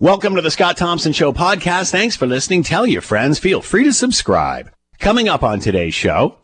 Welcome 0.00 0.36
to 0.36 0.40
the 0.40 0.50
Scott 0.50 0.78
Thompson 0.78 1.12
Show 1.12 1.30
podcast. 1.30 1.90
Thanks 1.90 2.16
for 2.16 2.26
listening. 2.26 2.62
Tell 2.62 2.86
your 2.86 3.02
friends. 3.02 3.38
Feel 3.38 3.60
free 3.60 3.84
to 3.84 3.92
subscribe. 3.92 4.72
Coming 4.98 5.28
up 5.28 5.42
on 5.42 5.60
today's 5.60 5.92
show, 5.92 6.38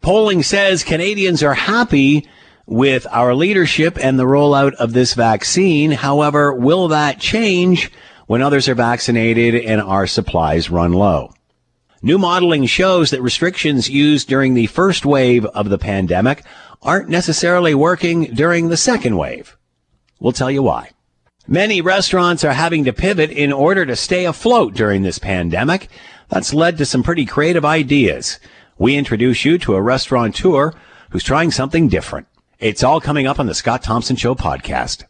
polling 0.00 0.42
says 0.42 0.82
Canadians 0.82 1.42
are 1.42 1.52
happy 1.52 2.26
with 2.64 3.06
our 3.10 3.34
leadership 3.34 3.98
and 4.02 4.18
the 4.18 4.24
rollout 4.24 4.72
of 4.76 4.94
this 4.94 5.12
vaccine. 5.12 5.90
However, 5.90 6.54
will 6.54 6.88
that 6.88 7.20
change 7.20 7.92
when 8.28 8.40
others 8.40 8.66
are 8.66 8.74
vaccinated 8.74 9.54
and 9.54 9.82
our 9.82 10.06
supplies 10.06 10.70
run 10.70 10.94
low? 10.94 11.34
New 12.00 12.16
modeling 12.16 12.64
shows 12.64 13.10
that 13.10 13.20
restrictions 13.20 13.90
used 13.90 14.26
during 14.26 14.54
the 14.54 14.68
first 14.68 15.04
wave 15.04 15.44
of 15.44 15.68
the 15.68 15.76
pandemic 15.76 16.46
aren't 16.80 17.10
necessarily 17.10 17.74
working 17.74 18.32
during 18.32 18.70
the 18.70 18.76
second 18.78 19.18
wave. 19.18 19.54
We'll 20.18 20.32
tell 20.32 20.50
you 20.50 20.62
why. 20.62 20.92
Many 21.48 21.80
restaurants 21.80 22.42
are 22.42 22.52
having 22.52 22.84
to 22.86 22.92
pivot 22.92 23.30
in 23.30 23.52
order 23.52 23.86
to 23.86 23.94
stay 23.94 24.24
afloat 24.24 24.74
during 24.74 25.02
this 25.02 25.20
pandemic. 25.20 25.88
That's 26.28 26.52
led 26.52 26.76
to 26.78 26.84
some 26.84 27.04
pretty 27.04 27.24
creative 27.24 27.64
ideas. 27.64 28.40
We 28.78 28.96
introduce 28.96 29.44
you 29.44 29.56
to 29.58 29.76
a 29.76 29.80
restaurateur 29.80 30.72
who's 31.10 31.22
trying 31.22 31.52
something 31.52 31.86
different. 31.86 32.26
It's 32.58 32.82
all 32.82 33.00
coming 33.00 33.28
up 33.28 33.38
on 33.38 33.46
the 33.46 33.54
Scott 33.54 33.84
Thompson 33.84 34.16
Show 34.16 34.34
podcast. 34.34 35.04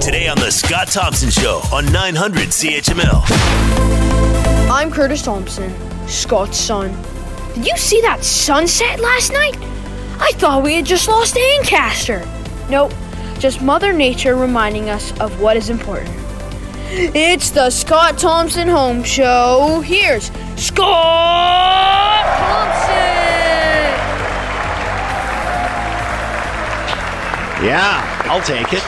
Today 0.00 0.26
on 0.26 0.38
the 0.38 0.50
Scott 0.50 0.88
Thompson 0.88 1.28
Show 1.28 1.60
on 1.70 1.92
900 1.92 2.48
CHML. 2.48 3.22
I'm 4.70 4.90
Curtis 4.90 5.20
Thompson, 5.20 5.70
Scott's 6.08 6.56
son. 6.56 6.96
Did 7.54 7.66
you 7.66 7.76
see 7.76 8.00
that 8.00 8.24
sunset 8.24 9.00
last 9.00 9.34
night? 9.34 9.58
I 10.18 10.32
thought 10.36 10.62
we 10.62 10.76
had 10.76 10.86
just 10.86 11.08
lost 11.08 11.36
Ancaster. 11.36 12.26
Nope, 12.70 12.94
just 13.40 13.62
Mother 13.62 13.92
Nature 13.92 14.36
reminding 14.36 14.90
us 14.90 15.18
of 15.18 15.40
what 15.40 15.56
is 15.56 15.70
important. 15.70 16.14
It's 16.92 17.50
the 17.50 17.70
Scott 17.70 18.18
Thompson 18.18 18.68
Home 18.68 19.02
Show. 19.02 19.80
Here's 19.82 20.30
Scott 20.56 22.26
Thompson. 22.36 23.00
Yeah, 27.66 28.22
I'll 28.24 28.42
take 28.42 28.72
it. 28.72 28.82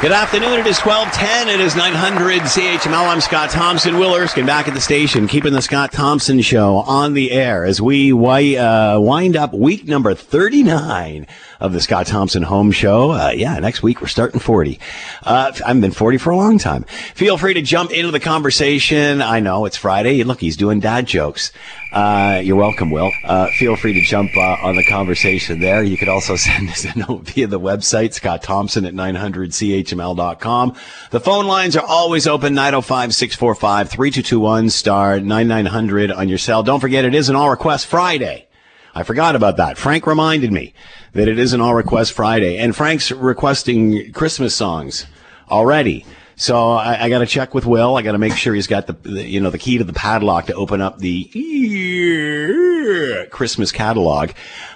Good 0.00 0.12
afternoon. 0.12 0.60
It 0.60 0.66
is 0.66 0.80
1210. 0.80 1.48
It 1.48 1.60
is 1.60 1.76
900 1.76 2.40
CHML. 2.40 3.06
I'm 3.06 3.20
Scott 3.20 3.50
Thompson. 3.50 3.98
Will 3.98 4.14
Erskine 4.14 4.46
back 4.46 4.66
at 4.66 4.72
the 4.72 4.80
station, 4.80 5.26
keeping 5.26 5.52
the 5.52 5.60
Scott 5.60 5.92
Thompson 5.92 6.40
show 6.40 6.76
on 6.76 7.12
the 7.12 7.32
air 7.32 7.66
as 7.66 7.82
we 7.82 8.12
uh, 8.12 8.98
wind 8.98 9.36
up 9.36 9.52
week 9.52 9.86
number 9.86 10.14
39 10.14 11.26
of 11.60 11.72
the 11.72 11.80
Scott 11.80 12.06
Thompson 12.06 12.42
Home 12.42 12.72
Show. 12.72 13.12
Uh, 13.12 13.32
yeah, 13.34 13.58
next 13.58 13.82
week 13.82 14.00
we're 14.00 14.08
starting 14.08 14.40
40. 14.40 14.78
Uh, 15.22 15.52
I've 15.64 15.80
been 15.80 15.92
40 15.92 16.18
for 16.18 16.30
a 16.30 16.36
long 16.36 16.58
time. 16.58 16.84
Feel 17.14 17.36
free 17.36 17.54
to 17.54 17.62
jump 17.62 17.92
into 17.92 18.10
the 18.10 18.20
conversation. 18.20 19.22
I 19.22 19.40
know 19.40 19.66
it's 19.66 19.76
Friday. 19.76 20.22
Look, 20.24 20.40
he's 20.40 20.56
doing 20.56 20.80
dad 20.80 21.06
jokes. 21.06 21.52
Uh, 21.92 22.40
you're 22.42 22.56
welcome, 22.56 22.90
Will. 22.90 23.10
Uh, 23.24 23.48
feel 23.58 23.76
free 23.76 23.92
to 23.94 24.02
jump 24.02 24.30
uh, 24.36 24.56
on 24.62 24.76
the 24.76 24.84
conversation 24.84 25.60
there. 25.60 25.82
You 25.82 25.96
could 25.96 26.08
also 26.08 26.36
send 26.36 26.68
us 26.70 26.84
a 26.84 26.98
note 26.98 27.22
via 27.22 27.46
the 27.46 27.60
website, 27.60 28.14
Scott 28.14 28.42
Thompson 28.42 28.84
at 28.84 28.94
900chml.com. 28.94 30.76
The 31.10 31.20
phone 31.20 31.46
lines 31.46 31.76
are 31.76 31.84
always 31.84 32.26
open, 32.26 32.54
905-645-3221, 32.54 34.70
star 34.70 35.20
9900 35.20 36.12
on 36.12 36.28
your 36.28 36.38
cell. 36.38 36.62
Don't 36.62 36.80
forget, 36.80 37.04
it 37.04 37.14
is 37.14 37.28
an 37.28 37.36
all 37.36 37.50
request 37.50 37.86
Friday. 37.86 38.46
I 38.94 39.02
forgot 39.02 39.36
about 39.36 39.56
that. 39.58 39.78
Frank 39.78 40.06
reminded 40.06 40.52
me 40.52 40.74
that 41.12 41.28
it 41.28 41.38
is 41.38 41.52
an 41.52 41.60
all 41.60 41.74
request 41.74 42.12
Friday, 42.12 42.58
and 42.58 42.74
Frank's 42.74 43.12
requesting 43.12 44.12
Christmas 44.12 44.54
songs 44.54 45.06
already. 45.50 46.04
So 46.40 46.70
I, 46.70 47.04
I 47.04 47.08
got 47.10 47.18
to 47.18 47.26
check 47.26 47.52
with 47.52 47.66
Will. 47.66 47.98
I 47.98 48.02
got 48.02 48.12
to 48.12 48.18
make 48.18 48.32
sure 48.32 48.54
he's 48.54 48.66
got 48.66 48.86
the, 48.86 48.94
the, 48.94 49.22
you 49.22 49.42
know, 49.42 49.50
the 49.50 49.58
key 49.58 49.76
to 49.76 49.84
the 49.84 49.92
padlock 49.92 50.46
to 50.46 50.54
open 50.54 50.80
up 50.80 50.98
the 50.98 51.28
Christmas 53.30 53.70
catalog. 53.72 54.30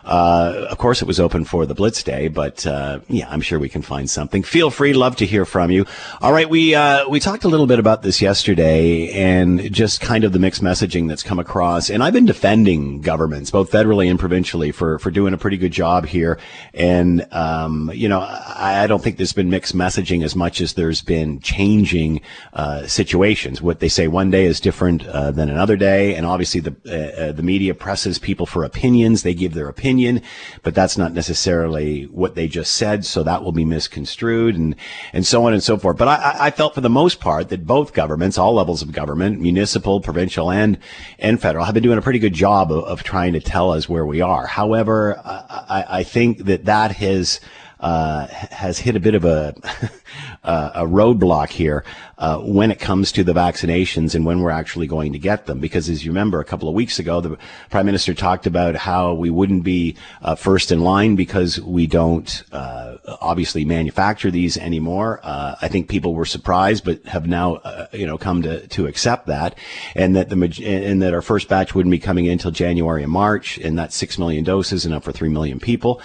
Uh, 0.04 0.66
of 0.68 0.77
course, 0.77 1.00
it 1.00 1.06
was 1.06 1.18
open 1.18 1.44
for 1.46 1.64
the 1.64 1.74
Blitz 1.74 2.02
Day, 2.02 2.28
but 2.28 2.66
uh, 2.66 3.00
yeah, 3.08 3.27
I'm 3.30 3.40
sure 3.40 3.58
we 3.58 3.70
can 3.70 3.80
find 3.80 4.11
something. 4.11 4.42
Feel 4.42 4.70
free, 4.70 4.92
love 4.92 5.16
to 5.16 5.27
hear 5.27 5.46
from 5.46 5.70
you. 5.70 5.86
All 6.20 6.33
right, 6.33 6.48
we 6.48 6.74
uh, 6.74 7.08
we 7.08 7.20
talked 7.20 7.44
a 7.44 7.48
little 7.48 7.66
bit 7.66 7.78
about 7.78 8.02
this 8.02 8.20
yesterday, 8.20 9.08
and 9.12 9.72
just 9.72 10.02
kind 10.02 10.24
of 10.24 10.33
the 10.33 10.39
mixed 10.39 10.62
messaging 10.62 11.08
that's 11.08 11.22
come 11.22 11.39
across. 11.39 11.89
And 11.89 12.02
I've 12.02 12.12
been 12.12 12.27
defending 12.27 13.00
governments, 13.00 13.50
both 13.50 13.70
federally 13.70 14.10
and 14.10 14.18
provincially, 14.18 14.72
for 14.72 14.98
for 14.98 15.10
doing 15.10 15.33
a 15.33 15.39
pretty 15.39 15.56
good 15.56 15.72
job 15.72 16.05
here. 16.05 16.39
And 16.74 17.27
um, 17.33 17.90
you 17.94 18.10
know, 18.10 18.20
I, 18.20 18.83
I, 18.83 18.86
don't 18.86 19.02
think 19.02 19.16
there's 19.16 19.33
been 19.33 19.48
mixed 19.48 19.74
messaging 19.74 20.22
as 20.22 20.36
much 20.36 20.60
as 20.60 20.74
there's 20.74 21.00
been 21.00 21.40
changing 21.56 22.20
uh, 22.52 22.86
situations. 22.86 23.62
What 23.62 23.80
they 23.80 23.88
say 23.88 24.06
one 24.08 24.30
day 24.30 24.44
is 24.44 24.60
different 24.60 25.06
uh, 25.06 25.30
than 25.30 25.48
another 25.48 25.76
day, 25.76 26.14
and 26.16 26.26
obviously 26.26 26.60
the 26.60 26.74
uh, 26.84 27.32
the 27.32 27.42
media 27.42 27.74
presses 27.74 28.18
people 28.18 28.46
for 28.46 28.64
opinions. 28.64 29.22
They 29.22 29.34
give 29.34 29.54
their 29.54 29.68
opinion 29.68 29.84
opinion, 29.84 30.22
but 30.62 30.74
that's 30.74 30.96
not 30.96 31.12
necessarily 31.12 32.04
what 32.04 32.34
they 32.34 32.48
just 32.48 32.74
said. 32.74 33.04
So 33.04 33.22
that 33.22 33.42
will 33.42 33.52
be 33.52 33.64
misconstrued 33.64 34.56
and, 34.56 34.74
and 35.12 35.26
so 35.26 35.46
on 35.46 35.52
and 35.52 35.62
so 35.62 35.76
forth. 35.76 35.98
But 35.98 36.08
I, 36.08 36.46
I 36.46 36.50
felt 36.50 36.74
for 36.74 36.80
the 36.80 36.90
most 36.90 37.20
part 37.20 37.48
that 37.50 37.66
both 37.66 37.92
governments, 37.92 38.38
all 38.38 38.54
levels 38.54 38.82
of 38.82 38.92
government, 38.92 39.40
municipal, 39.40 40.00
provincial, 40.00 40.50
and, 40.50 40.78
and 41.18 41.40
federal 41.40 41.64
have 41.64 41.74
been 41.74 41.82
doing 41.82 41.98
a 41.98 42.02
pretty 42.02 42.18
good 42.18 42.34
job 42.34 42.72
of, 42.72 42.84
of 42.84 43.02
trying 43.02 43.34
to 43.34 43.40
tell 43.40 43.70
us 43.72 43.88
where 43.88 44.06
we 44.06 44.20
are. 44.20 44.46
However, 44.46 45.20
I, 45.24 45.84
I 45.88 46.02
think 46.02 46.44
that 46.46 46.64
that 46.64 46.92
has, 46.92 47.40
uh, 47.80 48.26
has 48.26 48.78
hit 48.78 48.96
a 48.96 49.00
bit 49.00 49.14
of 49.14 49.24
a 49.24 49.54
a 50.44 50.84
roadblock 50.84 51.48
here 51.48 51.84
uh, 52.18 52.38
when 52.38 52.70
it 52.70 52.78
comes 52.78 53.12
to 53.12 53.24
the 53.24 53.32
vaccinations 53.32 54.14
and 54.14 54.24
when 54.24 54.40
we're 54.40 54.50
actually 54.50 54.86
going 54.86 55.12
to 55.12 55.18
get 55.18 55.46
them. 55.46 55.58
Because 55.58 55.88
as 55.88 56.05
you 56.05 56.10
remember, 56.10 56.40
a 56.40 56.44
couple 56.44 56.68
of 56.68 56.74
weeks 56.74 56.98
ago, 56.98 57.20
the 57.20 57.36
prime 57.70 57.86
minister 57.86 58.14
talked 58.14 58.46
about 58.46 58.77
how 58.77 59.14
we 59.14 59.30
wouldn't 59.30 59.64
be 59.64 59.96
uh, 60.22 60.34
first 60.34 60.70
in 60.70 60.80
line 60.80 61.16
because 61.16 61.60
we 61.60 61.86
don't 61.86 62.44
uh, 62.52 62.96
obviously 63.20 63.64
manufacture 63.64 64.30
these 64.30 64.56
anymore. 64.56 65.20
Uh, 65.22 65.56
I 65.60 65.68
think 65.68 65.88
people 65.88 66.14
were 66.14 66.24
surprised, 66.24 66.84
but 66.84 67.04
have 67.06 67.27
now 67.27 67.56
uh, 67.56 67.86
you 67.92 68.06
know 68.06 68.18
come 68.18 68.42
to 68.42 68.66
to 68.68 68.86
accept 68.86 69.27
that, 69.27 69.56
and 69.94 70.14
that 70.16 70.28
the 70.28 70.34
and 70.64 71.02
that 71.02 71.14
our 71.14 71.22
first 71.22 71.48
batch 71.48 71.74
wouldn't 71.74 71.90
be 71.90 71.98
coming 71.98 72.27
in 72.27 72.33
until 72.33 72.50
January 72.50 73.02
and 73.02 73.12
March, 73.12 73.58
and 73.58 73.78
that's 73.78 73.96
six 73.96 74.18
million 74.18 74.44
doses, 74.44 74.86
enough 74.86 75.04
for 75.04 75.12
three 75.12 75.28
million 75.28 75.58
people. 75.58 76.00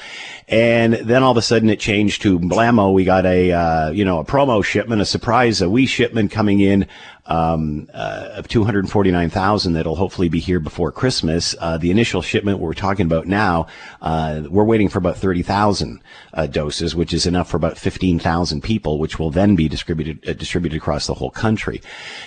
And 0.48 0.94
then 0.94 1.22
all 1.22 1.32
of 1.32 1.38
a 1.38 1.42
sudden 1.42 1.70
it 1.70 1.80
changed 1.80 2.24
to 2.24 2.40
blammo. 2.40 2.92
We 2.92 3.04
got 3.04 3.26
a, 3.26 3.52
uh, 3.52 3.92
you 3.92 4.04
know, 4.04 4.20
a 4.20 4.24
promo 4.30 4.64
shipment, 4.64 5.02
a 5.02 5.06
surprise, 5.06 5.60
a 5.60 5.68
wee 5.68 5.88
shipment 5.88 6.30
coming 6.32 6.60
in 6.60 6.88
um, 7.30 7.88
uh, 7.94 8.30
of 8.34 8.48
249,000 8.48 9.74
that'll 9.74 9.96
hopefully 9.96 10.30
be 10.30 10.40
here 10.40 10.60
before 10.60 10.92
Christmas. 10.92 11.56
Uh, 11.60 11.78
the 11.78 11.92
initial 11.92 12.22
shipment 12.22 12.60
we're 12.60 12.74
talking 12.74 13.06
about 13.06 13.28
now, 13.28 13.68
uh, 14.02 14.42
we're 14.50 14.64
waiting 14.64 14.90
for 14.90 14.98
about 14.98 15.18
30,000 15.18 16.02
uh, 16.34 16.48
doses, 16.48 16.96
which 16.96 17.14
is 17.14 17.26
enough 17.26 17.50
for 17.50 17.58
about 17.58 17.78
15,000 17.78 18.62
people, 18.62 19.00
which 19.00 19.20
will 19.20 19.30
then 19.32 19.56
be 19.56 19.68
distributed 19.68 20.28
uh, 20.28 20.34
distributed 20.34 20.78
across 20.78 21.08
the 21.08 21.14
whole 21.14 21.30
country. 21.30 21.82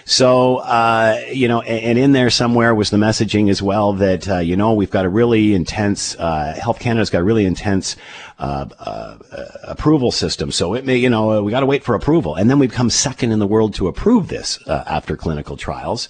So, 0.05 0.57
uh, 0.59 1.21
you 1.33 1.49
know, 1.49 1.61
and, 1.63 1.85
and, 1.85 1.99
in 2.03 2.13
there 2.13 2.31
somewhere 2.31 2.75
was 2.75 2.91
the 2.91 2.97
messaging 2.97 3.49
as 3.49 3.63
well 3.63 3.93
that 3.95 4.27
you 4.45 4.57
know 4.57 4.73
we've 4.73 4.91
got 4.91 5.05
a 5.05 5.09
really 5.09 5.55
intense 5.55 6.15
Health 6.15 6.81
Canada's 6.81 7.11
got 7.11 7.21
a 7.21 7.25
really 7.25 7.45
intense 7.45 7.97
uh, 8.43 8.67
uh, 8.81 9.17
approval 9.63 10.11
system. 10.11 10.51
So 10.51 10.75
it 10.75 10.85
may, 10.85 10.97
you 10.97 11.09
know, 11.09 11.31
uh, 11.31 11.43
we 11.43 11.53
got 11.53 11.61
to 11.61 11.67
wait 11.67 11.85
for 11.85 11.95
approval. 11.95 12.35
And 12.35 12.51
then 12.51 12.59
we 12.59 12.67
become 12.67 12.91
second 12.91 13.31
in 13.31 13.39
the 13.39 13.47
world 13.47 13.73
to 13.75 13.87
approve 13.87 14.27
this 14.29 14.59
uh, 14.67 14.83
after 14.87 15.17
clinical 15.17 15.57
trials. 15.57 16.09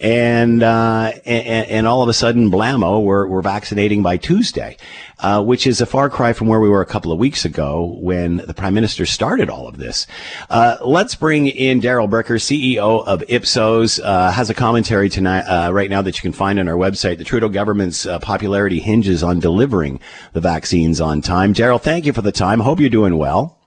And, 0.00 0.62
uh, 0.62 1.12
and, 1.24 1.68
and 1.68 1.86
all 1.86 2.02
of 2.02 2.08
a 2.08 2.12
sudden, 2.12 2.50
blammo, 2.50 3.02
we're, 3.02 3.26
we're 3.26 3.42
vaccinating 3.42 4.02
by 4.02 4.16
Tuesday, 4.16 4.76
uh, 5.20 5.42
which 5.42 5.66
is 5.66 5.80
a 5.80 5.86
far 5.86 6.10
cry 6.10 6.32
from 6.32 6.48
where 6.48 6.60
we 6.60 6.68
were 6.68 6.80
a 6.80 6.86
couple 6.86 7.12
of 7.12 7.18
weeks 7.18 7.44
ago 7.44 7.96
when 8.00 8.38
the 8.38 8.54
prime 8.54 8.74
minister 8.74 9.06
started 9.06 9.48
all 9.48 9.68
of 9.68 9.78
this. 9.78 10.06
Uh, 10.50 10.76
let's 10.84 11.14
bring 11.14 11.46
in 11.46 11.80
Darrel 11.80 12.08
Bricker, 12.08 12.40
CEO 12.40 13.06
of 13.06 13.22
Ipsos, 13.28 14.00
uh, 14.00 14.30
has 14.32 14.50
a 14.50 14.54
commentary 14.54 15.08
tonight, 15.08 15.42
uh, 15.42 15.72
right 15.72 15.88
now 15.88 16.02
that 16.02 16.16
you 16.16 16.22
can 16.22 16.32
find 16.32 16.58
on 16.58 16.68
our 16.68 16.76
website. 16.76 17.18
The 17.18 17.24
Trudeau 17.24 17.48
government's 17.48 18.04
uh, 18.04 18.18
popularity 18.18 18.80
hinges 18.80 19.22
on 19.22 19.40
delivering 19.40 20.00
the 20.32 20.40
vaccines 20.40 21.00
on 21.00 21.20
time. 21.20 21.52
Darrel, 21.52 21.78
thank 21.78 22.04
you 22.04 22.12
for 22.12 22.22
the 22.22 22.32
time. 22.32 22.60
Hope 22.60 22.80
you're 22.80 22.90
doing 22.90 23.16
well. 23.16 23.58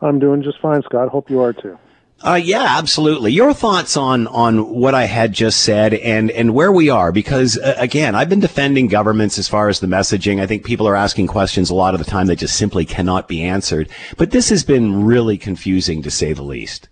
I'm 0.00 0.18
doing 0.18 0.42
just 0.42 0.60
fine, 0.60 0.82
Scott. 0.82 1.08
Hope 1.08 1.30
you 1.30 1.40
are 1.40 1.52
too. 1.52 1.78
Uh, 2.24 2.36
yeah, 2.36 2.78
absolutely. 2.78 3.30
Your 3.32 3.52
thoughts 3.52 3.98
on 3.98 4.26
on 4.28 4.70
what 4.70 4.94
I 4.94 5.04
had 5.04 5.34
just 5.34 5.60
said 5.60 5.92
and 5.92 6.30
and 6.30 6.54
where 6.54 6.72
we 6.72 6.88
are, 6.88 7.12
because 7.12 7.58
uh, 7.58 7.74
again, 7.76 8.14
I've 8.14 8.30
been 8.30 8.40
defending 8.40 8.86
governments 8.86 9.38
as 9.38 9.46
far 9.46 9.68
as 9.68 9.80
the 9.80 9.86
messaging. 9.86 10.40
I 10.40 10.46
think 10.46 10.64
people 10.64 10.88
are 10.88 10.96
asking 10.96 11.26
questions 11.26 11.68
a 11.68 11.74
lot 11.74 11.92
of 11.92 11.98
the 11.98 12.06
time 12.06 12.28
that 12.28 12.36
just 12.36 12.56
simply 12.56 12.86
cannot 12.86 13.28
be 13.28 13.42
answered. 13.42 13.90
But 14.16 14.30
this 14.30 14.48
has 14.48 14.64
been 14.64 15.04
really 15.04 15.36
confusing, 15.36 16.00
to 16.00 16.10
say 16.10 16.32
the 16.32 16.42
least. 16.42 16.88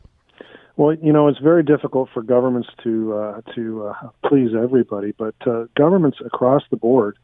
Well, 0.76 0.94
you 0.96 1.14
know, 1.14 1.29
it's 1.29 1.38
very 1.38 1.62
difficult 1.62 2.11
for 2.12 2.23
governments 2.23 2.69
to 2.84 3.14
uh, 3.14 3.40
to 3.55 3.87
uh, 3.87 4.08
please 4.26 4.50
everybody, 4.55 5.12
but 5.17 5.34
uh, 5.46 5.64
governments 5.75 6.19
across 6.23 6.62
the 6.70 6.76
board, 6.76 7.17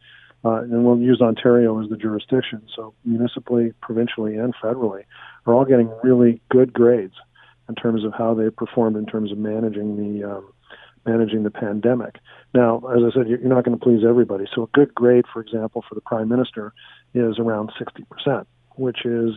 uh, 0.47 0.63
and 0.63 0.83
we'll 0.83 0.99
use 0.99 1.21
Ontario 1.21 1.79
as 1.83 1.91
the 1.91 1.97
jurisdiction, 1.99 2.63
so 2.75 2.95
municipally, 3.05 3.75
provincially, 3.83 4.37
and 4.37 4.55
federally, 4.63 5.03
are 5.45 5.53
all 5.53 5.67
getting 5.67 5.93
really 6.03 6.41
good 6.49 6.73
grades 6.73 7.13
in 7.69 7.75
terms 7.75 8.05
of 8.05 8.13
how 8.17 8.35
they 8.35 8.51
performed 8.51 8.97
in 8.97 9.07
terms 9.07 9.33
of 9.33 9.39
managing 9.39 9.97
the 9.97 10.31
um, 10.31 10.53
managing 11.07 11.43
the 11.43 11.51
pandemic. 11.51 12.17
Now, 12.55 12.79
as 12.79 13.03
I 13.03 13.15
said, 13.15 13.29
you're 13.29 13.39
not 13.41 13.65
going 13.65 13.79
to 13.79 13.83
please 13.83 14.05
everybody. 14.07 14.47
So 14.55 14.65
a 14.65 14.67
good 14.69 14.95
grade, 14.95 15.25
for 15.33 15.41
example, 15.41 15.85
for 15.89 15.95
the 15.95 16.01
prime 16.01 16.29
minister 16.29 16.73
is 17.15 17.39
around 17.39 17.73
60%, 17.81 18.45
which 18.77 19.05
is 19.05 19.33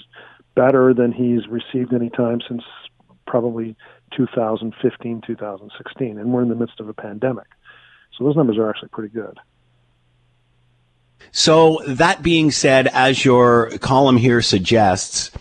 better 0.55 0.93
than 0.93 1.11
he's 1.11 1.47
received 1.47 1.93
any 1.93 2.09
time 2.09 2.41
since 2.47 2.63
probably 3.25 3.75
2015, 4.17 5.21
2016, 5.25 6.17
and 6.17 6.33
we're 6.33 6.41
in 6.41 6.49
the 6.49 6.55
midst 6.55 6.79
of 6.79 6.89
a 6.89 6.93
pandemic. 6.93 7.47
So 8.17 8.25
those 8.25 8.35
numbers 8.35 8.57
are 8.57 8.69
actually 8.69 8.89
pretty 8.89 9.13
good. 9.13 9.37
So 11.31 11.81
that 11.87 12.21
being 12.21 12.51
said, 12.51 12.87
as 12.87 13.23
your 13.23 13.77
column 13.77 14.17
here 14.17 14.41
suggests, 14.41 15.31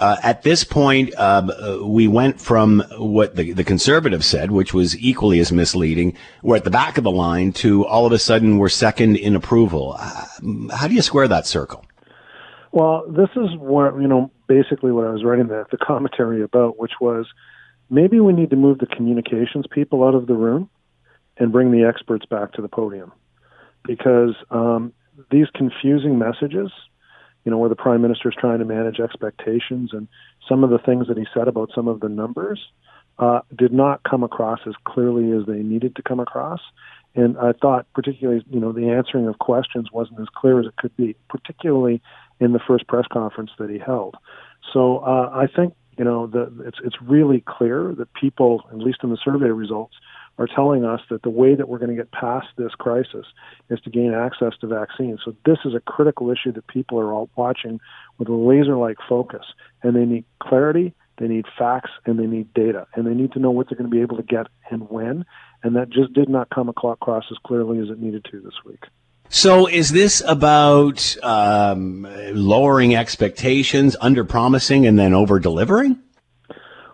uh, 0.00 0.16
at 0.22 0.42
this 0.42 0.64
point, 0.64 1.14
um, 1.18 1.50
uh, 1.50 1.78
we 1.84 2.08
went 2.08 2.40
from 2.40 2.82
what 2.96 3.36
the, 3.36 3.52
the 3.52 3.64
conservatives 3.64 4.26
said, 4.26 4.50
which 4.50 4.72
was 4.72 4.98
equally 4.98 5.38
as 5.40 5.52
misleading. 5.52 6.16
We're 6.42 6.56
at 6.56 6.64
the 6.64 6.70
back 6.70 6.96
of 6.96 7.04
the 7.04 7.10
line 7.10 7.52
to 7.54 7.84
all 7.86 8.06
of 8.06 8.12
a 8.12 8.18
sudden 8.18 8.56
we're 8.56 8.70
second 8.70 9.16
in 9.16 9.36
approval. 9.36 9.96
Uh, 9.98 10.24
how 10.74 10.88
do 10.88 10.94
you 10.94 11.02
square 11.02 11.28
that 11.28 11.46
circle? 11.46 11.84
Well, 12.72 13.04
this 13.08 13.28
is 13.36 13.56
what 13.58 13.94
you 14.00 14.08
know. 14.08 14.30
Basically, 14.46 14.90
what 14.90 15.06
I 15.06 15.10
was 15.10 15.22
writing 15.22 15.46
the, 15.46 15.64
the 15.70 15.76
commentary 15.76 16.42
about, 16.42 16.76
which 16.76 16.94
was 17.00 17.26
maybe 17.88 18.18
we 18.18 18.32
need 18.32 18.50
to 18.50 18.56
move 18.56 18.78
the 18.78 18.86
communications 18.86 19.66
people 19.70 20.02
out 20.02 20.14
of 20.14 20.26
the 20.26 20.34
room 20.34 20.68
and 21.36 21.52
bring 21.52 21.70
the 21.70 21.84
experts 21.84 22.26
back 22.26 22.52
to 22.54 22.62
the 22.62 22.68
podium, 22.68 23.12
because 23.84 24.34
um, 24.50 24.92
these 25.30 25.46
confusing 25.54 26.18
messages 26.18 26.72
you 27.44 27.50
know, 27.50 27.58
where 27.58 27.68
the 27.68 27.76
prime 27.76 28.02
minister 28.02 28.28
is 28.28 28.34
trying 28.38 28.58
to 28.58 28.64
manage 28.64 29.00
expectations 29.00 29.90
and 29.92 30.08
some 30.48 30.64
of 30.64 30.70
the 30.70 30.78
things 30.78 31.08
that 31.08 31.16
he 31.16 31.26
said 31.34 31.48
about 31.48 31.70
some 31.74 31.88
of 31.88 32.00
the 32.00 32.08
numbers 32.08 32.60
uh, 33.18 33.40
did 33.56 33.72
not 33.72 34.02
come 34.02 34.22
across 34.22 34.60
as 34.66 34.74
clearly 34.84 35.32
as 35.32 35.46
they 35.46 35.62
needed 35.62 35.94
to 35.96 36.02
come 36.02 36.20
across. 36.20 36.60
And 37.14 37.36
I 37.38 37.52
thought, 37.52 37.86
particularly, 37.92 38.44
you 38.50 38.60
know, 38.60 38.72
the 38.72 38.88
answering 38.88 39.26
of 39.26 39.38
questions 39.38 39.88
wasn't 39.92 40.20
as 40.20 40.28
clear 40.34 40.60
as 40.60 40.66
it 40.66 40.76
could 40.76 40.96
be, 40.96 41.16
particularly 41.28 42.00
in 42.38 42.52
the 42.52 42.60
first 42.66 42.86
press 42.86 43.04
conference 43.12 43.50
that 43.58 43.68
he 43.68 43.78
held. 43.78 44.16
So 44.72 44.98
uh, 44.98 45.30
I 45.32 45.46
think, 45.54 45.74
you 45.98 46.04
know, 46.04 46.26
the, 46.26 46.52
it's 46.64 46.78
it's 46.84 46.96
really 47.02 47.42
clear 47.46 47.94
that 47.98 48.12
people, 48.14 48.62
at 48.70 48.78
least 48.78 48.98
in 49.02 49.10
the 49.10 49.18
survey 49.22 49.48
results, 49.48 49.94
are 50.38 50.46
telling 50.46 50.84
us 50.84 51.00
that 51.10 51.22
the 51.22 51.30
way 51.30 51.54
that 51.54 51.68
we're 51.68 51.78
going 51.78 51.90
to 51.90 51.96
get 51.96 52.10
past 52.12 52.46
this 52.56 52.72
crisis 52.72 53.26
is 53.68 53.80
to 53.80 53.90
gain 53.90 54.14
access 54.14 54.54
to 54.60 54.66
vaccines. 54.66 55.20
So 55.24 55.36
this 55.44 55.58
is 55.64 55.74
a 55.74 55.80
critical 55.80 56.30
issue 56.30 56.52
that 56.52 56.66
people 56.66 56.98
are 56.98 57.12
all 57.12 57.28
watching 57.36 57.78
with 58.18 58.28
a 58.28 58.34
laser-like 58.34 58.96
focus, 59.08 59.44
and 59.82 59.94
they 59.94 60.06
need 60.06 60.24
clarity, 60.40 60.94
they 61.18 61.28
need 61.28 61.44
facts, 61.58 61.90
and 62.06 62.18
they 62.18 62.26
need 62.26 62.52
data, 62.54 62.86
and 62.94 63.06
they 63.06 63.14
need 63.14 63.32
to 63.32 63.38
know 63.38 63.50
what 63.50 63.68
they're 63.68 63.76
going 63.76 63.90
to 63.90 63.94
be 63.94 64.02
able 64.02 64.16
to 64.16 64.22
get 64.22 64.46
and 64.70 64.88
when. 64.88 65.26
And 65.62 65.76
that 65.76 65.90
just 65.90 66.14
did 66.14 66.30
not 66.30 66.48
come 66.48 66.70
across 66.70 67.24
as 67.30 67.36
clearly 67.46 67.78
as 67.80 67.90
it 67.90 68.00
needed 68.00 68.24
to 68.30 68.40
this 68.40 68.54
week. 68.64 68.84
So, 69.32 69.68
is 69.68 69.90
this 69.90 70.24
about 70.26 71.16
um, 71.22 72.02
lowering 72.32 72.96
expectations, 72.96 73.94
under 74.00 74.24
promising, 74.24 74.86
and 74.86 74.98
then 74.98 75.14
over 75.14 75.38
delivering? 75.38 76.00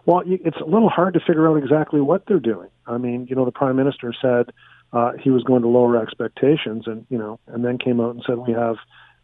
Well, 0.06 0.22
it's 0.24 0.56
a 0.58 0.64
little 0.64 0.88
hard 0.88 1.14
to 1.14 1.20
figure 1.20 1.48
out 1.48 1.56
exactly 1.56 2.00
what 2.00 2.24
they're 2.26 2.38
doing. 2.38 2.68
I 2.86 2.96
mean, 2.96 3.26
you 3.28 3.34
know, 3.34 3.44
the 3.44 3.52
prime 3.52 3.74
minister 3.74 4.14
said 4.22 4.52
uh, 4.92 5.12
he 5.20 5.30
was 5.30 5.42
going 5.42 5.62
to 5.62 5.68
lower 5.68 6.00
expectations, 6.00 6.84
and 6.86 7.04
you 7.10 7.18
know, 7.18 7.40
and 7.48 7.64
then 7.64 7.76
came 7.76 8.00
out 8.00 8.14
and 8.14 8.22
said 8.24 8.38
we 8.38 8.52
have 8.52 8.76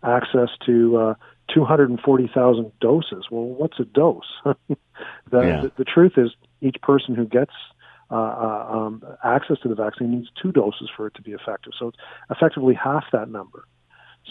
access 0.03 0.49
to 0.67 0.97
uh, 0.97 1.15
240,000 1.55 2.73
doses. 2.81 3.27
Well, 3.31 3.45
what's 3.45 3.79
a 3.79 3.85
dose? 3.85 4.25
the, 4.45 4.57
yeah. 5.33 5.61
the, 5.63 5.73
the 5.79 5.85
truth 5.85 6.15
is, 6.17 6.31
each 6.61 6.77
person 6.83 7.15
who 7.15 7.27
gets 7.27 7.53
uh, 8.11 8.15
uh, 8.15 8.69
um, 8.71 9.03
access 9.25 9.59
to 9.63 9.69
the 9.69 9.75
vaccine 9.75 10.11
needs 10.11 10.29
two 10.41 10.53
doses 10.53 10.91
for 10.97 11.07
it 11.07 11.15
to 11.15 11.23
be 11.23 11.33
effective. 11.33 11.73
So 11.79 11.89
it's 11.89 11.99
effectively 12.31 12.75
half 12.75 13.05
that 13.13 13.29
number. 13.29 13.65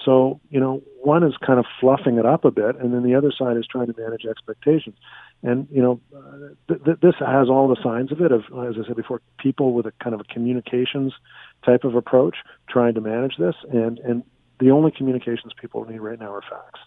So, 0.05 0.39
you 0.49 0.59
know, 0.59 0.81
one 1.01 1.23
is 1.23 1.33
kind 1.45 1.59
of 1.59 1.65
fluffing 1.79 2.17
it 2.17 2.25
up 2.25 2.45
a 2.45 2.51
bit, 2.51 2.77
and 2.77 2.93
then 2.93 3.03
the 3.03 3.15
other 3.15 3.31
side 3.37 3.57
is 3.57 3.67
trying 3.67 3.87
to 3.87 3.99
manage 3.99 4.25
expectations. 4.25 4.95
And, 5.43 5.67
you 5.71 5.81
know, 5.81 5.99
th- 6.67 6.83
th- 6.83 6.97
this 7.01 7.15
has 7.19 7.49
all 7.49 7.67
the 7.67 7.81
signs 7.81 8.11
of 8.11 8.21
it, 8.21 8.31
of, 8.31 8.41
as 8.67 8.75
I 8.79 8.87
said 8.87 8.95
before, 8.95 9.21
people 9.39 9.73
with 9.73 9.85
a 9.87 9.93
kind 10.03 10.13
of 10.13 10.21
a 10.21 10.23
communications 10.25 11.13
type 11.65 11.83
of 11.83 11.95
approach 11.95 12.37
trying 12.69 12.93
to 12.93 13.01
manage 13.01 13.37
this. 13.37 13.55
And, 13.71 13.99
and 13.99 14.23
the 14.59 14.71
only 14.71 14.91
communications 14.91 15.53
people 15.59 15.85
need 15.85 15.99
right 15.99 16.19
now 16.19 16.33
are 16.33 16.41
facts. 16.41 16.79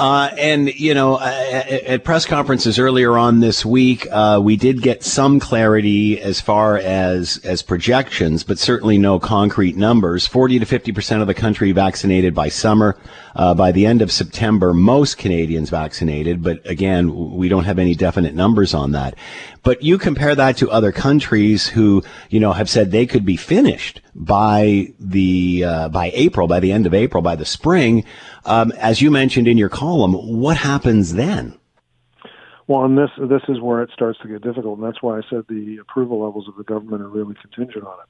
Uh, 0.00 0.30
and 0.38 0.72
you 0.80 0.94
know, 0.94 1.20
at, 1.20 1.68
at, 1.68 2.04
press 2.04 2.24
conferences 2.24 2.78
earlier 2.78 3.18
on 3.18 3.40
this 3.40 3.66
week, 3.66 4.06
uh, 4.10 4.40
we 4.42 4.56
did 4.56 4.80
get 4.80 5.04
some 5.04 5.38
clarity 5.38 6.18
as 6.18 6.40
far 6.40 6.78
as 6.78 7.38
as 7.44 7.60
projections, 7.60 8.42
but 8.42 8.58
certainly 8.58 8.96
no 8.96 9.20
concrete 9.20 9.76
numbers. 9.76 10.26
Forty 10.26 10.58
to 10.58 10.64
fifty 10.64 10.90
percent 10.90 11.20
of 11.20 11.26
the 11.26 11.34
country 11.34 11.72
vaccinated 11.72 12.34
by 12.34 12.48
summer. 12.48 12.96
Uh, 13.36 13.54
by 13.54 13.72
the 13.72 13.84
end 13.84 14.00
of 14.00 14.10
September, 14.10 14.72
most 14.72 15.18
Canadians 15.18 15.68
vaccinated, 15.68 16.42
but 16.42 16.66
again, 16.68 17.36
we 17.36 17.48
don't 17.48 17.64
have 17.64 17.78
any 17.78 17.94
definite 17.94 18.34
numbers 18.34 18.72
on 18.74 18.92
that. 18.92 19.14
But 19.62 19.82
you 19.82 19.98
compare 19.98 20.34
that 20.34 20.56
to 20.56 20.70
other 20.70 20.90
countries 20.92 21.68
who, 21.68 22.02
you 22.30 22.40
know, 22.40 22.52
have 22.52 22.70
said 22.70 22.90
they 22.90 23.06
could 23.06 23.24
be 23.24 23.36
finished 23.36 24.00
by 24.14 24.92
the 24.98 25.64
uh, 25.64 25.88
by 25.88 26.10
April, 26.14 26.46
by 26.46 26.60
the 26.60 26.72
end 26.72 26.86
of 26.86 26.94
April, 26.94 27.22
by 27.22 27.36
the 27.36 27.44
spring. 27.44 28.04
Um, 28.44 28.72
as 28.72 29.00
you 29.00 29.10
mentioned 29.10 29.48
in 29.48 29.58
your 29.58 29.68
column, 29.68 30.12
what 30.14 30.56
happens 30.56 31.14
then? 31.14 31.58
Well, 32.66 32.84
and 32.84 32.96
this 32.96 33.10
this 33.18 33.42
is 33.48 33.60
where 33.60 33.82
it 33.82 33.90
starts 33.92 34.18
to 34.20 34.28
get 34.28 34.42
difficult, 34.42 34.78
and 34.78 34.86
that's 34.86 35.02
why 35.02 35.18
I 35.18 35.22
said 35.28 35.42
the 35.48 35.78
approval 35.78 36.24
levels 36.24 36.46
of 36.46 36.54
the 36.56 36.62
government 36.62 37.02
are 37.02 37.08
really 37.08 37.34
contingent 37.34 37.84
on 37.84 37.94
it. 37.94 38.08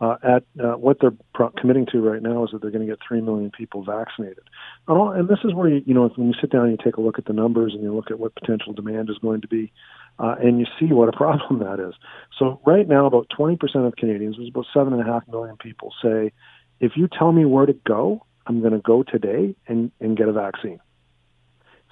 Uh, 0.00 0.16
at 0.22 0.42
uh, 0.58 0.78
what 0.78 0.96
they're 1.00 1.12
pro- 1.34 1.50
committing 1.50 1.86
to 1.92 2.00
right 2.00 2.22
now 2.22 2.42
is 2.42 2.50
that 2.50 2.62
they're 2.62 2.70
going 2.70 2.84
to 2.84 2.90
get 2.90 2.98
three 3.06 3.20
million 3.20 3.50
people 3.50 3.84
vaccinated, 3.84 4.42
and, 4.88 4.98
all, 4.98 5.12
and 5.12 5.28
this 5.28 5.38
is 5.44 5.54
where 5.54 5.68
you, 5.68 5.82
you 5.86 5.94
know 5.94 6.08
when 6.16 6.26
you 6.26 6.34
sit 6.40 6.50
down 6.50 6.62
and 6.62 6.72
you 6.72 6.78
take 6.82 6.96
a 6.96 7.00
look 7.00 7.18
at 7.18 7.26
the 7.26 7.32
numbers 7.32 7.72
and 7.72 7.84
you 7.84 7.94
look 7.94 8.10
at 8.10 8.18
what 8.18 8.34
potential 8.34 8.72
demand 8.72 9.10
is 9.10 9.18
going 9.18 9.42
to 9.42 9.48
be, 9.48 9.70
uh, 10.18 10.34
and 10.42 10.58
you 10.60 10.66
see 10.78 10.92
what 10.92 11.08
a 11.08 11.12
problem 11.16 11.60
that 11.60 11.80
is. 11.80 11.94
So 12.38 12.60
right 12.66 12.86
now, 12.86 13.06
about 13.06 13.28
20% 13.38 13.58
of 13.86 13.96
Canadians, 13.96 14.36
there's 14.36 14.48
about 14.48 14.66
seven 14.74 14.92
and 14.92 15.02
a 15.02 15.10
half 15.10 15.26
million 15.28 15.56
people, 15.56 15.92
say, 16.02 16.32
if 16.80 16.92
you 16.96 17.08
tell 17.08 17.32
me 17.32 17.44
where 17.44 17.66
to 17.66 17.74
go, 17.74 18.24
I'm 18.46 18.60
going 18.60 18.72
to 18.72 18.78
go 18.78 19.02
today 19.02 19.54
and, 19.66 19.92
and 20.00 20.16
get 20.16 20.28
a 20.28 20.32
vaccine. 20.32 20.80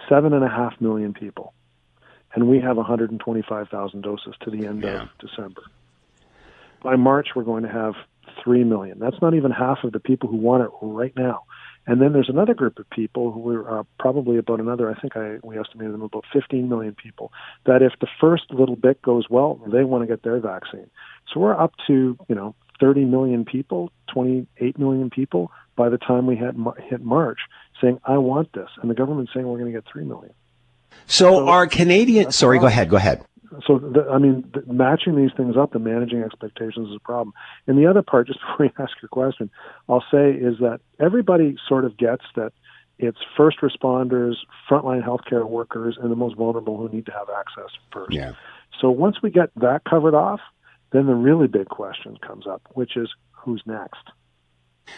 Seven 0.08 0.32
and 0.32 0.44
a 0.44 0.48
half 0.48 0.80
million 0.80 1.12
people. 1.12 1.52
And 2.34 2.48
we 2.48 2.60
have 2.60 2.76
125,000 2.76 4.00
doses 4.00 4.34
to 4.42 4.50
the 4.50 4.66
end 4.66 4.82
yeah. 4.82 5.02
of 5.02 5.08
December. 5.18 5.62
By 6.82 6.96
March, 6.96 7.28
we're 7.34 7.44
going 7.44 7.64
to 7.64 7.68
have 7.68 7.94
3 8.42 8.64
million. 8.64 8.98
That's 8.98 9.20
not 9.20 9.34
even 9.34 9.50
half 9.50 9.78
of 9.84 9.92
the 9.92 10.00
people 10.00 10.28
who 10.28 10.36
want 10.36 10.62
it 10.64 10.70
right 10.82 11.14
now. 11.16 11.44
And 11.88 12.02
then 12.02 12.12
there's 12.12 12.28
another 12.28 12.52
group 12.52 12.78
of 12.78 12.88
people 12.90 13.32
who 13.32 13.48
are 13.50 13.80
uh, 13.80 13.82
probably 13.98 14.36
about 14.36 14.60
another, 14.60 14.90
I 14.90 15.00
think 15.00 15.16
I, 15.16 15.38
we 15.42 15.58
estimated 15.58 15.94
them 15.94 16.02
about 16.02 16.26
15 16.30 16.68
million 16.68 16.94
people, 16.94 17.32
that 17.64 17.80
if 17.80 17.94
the 18.00 18.06
first 18.20 18.50
little 18.50 18.76
bit 18.76 19.00
goes 19.00 19.24
well, 19.30 19.58
they 19.66 19.84
want 19.84 20.02
to 20.02 20.06
get 20.06 20.22
their 20.22 20.38
vaccine. 20.38 20.90
So 21.32 21.40
we're 21.40 21.58
up 21.58 21.72
to, 21.86 22.18
you 22.28 22.34
know, 22.34 22.54
30 22.78 23.06
million 23.06 23.46
people, 23.46 23.90
28 24.12 24.78
million 24.78 25.08
people 25.08 25.50
by 25.76 25.88
the 25.88 25.96
time 25.96 26.26
we 26.26 26.36
hit, 26.36 26.54
hit 26.90 27.02
March 27.02 27.38
saying, 27.80 27.98
I 28.04 28.18
want 28.18 28.52
this. 28.52 28.68
And 28.82 28.90
the 28.90 28.94
government's 28.94 29.32
saying 29.32 29.46
we're 29.46 29.58
going 29.58 29.72
to 29.72 29.76
get 29.80 29.90
3 29.90 30.04
million. 30.04 30.34
So, 31.06 31.30
so 31.30 31.48
are 31.48 31.66
Canadian, 31.66 32.32
sorry, 32.32 32.58
go 32.58 32.66
ahead, 32.66 32.90
go 32.90 32.98
ahead. 32.98 33.24
So, 33.66 33.78
the, 33.78 34.06
I 34.10 34.18
mean, 34.18 34.44
the, 34.52 34.72
matching 34.72 35.16
these 35.16 35.30
things 35.36 35.56
up 35.56 35.74
and 35.74 35.84
managing 35.84 36.22
expectations 36.22 36.88
is 36.88 36.96
a 36.96 37.00
problem. 37.00 37.32
And 37.66 37.78
the 37.78 37.86
other 37.86 38.02
part, 38.02 38.26
just 38.28 38.40
before 38.40 38.66
you 38.66 38.72
ask 38.78 38.92
your 39.02 39.08
question, 39.08 39.50
I'll 39.88 40.04
say 40.10 40.32
is 40.32 40.58
that 40.60 40.80
everybody 41.00 41.56
sort 41.68 41.84
of 41.84 41.96
gets 41.96 42.24
that 42.36 42.52
it's 42.98 43.18
first 43.36 43.58
responders, 43.60 44.34
frontline 44.68 45.04
healthcare 45.04 45.48
workers, 45.48 45.96
and 46.00 46.10
the 46.10 46.16
most 46.16 46.36
vulnerable 46.36 46.76
who 46.76 46.88
need 46.88 47.06
to 47.06 47.12
have 47.12 47.28
access 47.30 47.70
first. 47.92 48.12
Yeah. 48.12 48.32
So 48.80 48.90
once 48.90 49.22
we 49.22 49.30
get 49.30 49.50
that 49.56 49.82
covered 49.88 50.14
off, 50.14 50.40
then 50.92 51.06
the 51.06 51.14
really 51.14 51.46
big 51.46 51.68
question 51.68 52.16
comes 52.26 52.46
up, 52.46 52.62
which 52.72 52.96
is 52.96 53.08
who's 53.30 53.62
next? 53.66 54.02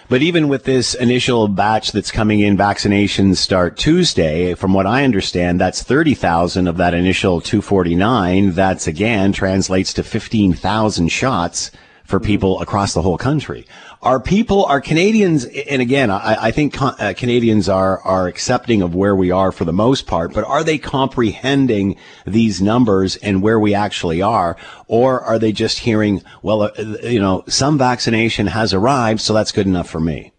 But 0.09 0.23
even 0.23 0.49
with 0.49 0.64
this 0.64 0.94
initial 0.94 1.47
batch 1.47 1.92
that's 1.92 2.11
coming 2.11 2.40
in, 2.40 2.56
vaccinations 2.56 3.37
start 3.37 3.76
Tuesday. 3.76 4.54
From 4.54 4.73
what 4.73 4.87
I 4.87 5.04
understand, 5.04 5.61
that's 5.61 5.82
30,000 5.82 6.66
of 6.66 6.76
that 6.78 6.94
initial 6.94 7.40
249. 7.40 8.52
That's 8.52 8.87
again 8.87 9.32
translates 9.32 9.92
to 9.94 10.02
15,000 10.02 11.09
shots 11.09 11.70
for 12.11 12.19
mm-hmm. 12.19 12.26
people 12.26 12.61
across 12.61 12.93
the 12.93 13.02
whole 13.02 13.17
country. 13.17 13.67
Are 14.02 14.21
people, 14.21 14.64
are 14.64 14.81
Canadians, 14.81 15.45
and 15.45 15.81
again, 15.81 16.11
I, 16.11 16.47
I 16.47 16.50
think 16.50 16.81
uh, 16.81 17.14
Canadians 17.17 17.69
are, 17.69 18.00
are 18.00 18.26
accepting 18.26 18.83
of 18.83 18.95
where 18.95 19.14
we 19.14 19.31
are 19.31 19.52
for 19.52 19.64
the 19.64 19.73
most 19.73 20.07
part, 20.07 20.35
but 20.35 20.45
are 20.45 20.64
they 20.64 20.79
comprehending 20.79 21.97
these 22.26 22.61
numbers 22.61 23.17
and 23.17 23.43
where 23.43 23.61
we 23.61 23.75
actually 23.75 24.21
are? 24.21 24.57
Or 24.88 25.21
are 25.21 25.38
they 25.38 25.52
just 25.52 25.79
hearing, 25.79 26.23
well, 26.43 26.62
uh, 26.62 26.71
you 27.02 27.21
know, 27.21 27.45
some 27.47 27.79
vaccination 27.79 28.47
has 28.49 28.75
arrived, 28.75 29.21
so 29.21 29.33
that's 29.33 29.52
good 29.52 29.67
enough 29.67 29.88
for 29.88 30.00
me? 30.00 30.33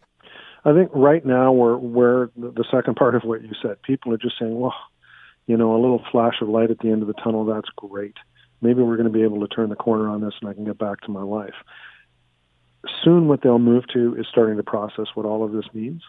I 0.65 0.73
think 0.73 0.91
right 0.93 1.25
now 1.25 1.51
we're, 1.51 1.77
we're 1.77 2.29
the 2.35 2.65
second 2.69 2.95
part 2.95 3.15
of 3.15 3.23
what 3.23 3.41
you 3.41 3.51
said. 3.61 3.81
People 3.81 4.13
are 4.13 4.17
just 4.17 4.37
saying, 4.39 4.59
well, 4.59 4.75
you 5.47 5.57
know, 5.57 5.75
a 5.75 5.81
little 5.81 6.03
flash 6.11 6.35
of 6.41 6.49
light 6.49 6.71
at 6.71 6.79
the 6.79 6.89
end 6.89 7.01
of 7.01 7.07
the 7.07 7.15
tunnel, 7.15 7.45
that's 7.45 7.69
great. 7.75 8.15
Maybe 8.61 8.81
we're 8.81 8.97
going 8.97 9.11
to 9.11 9.13
be 9.13 9.23
able 9.23 9.41
to 9.41 9.47
turn 9.47 9.69
the 9.69 9.75
corner 9.75 10.09
on 10.09 10.21
this 10.21 10.33
and 10.41 10.49
I 10.49 10.53
can 10.53 10.65
get 10.65 10.77
back 10.77 11.01
to 11.01 11.11
my 11.11 11.23
life. 11.23 11.55
Soon, 13.03 13.27
what 13.27 13.41
they'll 13.41 13.59
move 13.59 13.83
to 13.93 14.15
is 14.15 14.25
starting 14.29 14.57
to 14.57 14.63
process 14.63 15.07
what 15.13 15.25
all 15.25 15.43
of 15.43 15.51
this 15.51 15.65
means. 15.73 16.01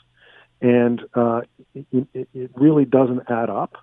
And 0.60 1.02
uh, 1.14 1.42
it, 1.74 2.08
it 2.32 2.50
really 2.54 2.84
doesn't 2.84 3.22
add 3.28 3.50
up 3.50 3.76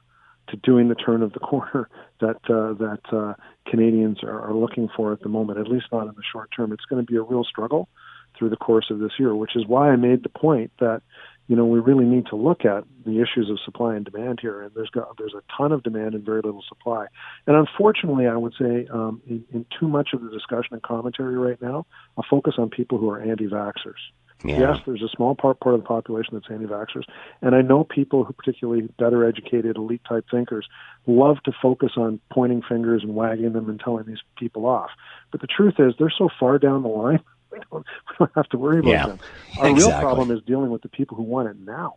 to 0.50 0.58
doing 0.58 0.90
the 0.90 0.96
turn 0.96 1.22
of 1.22 1.34
the 1.34 1.40
corner 1.40 1.90
that 2.20 2.38
uh, 2.50 2.74
that 2.74 3.02
uh, 3.12 3.34
Canadians 3.70 4.24
are, 4.24 4.50
are 4.50 4.54
looking 4.54 4.90
for 4.96 5.14
at 5.14 5.22
the 5.22 5.30
moment. 5.30 5.60
At 5.60 5.68
least 5.68 5.88
not 5.92 6.08
in 6.08 6.16
the 6.16 6.24
short 6.32 6.50
term. 6.56 6.72
It's 6.72 6.86
going 6.86 7.06
to 7.06 7.12
be 7.12 7.18
a 7.18 7.22
real 7.22 7.44
struggle 7.44 7.90
through 8.38 8.50
the 8.50 8.58
course 8.58 8.88
of 8.90 9.00
this 9.00 9.12
year, 9.20 9.36
which 9.36 9.56
is 9.56 9.66
why 9.68 9.90
I 9.90 9.96
made 9.96 10.24
the 10.24 10.30
point 10.30 10.72
that 10.80 11.02
you 11.50 11.56
know 11.56 11.66
we 11.66 11.80
really 11.80 12.06
need 12.06 12.28
to 12.28 12.36
look 12.36 12.64
at 12.64 12.84
the 13.06 13.22
issues 13.22 13.50
of 13.50 13.60
supply 13.66 13.96
and 13.96 14.06
demand 14.06 14.40
here. 14.40 14.62
And 14.62 14.72
there's 14.76 14.92
got 14.92 15.18
there's 15.18 15.34
a 15.34 15.42
ton 15.58 15.72
of 15.72 15.84
demand 15.84 16.14
and 16.14 16.24
very 16.24 16.42
little 16.42 16.64
supply. 16.70 17.08
And 17.48 17.56
unfortunately, 17.58 18.28
I 18.28 18.38
would 18.38 18.54
say 18.54 18.88
um, 18.94 19.22
in, 19.28 19.44
in 19.52 19.66
too 19.78 19.88
much 19.88 20.10
of 20.14 20.22
the 20.22 20.30
discussion 20.30 20.74
and 20.74 20.84
commentary 20.84 21.38
right 21.38 21.62
now, 21.62 21.88
a 22.18 22.22
focus 22.30 22.54
on 22.58 22.70
people 22.70 23.00
who 23.00 23.10
are 23.10 23.20
anti-vaxxers. 23.20 24.00
Yeah. 24.46 24.60
Yes, 24.60 24.78
there's 24.86 25.02
a 25.02 25.10
small 25.10 25.36
part 25.36 25.60
part 25.60 25.76
of 25.76 25.82
the 25.82 25.88
population 25.88 26.30
that's 26.34 26.50
anti-vaxxers, 26.50 27.04
and 27.42 27.56
I 27.56 27.62
know 27.62 27.84
people 27.84 28.24
who, 28.24 28.32
particularly 28.32 28.88
better 28.98 29.26
educated, 29.28 29.76
elite 29.76 30.02
type 30.08 30.26
thinkers, 30.32 30.66
love 31.08 31.38
to 31.44 31.52
focus 31.62 31.92
on 31.98 32.22
pointing 32.32 32.62
fingers 32.62 33.04
and 33.04 33.16
wagging 33.16 33.52
them 33.52 33.70
and 33.70 33.80
telling 33.80 34.06
these 34.06 34.22
people 34.38 34.66
off. 34.66 34.92
But 35.32 35.42
the 35.42 35.48
truth 35.48 35.74
is, 35.80 35.94
they're 36.00 36.14
so 36.16 36.30
far 36.40 36.58
down 36.58 36.84
the 36.84 36.90
line, 36.90 37.20
we 37.52 37.60
don't, 37.72 37.86
we 38.10 38.16
don't 38.18 38.32
have 38.36 38.50
to 38.50 38.58
worry 38.58 38.80
about 38.80 38.90
yeah, 38.90 39.08
them. 39.08 39.20
Our 39.60 39.70
exactly. 39.70 39.92
real 39.92 40.02
problem 40.02 40.32
is 40.32 40.42
dealing 40.44 40.70
with 40.70 40.82
the 40.82 40.90
people 40.90 41.18
who 41.18 41.24
want 41.24 41.50
it 41.50 41.58
now. 41.60 41.96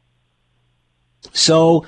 So, 1.33 1.87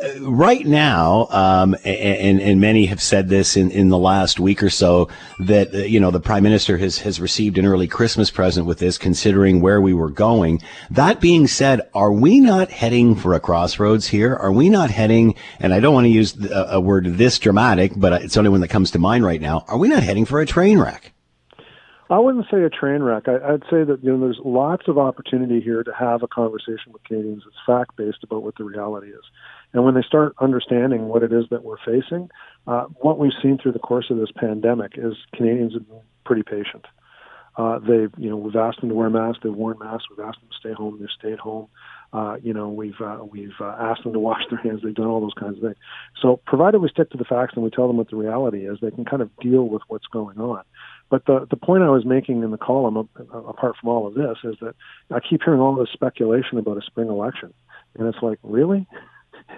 uh, 0.00 0.20
right 0.20 0.64
now, 0.64 1.26
um, 1.30 1.74
and, 1.84 2.40
and 2.40 2.60
many 2.60 2.86
have 2.86 3.02
said 3.02 3.28
this 3.28 3.56
in, 3.56 3.70
in 3.70 3.88
the 3.88 3.98
last 3.98 4.38
week 4.38 4.62
or 4.62 4.70
so, 4.70 5.08
that, 5.40 5.74
uh, 5.74 5.78
you 5.78 5.98
know, 5.98 6.12
the 6.12 6.20
prime 6.20 6.44
minister 6.44 6.76
has, 6.76 6.98
has 6.98 7.18
received 7.18 7.58
an 7.58 7.66
early 7.66 7.88
Christmas 7.88 8.30
present 8.30 8.66
with 8.66 8.78
this, 8.78 8.96
considering 8.96 9.60
where 9.60 9.80
we 9.80 9.92
were 9.92 10.10
going. 10.10 10.62
That 10.90 11.20
being 11.20 11.48
said, 11.48 11.80
are 11.94 12.12
we 12.12 12.38
not 12.38 12.70
heading 12.70 13.16
for 13.16 13.34
a 13.34 13.40
crossroads 13.40 14.06
here? 14.06 14.36
Are 14.36 14.52
we 14.52 14.68
not 14.68 14.90
heading, 14.90 15.34
and 15.58 15.74
I 15.74 15.80
don't 15.80 15.94
want 15.94 16.04
to 16.04 16.10
use 16.10 16.38
a, 16.44 16.68
a 16.72 16.80
word 16.80 17.06
this 17.06 17.38
dramatic, 17.40 17.92
but 17.96 18.22
it's 18.22 18.34
the 18.34 18.40
only 18.40 18.50
one 18.50 18.60
that 18.60 18.68
comes 18.68 18.92
to 18.92 19.00
mind 19.00 19.24
right 19.24 19.40
now. 19.40 19.64
Are 19.66 19.78
we 19.78 19.88
not 19.88 20.04
heading 20.04 20.26
for 20.26 20.40
a 20.40 20.46
train 20.46 20.78
wreck? 20.78 21.12
I 22.08 22.18
wouldn't 22.20 22.46
say 22.50 22.62
a 22.62 22.70
train 22.70 23.02
wreck. 23.02 23.24
I, 23.26 23.52
would 23.52 23.64
say 23.64 23.82
that 23.82 23.98
you 24.02 24.12
know 24.12 24.20
there's 24.20 24.40
lots 24.44 24.86
of 24.86 24.96
opportunity 24.96 25.60
here 25.60 25.82
to 25.82 25.92
have 25.92 26.22
a 26.22 26.28
conversation 26.28 26.92
with 26.92 27.02
Canadians 27.04 27.42
that's 27.44 27.56
fact 27.66 27.96
based 27.96 28.22
about 28.22 28.44
what 28.44 28.56
the 28.56 28.64
reality 28.64 29.08
is, 29.08 29.24
and 29.72 29.84
when 29.84 29.94
they 29.94 30.02
start 30.02 30.34
understanding 30.40 31.08
what 31.08 31.24
it 31.24 31.32
is 31.32 31.46
that 31.50 31.64
we're 31.64 31.78
facing, 31.84 32.30
uh, 32.68 32.84
what 33.00 33.18
we've 33.18 33.32
seen 33.42 33.58
through 33.58 33.72
the 33.72 33.80
course 33.80 34.06
of 34.10 34.18
this 34.18 34.30
pandemic 34.36 34.92
is 34.96 35.14
Canadians 35.34 35.74
have 35.74 35.88
been 35.88 36.00
pretty 36.24 36.44
patient. 36.44 36.86
Uh, 37.56 37.80
they've 37.80 38.12
you 38.16 38.30
know 38.30 38.36
we've 38.36 38.54
asked 38.54 38.80
them 38.80 38.90
to 38.90 38.94
wear 38.94 39.10
masks, 39.10 39.40
they've 39.42 39.52
worn 39.52 39.78
masks. 39.80 40.04
We've 40.08 40.24
asked 40.24 40.38
them 40.40 40.50
to 40.50 40.58
stay 40.58 40.72
home, 40.72 40.98
they've 41.00 41.08
stayed 41.18 41.40
home. 41.40 41.68
Uh, 42.12 42.36
you 42.42 42.54
know, 42.54 42.68
we've 42.68 43.00
uh, 43.00 43.18
we've 43.30 43.60
uh, 43.60 43.74
asked 43.80 44.04
them 44.04 44.12
to 44.12 44.18
wash 44.18 44.42
their 44.48 44.60
hands. 44.60 44.80
They've 44.82 44.94
done 44.94 45.06
all 45.06 45.20
those 45.20 45.34
kinds 45.34 45.56
of 45.56 45.62
things. 45.62 45.76
So, 46.22 46.40
provided 46.46 46.78
we 46.78 46.88
stick 46.88 47.10
to 47.10 47.18
the 47.18 47.24
facts 47.24 47.54
and 47.56 47.64
we 47.64 47.70
tell 47.70 47.88
them 47.88 47.96
what 47.96 48.10
the 48.10 48.16
reality 48.16 48.66
is, 48.66 48.78
they 48.80 48.92
can 48.92 49.04
kind 49.04 49.22
of 49.22 49.30
deal 49.38 49.64
with 49.64 49.82
what's 49.88 50.06
going 50.06 50.38
on. 50.38 50.62
But 51.08 51.24
the 51.26 51.46
the 51.48 51.56
point 51.56 51.84
I 51.84 51.90
was 51.90 52.04
making 52.04 52.42
in 52.42 52.50
the 52.50 52.58
column, 52.58 52.96
apart 52.96 53.76
from 53.80 53.88
all 53.88 54.06
of 54.06 54.14
this, 54.14 54.38
is 54.42 54.56
that 54.60 54.74
I 55.10 55.20
keep 55.20 55.42
hearing 55.44 55.60
all 55.60 55.76
this 55.76 55.90
speculation 55.92 56.58
about 56.58 56.78
a 56.78 56.82
spring 56.82 57.08
election, 57.08 57.54
and 57.96 58.08
it's 58.08 58.22
like, 58.22 58.38
really, 58.42 58.86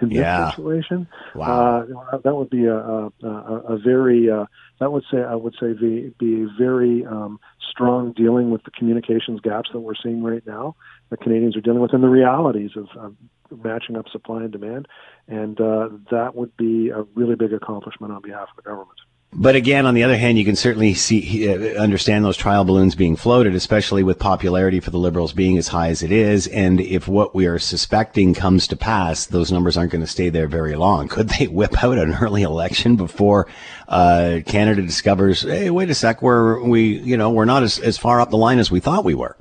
in 0.01 0.11
yeah. 0.11 0.45
this 0.45 0.55
situation, 0.55 1.07
wow. 1.35 1.87
uh, 2.11 2.17
that 2.19 2.35
would 2.35 2.49
be 2.49 2.65
a 2.65 2.77
a, 2.77 3.11
a 3.23 3.77
very 3.77 4.29
uh, 4.29 4.45
that 4.79 4.91
would 4.91 5.03
say 5.11 5.17
I 5.17 5.35
would 5.35 5.55
say 5.59 5.73
be 5.73 6.13
be 6.19 6.47
very 6.57 7.05
um, 7.05 7.39
strong 7.69 8.13
dealing 8.13 8.51
with 8.51 8.63
the 8.63 8.71
communications 8.71 9.41
gaps 9.41 9.69
that 9.73 9.79
we're 9.79 9.95
seeing 9.95 10.23
right 10.23 10.45
now. 10.45 10.75
The 11.09 11.17
Canadians 11.17 11.57
are 11.57 11.61
dealing 11.61 11.81
with, 11.81 11.93
and 11.93 12.03
the 12.03 12.09
realities 12.09 12.71
of, 12.75 12.87
of 12.95 13.15
matching 13.63 13.95
up 13.97 14.07
supply 14.09 14.43
and 14.43 14.51
demand, 14.51 14.87
and 15.27 15.59
uh, 15.59 15.89
that 16.11 16.35
would 16.35 16.55
be 16.57 16.89
a 16.89 17.01
really 17.15 17.35
big 17.35 17.53
accomplishment 17.53 18.13
on 18.13 18.21
behalf 18.21 18.49
of 18.49 18.55
the 18.55 18.61
government. 18.61 18.99
But 19.31 19.55
again, 19.55 19.85
on 19.85 19.93
the 19.93 20.03
other 20.03 20.17
hand, 20.17 20.39
you 20.39 20.45
can 20.45 20.55
certainly 20.55 20.95
see, 20.95 21.47
uh, 21.47 21.79
understand 21.79 22.25
those 22.25 22.35
trial 22.35 22.63
balloons 22.63 22.95
being 22.95 23.15
floated, 23.15 23.53
especially 23.53 24.01
with 24.01 24.17
popularity 24.17 24.79
for 24.79 24.89
the 24.89 24.97
Liberals 24.97 25.33
being 25.33 25.55
as 25.59 25.67
high 25.67 25.89
as 25.89 26.01
it 26.01 26.11
is. 26.11 26.47
And 26.47 26.81
if 26.81 27.07
what 27.07 27.35
we 27.35 27.45
are 27.45 27.59
suspecting 27.59 28.33
comes 28.33 28.67
to 28.69 28.75
pass, 28.75 29.27
those 29.27 29.51
numbers 29.51 29.77
aren't 29.77 29.91
going 29.91 30.01
to 30.01 30.07
stay 30.07 30.29
there 30.29 30.47
very 30.47 30.75
long. 30.75 31.07
Could 31.07 31.29
they 31.29 31.47
whip 31.47 31.83
out 31.83 31.99
an 31.99 32.15
early 32.15 32.41
election 32.41 32.95
before 32.95 33.47
uh, 33.87 34.39
Canada 34.47 34.81
discovers, 34.81 35.43
hey, 35.43 35.69
wait 35.69 35.91
a 35.91 35.95
sec, 35.95 36.23
we're 36.23 36.63
we 36.63 36.97
you 36.99 37.15
know 37.15 37.29
we're 37.29 37.45
not 37.45 37.61
as, 37.61 37.77
as 37.79 37.99
far 37.99 38.19
up 38.19 38.31
the 38.31 38.37
line 38.37 38.57
as 38.57 38.71
we 38.71 38.79
thought 38.79 39.05
we 39.05 39.13
were? 39.13 39.37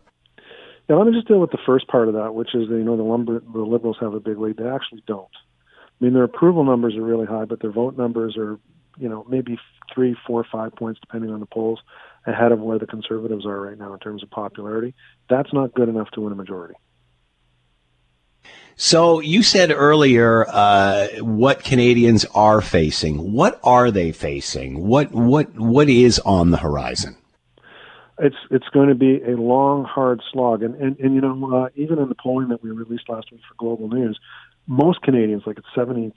Yeah, 0.90 0.96
let 0.96 1.06
me 1.06 1.14
just 1.14 1.28
deal 1.28 1.40
with 1.40 1.50
the 1.50 1.58
first 1.64 1.88
part 1.88 2.08
of 2.08 2.14
that, 2.14 2.34
which 2.34 2.54
is 2.54 2.68
you 2.68 2.84
know 2.84 2.98
the 2.98 3.02
lumber 3.02 3.40
the 3.40 3.62
Liberals 3.62 3.96
have 4.00 4.12
a 4.12 4.20
big 4.20 4.38
lead. 4.38 4.58
They 4.58 4.68
actually 4.68 5.02
don't. 5.06 5.30
I 6.00 6.04
mean, 6.04 6.12
their 6.12 6.24
approval 6.24 6.62
numbers 6.62 6.94
are 6.94 7.02
really 7.02 7.26
high, 7.26 7.46
but 7.46 7.60
their 7.60 7.72
vote 7.72 7.96
numbers 7.96 8.36
are 8.36 8.58
you 8.98 9.08
know, 9.08 9.24
maybe 9.28 9.58
three, 9.92 10.16
four, 10.26 10.44
five 10.50 10.74
points, 10.74 11.00
depending 11.00 11.30
on 11.30 11.40
the 11.40 11.46
polls, 11.46 11.80
ahead 12.26 12.52
of 12.52 12.60
where 12.60 12.78
the 12.78 12.86
conservatives 12.86 13.46
are 13.46 13.60
right 13.60 13.78
now 13.78 13.92
in 13.92 13.98
terms 13.98 14.22
of 14.22 14.30
popularity. 14.30 14.94
That's 15.28 15.52
not 15.52 15.74
good 15.74 15.88
enough 15.88 16.10
to 16.12 16.20
win 16.20 16.32
a 16.32 16.36
majority. 16.36 16.74
So 18.76 19.18
you 19.18 19.42
said 19.42 19.72
earlier 19.72 20.46
uh, 20.48 21.08
what 21.18 21.64
Canadians 21.64 22.24
are 22.26 22.60
facing. 22.60 23.32
What 23.32 23.58
are 23.64 23.90
they 23.90 24.12
facing? 24.12 24.86
What 24.86 25.10
what 25.10 25.52
what 25.58 25.88
is 25.88 26.20
on 26.20 26.52
the 26.52 26.58
horizon? 26.58 27.16
It's 28.20 28.36
it's 28.52 28.68
going 28.68 28.88
to 28.88 28.94
be 28.94 29.20
a 29.22 29.36
long, 29.36 29.84
hard 29.84 30.22
slog, 30.32 30.62
and 30.62 30.76
and, 30.76 30.96
and 31.00 31.12
you 31.12 31.20
know 31.20 31.56
uh, 31.56 31.68
even 31.74 31.98
in 31.98 32.08
the 32.08 32.14
polling 32.14 32.48
that 32.48 32.62
we 32.62 32.70
released 32.70 33.08
last 33.08 33.32
week 33.32 33.40
for 33.48 33.54
Global 33.56 33.88
News, 33.88 34.16
most 34.68 35.00
Canadians, 35.00 35.42
like 35.46 35.58
it's 35.58 35.66
73%, 35.74 36.12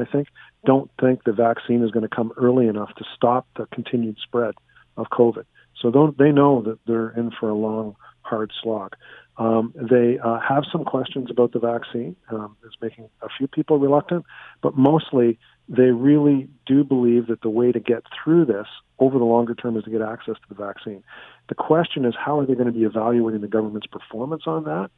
I 0.00 0.10
think, 0.10 0.28
don't 0.64 0.90
think 0.98 1.24
the 1.24 1.32
vaccine 1.32 1.84
is 1.84 1.90
going 1.90 2.08
to 2.08 2.14
come 2.14 2.32
early 2.36 2.66
enough 2.66 2.94
to 2.96 3.04
stop 3.14 3.46
the 3.56 3.66
continued 3.66 4.16
spread 4.22 4.54
of 4.96 5.06
COVID. 5.12 5.44
So 5.80 5.90
don't, 5.90 6.16
they 6.16 6.32
know 6.32 6.62
that 6.62 6.78
they're 6.86 7.10
in 7.10 7.30
for 7.38 7.50
a 7.50 7.54
long, 7.54 7.96
hard 8.22 8.50
slog. 8.62 8.94
Um, 9.36 9.74
they 9.74 10.18
uh, 10.18 10.38
have 10.40 10.64
some 10.70 10.84
questions 10.84 11.28
about 11.30 11.52
the 11.52 11.58
vaccine. 11.58 12.16
Um, 12.30 12.56
it's 12.64 12.76
making 12.80 13.08
a 13.20 13.28
few 13.36 13.46
people 13.46 13.78
reluctant, 13.78 14.24
but 14.62 14.76
mostly 14.76 15.38
they 15.68 15.90
really 15.90 16.48
do 16.66 16.84
believe 16.84 17.26
that 17.28 17.42
the 17.42 17.50
way 17.50 17.72
to 17.72 17.80
get 17.80 18.02
through 18.22 18.46
this 18.46 18.66
over 18.98 19.18
the 19.18 19.24
longer 19.24 19.54
term 19.54 19.76
is 19.76 19.84
to 19.84 19.90
get 19.90 20.02
access 20.02 20.34
to 20.34 20.48
the 20.48 20.54
vaccine. 20.54 21.02
The 21.48 21.54
question 21.54 22.04
is, 22.04 22.14
how 22.18 22.38
are 22.38 22.46
they 22.46 22.54
going 22.54 22.66
to 22.66 22.72
be 22.72 22.84
evaluating 22.84 23.40
the 23.40 23.48
government's 23.48 23.86
performance 23.86 24.42
on 24.46 24.64
that? 24.64 24.90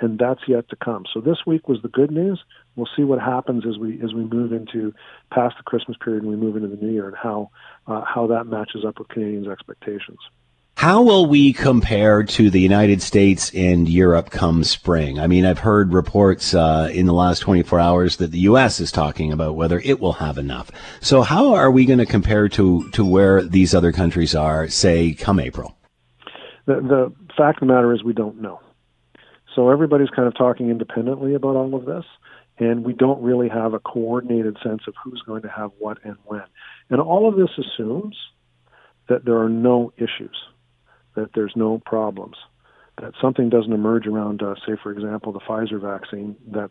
And 0.00 0.18
that's 0.18 0.42
yet 0.46 0.68
to 0.68 0.76
come. 0.76 1.04
So 1.12 1.20
this 1.20 1.38
week 1.46 1.68
was 1.68 1.80
the 1.82 1.88
good 1.88 2.10
news. 2.10 2.42
We'll 2.74 2.88
see 2.96 3.02
what 3.02 3.20
happens 3.20 3.64
as 3.66 3.78
we 3.78 4.00
as 4.02 4.12
we 4.12 4.24
move 4.24 4.52
into 4.52 4.94
past 5.32 5.56
the 5.56 5.62
Christmas 5.64 5.96
period 6.02 6.22
and 6.22 6.30
we 6.30 6.36
move 6.36 6.56
into 6.56 6.68
the 6.68 6.76
new 6.76 6.92
year, 6.92 7.08
and 7.08 7.16
how 7.16 7.50
uh, 7.86 8.02
how 8.02 8.26
that 8.28 8.44
matches 8.46 8.84
up 8.86 8.98
with 8.98 9.08
Canadians' 9.08 9.48
expectations. 9.48 10.18
How 10.76 11.00
will 11.00 11.24
we 11.24 11.54
compare 11.54 12.22
to 12.22 12.50
the 12.50 12.60
United 12.60 13.00
States 13.00 13.50
and 13.54 13.88
Europe 13.88 14.28
come 14.28 14.62
spring? 14.62 15.18
I 15.18 15.26
mean, 15.26 15.46
I've 15.46 15.60
heard 15.60 15.94
reports 15.94 16.52
uh, 16.52 16.90
in 16.92 17.06
the 17.06 17.14
last 17.14 17.38
24 17.38 17.80
hours 17.80 18.16
that 18.16 18.30
the 18.30 18.40
U.S. 18.40 18.78
is 18.78 18.92
talking 18.92 19.32
about 19.32 19.56
whether 19.56 19.80
it 19.80 20.00
will 20.00 20.12
have 20.12 20.36
enough. 20.36 20.70
So, 21.00 21.22
how 21.22 21.54
are 21.54 21.70
we 21.70 21.86
going 21.86 21.98
to 21.98 22.06
compare 22.06 22.50
to 22.50 22.90
to 22.90 23.04
where 23.06 23.42
these 23.42 23.74
other 23.74 23.90
countries 23.90 24.34
are, 24.34 24.68
say, 24.68 25.14
come 25.14 25.40
April? 25.40 25.74
The, 26.66 26.74
the 26.74 27.12
fact 27.38 27.62
of 27.62 27.68
the 27.68 27.72
matter 27.72 27.94
is, 27.94 28.04
we 28.04 28.12
don't 28.12 28.42
know. 28.42 28.60
So 29.56 29.70
everybody's 29.70 30.10
kind 30.10 30.28
of 30.28 30.36
talking 30.36 30.68
independently 30.68 31.34
about 31.34 31.56
all 31.56 31.74
of 31.74 31.86
this, 31.86 32.04
and 32.58 32.84
we 32.84 32.92
don't 32.92 33.22
really 33.22 33.48
have 33.48 33.72
a 33.72 33.78
coordinated 33.78 34.58
sense 34.62 34.82
of 34.86 34.94
who's 35.02 35.22
going 35.26 35.42
to 35.42 35.48
have 35.48 35.70
what 35.78 35.98
and 36.04 36.16
when. 36.26 36.44
And 36.90 37.00
all 37.00 37.26
of 37.26 37.36
this 37.36 37.48
assumes 37.58 38.16
that 39.08 39.24
there 39.24 39.38
are 39.38 39.48
no 39.48 39.94
issues, 39.96 40.36
that 41.14 41.30
there's 41.34 41.54
no 41.56 41.80
problems, 41.86 42.36
that 43.00 43.14
something 43.20 43.48
doesn't 43.48 43.72
emerge 43.72 44.06
around, 44.06 44.42
uh, 44.42 44.56
say, 44.66 44.74
for 44.82 44.92
example, 44.92 45.32
the 45.32 45.40
Pfizer 45.40 45.80
vaccine 45.80 46.36
that 46.52 46.70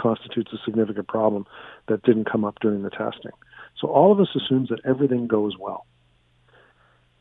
constitutes 0.00 0.52
a 0.52 0.58
significant 0.64 1.08
problem 1.08 1.46
that 1.88 2.02
didn't 2.04 2.30
come 2.30 2.44
up 2.44 2.60
during 2.60 2.84
the 2.84 2.90
testing. 2.90 3.32
So 3.80 3.88
all 3.88 4.12
of 4.12 4.18
this 4.18 4.28
assumes 4.36 4.68
that 4.68 4.80
everything 4.84 5.26
goes 5.26 5.54
well 5.58 5.84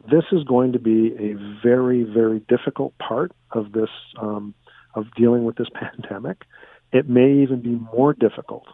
this 0.10 0.24
is 0.32 0.44
going 0.44 0.72
to 0.74 0.80
be 0.80 1.14
a 1.20 1.34
very, 1.62 2.04
very 2.04 2.40
difficult 2.48 2.98
part 2.98 3.32
of 3.52 3.72
this 3.74 3.90
um, 4.20 4.54
of 4.96 5.06
dealing 5.16 5.46
with 5.46 5.56
this 5.56 5.70
pandemic. 5.74 6.44
It 6.92 7.10
may 7.10 7.34
even 7.44 7.62
be 7.62 7.80
more 7.94 8.14
difficult 8.14 8.66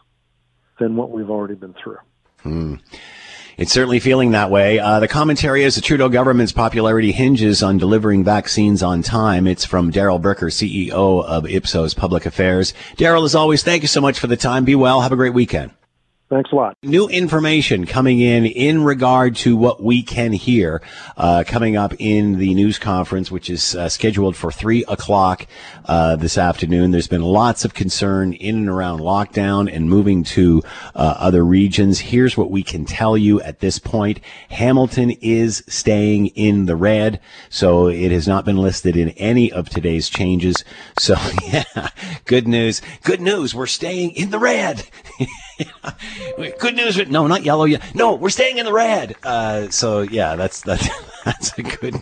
than 0.79 0.95
what 0.95 1.11
we've 1.11 1.29
already 1.29 1.55
been 1.55 1.73
through. 1.73 1.97
Hmm. 2.41 2.75
It's 3.55 3.71
certainly 3.71 3.99
feeling 3.99 4.31
that 4.31 4.49
way. 4.49 4.79
Uh, 4.79 4.99
the 4.99 5.07
commentary 5.07 5.63
is 5.63 5.75
the 5.75 5.81
Trudeau 5.81 6.09
government's 6.09 6.51
popularity 6.51 7.11
hinges 7.11 7.61
on 7.61 7.77
delivering 7.77 8.23
vaccines 8.23 8.81
on 8.81 9.03
time. 9.03 9.45
It's 9.45 9.63
from 9.63 9.91
Darrel 9.91 10.19
Bricker, 10.19 10.49
CEO 10.49 11.23
of 11.23 11.45
Ipsos 11.45 11.93
Public 11.93 12.25
Affairs. 12.25 12.73
Darrel, 12.97 13.25
as 13.25 13.35
always, 13.35 13.61
thank 13.61 13.83
you 13.83 13.87
so 13.87 14.01
much 14.01 14.17
for 14.17 14.25
the 14.25 14.37
time. 14.37 14.65
Be 14.65 14.73
well. 14.73 15.01
Have 15.01 15.11
a 15.11 15.15
great 15.15 15.35
weekend. 15.35 15.71
Thanks 16.29 16.51
a 16.51 16.55
lot. 16.55 16.77
New 16.81 17.07
information 17.09 17.85
coming 17.85 18.19
in 18.19 18.45
in 18.45 18.83
regard 18.83 19.35
to 19.37 19.55
what 19.55 19.83
we 19.83 20.01
can 20.01 20.31
hear 20.31 20.81
uh, 21.15 21.43
coming 21.45 21.75
up 21.75 21.93
in 21.99 22.39
the 22.39 22.55
news 22.55 22.79
conference, 22.79 23.29
which 23.29 23.49
is 23.49 23.75
uh, 23.75 23.87
scheduled 23.89 24.35
for 24.35 24.51
three 24.51 24.83
o'clock 24.85 25.45
uh, 25.85 26.15
this 26.15 26.37
afternoon. 26.37 26.91
There's 26.91 27.09
been 27.09 27.21
lots 27.21 27.65
of 27.65 27.73
concern 27.73 28.33
in 28.33 28.55
and 28.55 28.69
around 28.69 28.99
lockdown 28.99 29.71
and 29.71 29.89
moving 29.89 30.23
to 30.23 30.63
uh, 30.95 31.15
other 31.19 31.45
regions. 31.45 31.99
Here's 31.99 32.37
what 32.37 32.49
we 32.49 32.63
can 32.63 32.85
tell 32.85 33.17
you 33.17 33.39
at 33.41 33.59
this 33.59 33.77
point: 33.77 34.19
Hamilton 34.49 35.11
is 35.21 35.63
staying 35.67 36.27
in 36.27 36.65
the 36.65 36.75
red, 36.77 37.19
so 37.49 37.87
it 37.87 38.11
has 38.11 38.27
not 38.27 38.45
been 38.45 38.57
listed 38.57 38.95
in 38.95 39.09
any 39.09 39.51
of 39.51 39.69
today's 39.69 40.09
changes. 40.09 40.63
So 40.97 41.15
yeah, 41.51 41.89
good 42.25 42.47
news. 42.47 42.81
Good 43.03 43.21
news. 43.21 43.53
We're 43.53 43.67
staying 43.67 44.11
in 44.11 44.31
the 44.31 44.39
red. 44.39 44.87
Good 46.59 46.75
news. 46.75 46.97
No, 47.09 47.27
not 47.27 47.43
yellow 47.43 47.65
yet. 47.65 47.95
No, 47.95 48.15
we're 48.15 48.29
staying 48.29 48.57
in 48.57 48.65
the 48.65 48.73
red. 48.73 49.15
Uh, 49.23 49.69
so 49.69 50.01
yeah, 50.01 50.35
that's 50.35 50.61
that's 50.61 50.87
that's 51.25 51.57
a 51.57 51.63
good. 51.63 51.95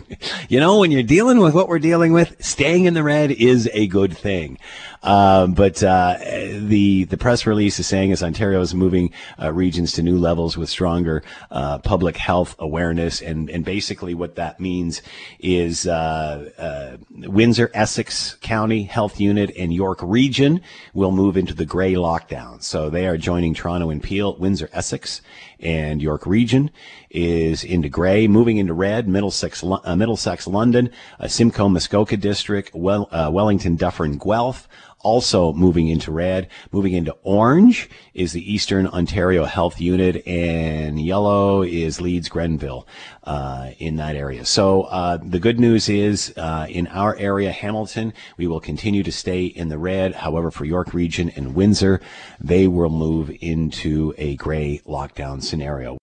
You 0.48 0.60
know, 0.60 0.78
when 0.78 0.90
you're 0.90 1.02
dealing 1.02 1.38
with 1.38 1.54
what 1.54 1.68
we're 1.68 1.78
dealing 1.78 2.12
with, 2.12 2.36
staying 2.44 2.84
in 2.86 2.94
the 2.94 3.02
red 3.02 3.30
is 3.30 3.68
a 3.72 3.86
good 3.86 4.16
thing. 4.16 4.58
Um, 5.02 5.54
but 5.54 5.82
uh, 5.82 6.16
the 6.20 7.04
the 7.04 7.16
press 7.16 7.44
release 7.44 7.80
is 7.80 7.86
saying 7.86 8.12
as 8.12 8.22
Ontario 8.22 8.60
is 8.60 8.74
moving 8.74 9.12
uh, 9.40 9.52
regions 9.52 9.92
to 9.94 10.02
new 10.02 10.16
levels 10.16 10.56
with 10.56 10.68
stronger 10.68 11.24
uh, 11.50 11.78
public 11.78 12.16
health 12.16 12.54
awareness, 12.58 13.20
and 13.20 13.50
and 13.50 13.64
basically 13.64 14.14
what 14.14 14.36
that 14.36 14.60
means 14.60 15.02
is 15.40 15.86
uh, 15.88 16.50
uh, 16.56 16.96
Windsor 17.28 17.70
Essex 17.74 18.36
County 18.42 18.84
Health 18.84 19.18
Unit 19.18 19.50
and 19.58 19.74
York 19.74 19.98
Region 20.02 20.60
will 20.94 21.12
move 21.12 21.36
into 21.36 21.54
the 21.54 21.66
gray 21.66 21.94
lockdown. 21.94 22.62
So 22.62 22.88
they 22.88 23.06
are 23.08 23.16
joining 23.16 23.54
Toronto 23.54 23.90
and 23.90 24.02
Peel, 24.02 24.36
Windsor 24.36 24.68
Essex, 24.72 25.20
and 25.58 26.00
York 26.00 26.26
Region 26.26 26.70
is 27.10 27.64
into 27.64 27.88
gray, 27.88 28.28
moving 28.28 28.56
into 28.56 28.72
red. 28.72 29.08
Middlesex, 29.08 29.62
uh, 29.64 29.96
Middlesex, 29.96 30.46
London, 30.46 30.90
Simcoe, 31.26 31.68
Muskoka 31.68 32.16
District, 32.16 32.72
well, 32.74 33.08
Wellington, 33.30 33.76
Dufferin, 33.76 34.16
Guelph 34.16 34.68
also 35.02 35.52
moving 35.52 35.88
into 35.88 36.10
red. 36.10 36.48
Moving 36.70 36.92
into 36.92 37.16
orange 37.22 37.88
is 38.14 38.32
the 38.32 38.52
Eastern 38.52 38.86
Ontario 38.86 39.44
Health 39.44 39.80
Unit, 39.80 40.26
and 40.26 41.00
yellow 41.00 41.62
is 41.62 42.00
Leeds 42.00 42.28
Grenville 42.28 42.86
uh, 43.24 43.70
in 43.78 43.96
that 43.96 44.16
area. 44.16 44.44
So 44.44 44.82
uh, 44.82 45.18
the 45.22 45.38
good 45.38 45.60
news 45.60 45.88
is 45.88 46.32
uh, 46.36 46.66
in 46.68 46.86
our 46.88 47.16
area, 47.16 47.52
Hamilton, 47.52 48.12
we 48.36 48.46
will 48.46 48.60
continue 48.60 49.02
to 49.02 49.12
stay 49.12 49.44
in 49.44 49.68
the 49.68 49.78
red. 49.78 50.14
However, 50.14 50.50
for 50.50 50.64
York 50.64 50.92
Region 50.94 51.30
and 51.30 51.54
Windsor, 51.54 52.00
they 52.40 52.66
will 52.66 52.90
move 52.90 53.30
into 53.40 54.14
a 54.18 54.36
gray 54.36 54.80
lockdown 54.86 55.42
scenario. 55.42 56.01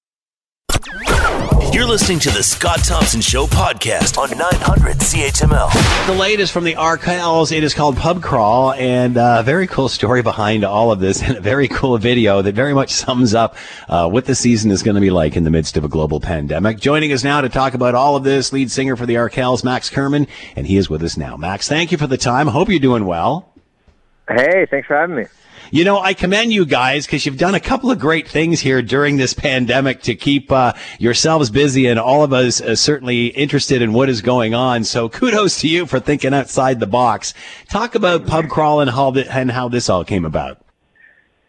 You're 1.72 1.86
listening 1.86 2.18
to 2.22 2.32
the 2.32 2.42
Scott 2.42 2.84
Thompson 2.84 3.22
Show 3.22 3.46
podcast 3.46 4.18
on 4.18 4.36
900 4.36 4.98
CHML. 4.98 6.08
The 6.08 6.20
latest 6.20 6.52
from 6.52 6.64
the 6.64 6.74
Arkells, 6.74 7.56
it 7.56 7.64
is 7.64 7.76
called 7.76 7.96
Pub 7.96 8.24
Crawl, 8.24 8.74
and 8.74 9.16
a 9.18 9.24
uh, 9.24 9.44
very 9.44 9.68
cool 9.68 9.88
story 9.88 10.24
behind 10.24 10.64
all 10.64 10.92
of 10.92 11.00
this, 11.00 11.22
and 11.28 11.38
a 11.38 11.42
very 11.42 11.68
cool 11.68 11.96
video 12.00 12.42
that 12.42 12.56
very 12.56 12.74
much 12.74 12.90
sums 12.90 13.36
up 13.36 13.56
uh, 13.88 14.10
what 14.10 14.26
the 14.26 14.34
season 14.34 14.72
is 14.72 14.82
going 14.82 14.96
to 14.96 15.02
be 15.02 15.12
like 15.12 15.38
in 15.38 15.44
the 15.44 15.52
midst 15.52 15.78
of 15.78 15.84
a 15.84 15.88
global 15.88 16.20
pandemic. 16.20 16.80
Joining 16.80 17.14
us 17.14 17.24
now 17.24 17.40
to 17.40 17.50
talk 17.50 17.76
about 17.76 17.94
all 17.94 18.16
of 18.16 18.24
this, 18.24 18.52
lead 18.52 18.72
singer 18.72 18.96
for 18.96 19.06
the 19.06 19.16
Arkells, 19.16 19.64
Max 19.64 19.92
Kerman, 19.92 20.26
and 20.56 20.66
he 20.66 20.76
is 20.76 20.90
with 20.90 21.04
us 21.04 21.18
now. 21.18 21.38
Max, 21.38 21.68
thank 21.68 21.92
you 21.92 22.00
for 22.00 22.08
the 22.08 22.18
time. 22.18 22.48
Hope 22.48 22.70
you're 22.70 22.80
doing 22.80 23.06
well. 23.06 23.54
Hey, 24.28 24.66
thanks 24.72 24.88
for 24.88 24.96
having 24.96 25.18
me. 25.18 25.26
You 25.72 25.84
know, 25.84 26.00
I 26.00 26.16
commend 26.16 26.52
you 26.52 26.66
guys 26.66 27.06
because 27.06 27.28
you've 27.28 27.38
done 27.38 27.54
a 27.54 27.60
couple 27.60 27.92
of 27.92 28.00
great 28.00 28.28
things 28.28 28.60
here 28.60 28.82
during 28.82 29.18
this 29.18 29.36
pandemic 29.36 30.02
to 30.04 30.16
keep 30.16 30.52
uh, 30.52 30.74
yourselves 30.98 31.52
busy 31.52 31.86
and 31.86 32.00
all 32.00 32.24
of 32.24 32.34
us 32.34 32.60
uh, 32.60 32.76
certainly 32.76 33.28
interested 33.28 33.84
in 33.84 33.94
what 33.94 34.10
is 34.10 34.24
going 34.24 34.56
on. 34.56 34.84
So 34.84 35.10
kudos 35.10 35.60
to 35.62 35.68
you 35.68 35.86
for 35.86 36.00
thinking 36.00 36.34
outside 36.34 36.80
the 36.80 36.88
box. 36.88 37.36
Talk 37.68 37.94
about 37.94 38.26
pub 38.26 38.50
crawl 38.50 38.82
and 38.82 38.90
how, 38.90 39.12
the, 39.12 39.32
and 39.32 39.52
how 39.52 39.70
this 39.70 39.90
all 39.90 40.04
came 40.04 40.26
about. 40.26 40.60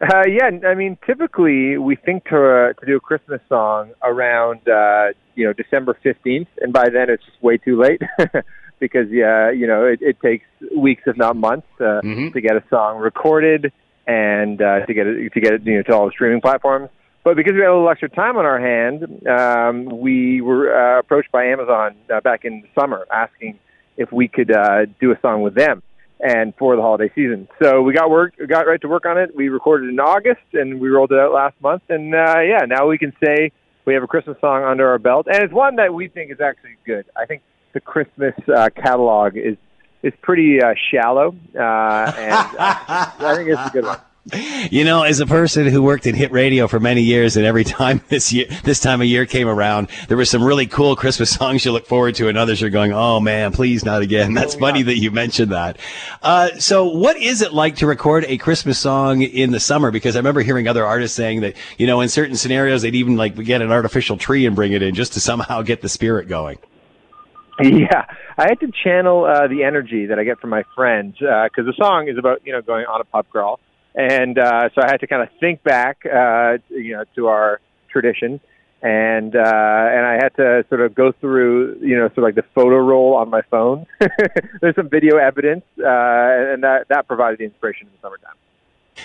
Uh, 0.03 0.25
yeah, 0.29 0.51
I 0.69 0.75
mean, 0.75 0.99
typically 1.07 1.79
we 1.79 1.97
think 1.97 2.25
to 2.27 2.37
uh, 2.37 2.73
to 2.81 2.87
do 2.87 2.97
a 2.97 3.01
Christmas 3.01 3.41
song 3.49 3.93
around 4.03 4.67
uh, 4.67 5.09
you 5.35 5.47
know 5.47 5.53
December 5.53 5.95
fifteenth, 6.03 6.49
and 6.63 6.73
by 6.73 6.89
then 6.89 7.11
it's 7.11 7.23
just 7.23 7.43
way 7.43 7.59
too 7.59 7.79
late 7.79 8.01
because 8.81 9.11
yeah, 9.11 9.51
you 9.51 9.67
know 9.67 9.85
it, 9.85 10.01
it 10.01 10.19
takes 10.23 10.47
weeks, 10.75 11.03
if 11.05 11.19
not 11.19 11.37
months, 11.37 11.67
uh, 11.81 12.01
mm-hmm. 12.03 12.31
to 12.31 12.41
get 12.41 12.57
a 12.57 12.65
song 12.71 12.97
recorded 12.97 13.73
and 14.07 14.61
uh, 14.61 14.87
to 14.87 14.95
get 14.95 15.07
it 15.07 15.33
to 15.33 15.41
get 15.41 15.53
it 15.55 15.63
you 15.65 15.77
know 15.77 15.83
to 15.83 15.95
all 15.95 16.07
the 16.07 16.13
streaming 16.13 16.41
platforms. 16.41 16.91
But 17.23 17.37
because 17.37 17.53
we 17.53 17.61
had 17.61 17.69
a 17.69 17.75
little 17.75 17.91
extra 17.91 18.09
time 18.09 18.39
on 18.39 18.47
our 18.47 18.59
hand, 18.59 19.27
um, 19.29 20.01
we 20.01 20.41
were 20.41 20.75
uh, 20.75 21.01
approached 21.01 21.31
by 21.31 21.45
Amazon 21.45 21.95
uh, 22.13 22.21
back 22.21 22.45
in 22.45 22.63
the 22.63 22.81
summer 22.81 23.07
asking 23.13 23.59
if 23.99 24.11
we 24.11 24.27
could 24.27 24.51
uh, 24.51 24.87
do 25.01 25.13
a 25.13 25.21
song 25.21 25.43
with 25.43 25.55
them 25.55 25.83
and 26.19 26.55
for 26.59 26.77
the 26.77 26.83
holiday 26.83 27.11
season. 27.15 27.47
So 27.63 27.83
we 27.83 27.93
got 27.93 28.11
work, 28.11 28.35
got 28.49 28.67
right 28.67 28.81
to 28.81 28.89
work 28.89 29.05
on 29.05 29.19
it. 29.19 29.35
We 29.35 29.49
recorded 29.49 29.91
in 29.91 30.01
August 30.01 30.41
and 30.55 30.81
we 30.81 30.89
rolled 30.89 31.13
it 31.13 31.19
out 31.19 31.33
last 31.33 31.61
month. 31.61 31.83
And 31.89 32.15
uh, 32.15 32.41
yeah, 32.41 32.65
now 32.67 32.87
we 32.87 32.97
can 32.97 33.13
say 33.23 33.53
we 33.85 33.95
have 33.95 34.03
a 34.03 34.07
Christmas 34.07 34.37
song 34.41 34.65
under 34.65 34.89
our 34.89 34.99
belt, 34.99 35.27
and 35.27 35.43
it's 35.43 35.53
one 35.53 35.77
that 35.77 35.93
we 35.93 36.09
think 36.09 36.31
is 36.31 36.41
actually 36.41 36.77
good. 36.87 37.07
I 37.17 37.27
think 37.27 37.43
the 37.73 37.81
Christmas 37.81 38.35
uh, 38.55 38.69
catalog 38.75 39.37
is 39.37 39.57
is 40.03 40.13
pretty 40.23 40.63
uh, 40.63 40.75
shallow, 40.91 41.35
uh, 41.55 42.13
and 42.17 42.33
uh, 42.33 42.51
I 43.19 43.35
think 43.37 43.51
it's 43.51 43.67
a 43.67 43.71
good 43.73 43.85
one. 43.85 43.99
You 44.71 44.85
know, 44.85 45.03
as 45.03 45.19
a 45.19 45.27
person 45.27 45.67
who 45.67 45.83
worked 45.83 46.07
in 46.07 46.15
hit 46.15 46.31
radio 46.31 46.69
for 46.69 46.79
many 46.79 47.01
years, 47.01 47.37
and 47.37 47.47
every 47.47 47.65
time 47.81 48.03
this 48.09 48.33
year, 48.33 48.47
this 48.65 48.79
time 48.79 49.01
of 49.01 49.07
year 49.07 49.25
came 49.27 49.49
around, 49.49 49.89
there 50.09 50.17
were 50.17 50.27
some 50.27 50.45
really 50.45 50.67
cool 50.67 50.95
Christmas 50.95 51.31
songs 51.35 51.65
you 51.65 51.73
look 51.73 51.87
forward 51.87 52.15
to, 52.17 52.29
and 52.29 52.37
others 52.37 52.61
you're 52.61 52.71
going, 52.71 52.93
"Oh 52.93 53.19
man, 53.19 53.53
please 53.53 53.85
not 53.85 54.03
again." 54.03 54.35
That's 54.35 54.55
oh, 54.55 54.59
yeah. 54.59 54.61
funny 54.61 54.83
that 54.83 54.99
you 54.99 55.11
mentioned 55.11 55.53
that. 55.53 55.79
Uh, 56.23 56.51
so, 56.59 56.89
what 56.89 57.17
is 57.17 57.41
it 57.41 57.53
like 57.53 57.77
to 57.77 57.87
record 57.87 58.25
a 58.29 58.37
Christmas 58.37 58.79
song 58.79 59.23
in 59.23 59.53
the 59.53 59.61
summer? 59.61 59.91
Because 59.91 60.17
I 60.17 60.19
remember 60.19 60.43
hearing 60.43 60.69
other 60.69 60.85
artists 60.85 61.17
saying 61.17 61.41
that, 61.41 61.57
you 61.79 61.87
know, 61.87 62.01
in 62.01 62.09
certain 62.09 62.37
scenarios, 62.37 62.83
they'd 62.83 62.95
even 62.95 63.17
like 63.17 63.35
get 63.43 63.63
an 63.63 63.73
artificial 63.73 64.17
tree 64.17 64.47
and 64.47 64.55
bring 64.55 64.73
it 64.73 64.83
in 64.83 64.95
just 64.95 65.15
to 65.15 65.21
somehow 65.21 65.63
get 65.63 65.81
the 65.81 65.89
spirit 65.89 66.29
going. 66.29 66.59
Yeah, 67.81 68.07
I 68.39 68.45
had 68.49 68.61
to 68.61 68.71
channel 68.85 69.25
uh, 69.25 69.49
the 69.49 69.65
energy 69.65 70.07
that 70.07 70.19
I 70.19 70.25
get 70.25 70.41
from 70.41 70.51
my 70.51 70.65
friends 70.75 71.17
because 71.19 71.51
uh, 71.59 71.63
the 71.63 71.75
song 71.77 72.09
is 72.09 72.19
about 72.19 72.47
you 72.47 72.53
know 72.53 72.63
going 72.63 72.87
on 72.87 73.01
a 73.01 73.05
pub 73.05 73.29
crawl, 73.31 73.61
and 73.95 74.39
uh, 74.39 74.69
so 74.75 74.83
I 74.83 74.91
had 74.91 75.01
to 75.01 75.07
kind 75.07 75.23
of 75.23 75.29
think 75.41 75.63
back, 75.63 75.99
uh, 76.07 76.59
you 76.69 76.97
know, 76.97 77.05
to 77.17 77.27
our 77.27 77.61
tradition, 77.91 78.41
and 78.83 79.35
uh, 79.35 79.41
and 79.41 80.07
I 80.07 80.15
had 80.23 80.35
to 80.37 80.65
sort 80.69 80.81
of 80.81 80.95
go 80.95 81.13
through 81.13 81.79
you 81.81 81.97
know 81.97 82.09
sort 82.09 82.19
of 82.19 82.25
like 82.25 82.35
the 82.35 82.45
photo 82.55 82.77
roll 82.77 83.15
on 83.15 83.31
my 83.31 83.43
phone. 83.43 83.87
There's 84.61 84.77
some 84.77 84.89
video 84.89 85.17
evidence, 85.17 85.65
uh, 85.79 85.85
and 85.85 86.63
that 86.63 86.87
that 86.89 87.07
provided 87.07 87.39
the 87.39 87.45
inspiration 87.45 87.89
in 87.89 87.93
the 87.93 87.99
summertime. 88.01 88.37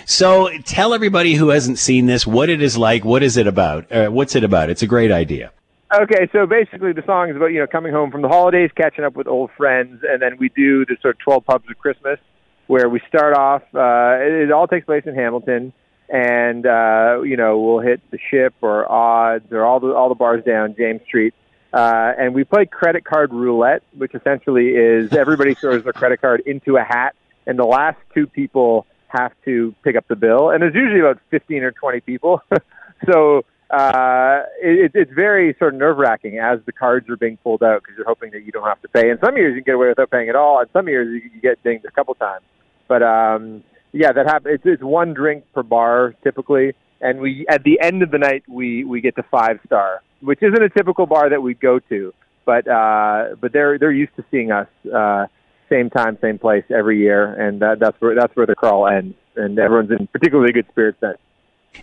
So 0.04 0.50
tell 0.64 0.94
everybody 0.94 1.34
who 1.34 1.48
hasn't 1.48 1.78
seen 1.78 2.06
this 2.06 2.26
what 2.26 2.48
it 2.48 2.62
is 2.62 2.76
like. 2.76 3.04
What 3.04 3.22
is 3.22 3.36
it 3.36 3.46
about? 3.46 3.90
Uh, 3.90 4.08
what's 4.08 4.36
it 4.36 4.44
about? 4.44 4.70
It's 4.70 4.82
a 4.82 4.86
great 4.86 5.10
idea. 5.10 5.52
Okay, 5.94 6.28
so 6.32 6.46
basically 6.46 6.92
the 6.92 7.04
song 7.06 7.30
is 7.30 7.36
about 7.36 7.46
you 7.46 7.60
know 7.60 7.66
coming 7.68 7.92
home 7.92 8.10
from 8.10 8.20
the 8.20 8.28
holidays, 8.28 8.70
catching 8.76 9.04
up 9.04 9.14
with 9.14 9.28
old 9.28 9.50
friends, 9.56 10.02
and 10.02 10.20
then 10.20 10.36
we 10.36 10.48
do 10.48 10.84
the 10.84 10.96
sort 11.00 11.14
of 11.14 11.20
twelve 11.20 11.44
pubs 11.46 11.64
of 11.70 11.78
Christmas, 11.78 12.18
where 12.66 12.88
we 12.88 13.00
start 13.06 13.36
off. 13.36 13.62
Uh, 13.72 14.18
it, 14.20 14.48
it 14.48 14.52
all 14.52 14.66
takes 14.66 14.84
place 14.84 15.04
in 15.06 15.14
Hamilton, 15.14 15.72
and 16.08 16.66
uh, 16.66 17.20
you 17.22 17.36
know 17.36 17.60
we'll 17.60 17.78
hit 17.78 18.00
the 18.10 18.18
Ship 18.30 18.52
or 18.62 18.90
Odds 18.90 19.52
or 19.52 19.64
all 19.64 19.78
the 19.78 19.94
all 19.94 20.08
the 20.08 20.16
bars 20.16 20.42
down 20.44 20.74
James 20.76 21.02
Street, 21.06 21.34
uh, 21.72 22.12
and 22.18 22.34
we 22.34 22.42
play 22.42 22.66
credit 22.66 23.04
card 23.04 23.32
roulette, 23.32 23.84
which 23.96 24.12
essentially 24.12 24.70
is 24.70 25.12
everybody 25.12 25.54
throws 25.60 25.84
their 25.84 25.92
credit 25.92 26.20
card 26.20 26.42
into 26.46 26.76
a 26.78 26.82
hat, 26.82 27.14
and 27.46 27.56
the 27.56 27.64
last 27.64 27.98
two 28.12 28.26
people 28.26 28.86
have 29.06 29.30
to 29.44 29.72
pick 29.84 29.94
up 29.94 30.08
the 30.08 30.16
bill, 30.16 30.50
and 30.50 30.62
there's 30.62 30.74
usually 30.74 30.98
about 30.98 31.20
fifteen 31.30 31.62
or 31.62 31.70
twenty 31.70 32.00
people, 32.00 32.42
so 33.06 33.44
uh, 33.70 34.42
it, 34.62 34.92
it's 34.94 35.12
very 35.12 35.54
sort 35.58 35.74
of 35.74 35.80
nerve 35.80 35.96
wracking 35.96 36.38
as 36.38 36.60
the 36.66 36.72
cards 36.72 37.08
are 37.08 37.16
being 37.16 37.36
pulled 37.38 37.62
out 37.62 37.82
because 37.82 37.96
you're 37.96 38.06
hoping 38.06 38.30
that 38.30 38.44
you 38.44 38.52
don't 38.52 38.66
have 38.66 38.80
to 38.82 38.88
pay. 38.88 39.10
And 39.10 39.18
some 39.24 39.36
years 39.36 39.56
you 39.56 39.62
can 39.62 39.72
get 39.72 39.74
away 39.74 39.88
without 39.88 40.10
paying 40.10 40.28
at 40.28 40.36
all, 40.36 40.60
and 40.60 40.68
some 40.72 40.88
years 40.88 41.08
you, 41.08 41.30
you 41.34 41.40
get 41.40 41.62
dinged 41.64 41.84
a 41.84 41.90
couple 41.90 42.14
times. 42.14 42.44
But 42.86 43.02
um, 43.02 43.64
yeah, 43.92 44.12
that 44.12 44.26
happens. 44.26 44.56
It's, 44.56 44.64
it's 44.66 44.82
one 44.82 45.14
drink 45.14 45.44
per 45.52 45.62
bar 45.62 46.14
typically, 46.22 46.74
and 47.00 47.20
we 47.20 47.44
at 47.48 47.64
the 47.64 47.80
end 47.80 48.02
of 48.02 48.10
the 48.10 48.18
night 48.18 48.44
we 48.48 48.84
we 48.84 49.00
get 49.00 49.16
to 49.16 49.24
five 49.24 49.58
star, 49.66 50.02
which 50.20 50.42
isn't 50.42 50.62
a 50.62 50.68
typical 50.68 51.06
bar 51.06 51.30
that 51.30 51.42
we 51.42 51.54
go 51.54 51.80
to. 51.88 52.14
But 52.44 52.68
uh, 52.68 53.34
but 53.40 53.52
they're 53.52 53.78
they're 53.78 53.90
used 53.90 54.14
to 54.16 54.24
seeing 54.30 54.52
us 54.52 54.68
uh, 54.94 55.26
same 55.68 55.90
time, 55.90 56.18
same 56.20 56.38
place 56.38 56.64
every 56.70 57.00
year, 57.00 57.34
and 57.34 57.60
that, 57.60 57.78
that's 57.80 58.00
where 58.00 58.14
that's 58.14 58.34
where 58.36 58.46
the 58.46 58.54
crawl 58.54 58.86
ends, 58.86 59.16
and 59.34 59.58
everyone's 59.58 59.90
in 59.90 60.06
particularly 60.06 60.52
good 60.52 60.66
spirits 60.70 60.98
then. 61.00 61.14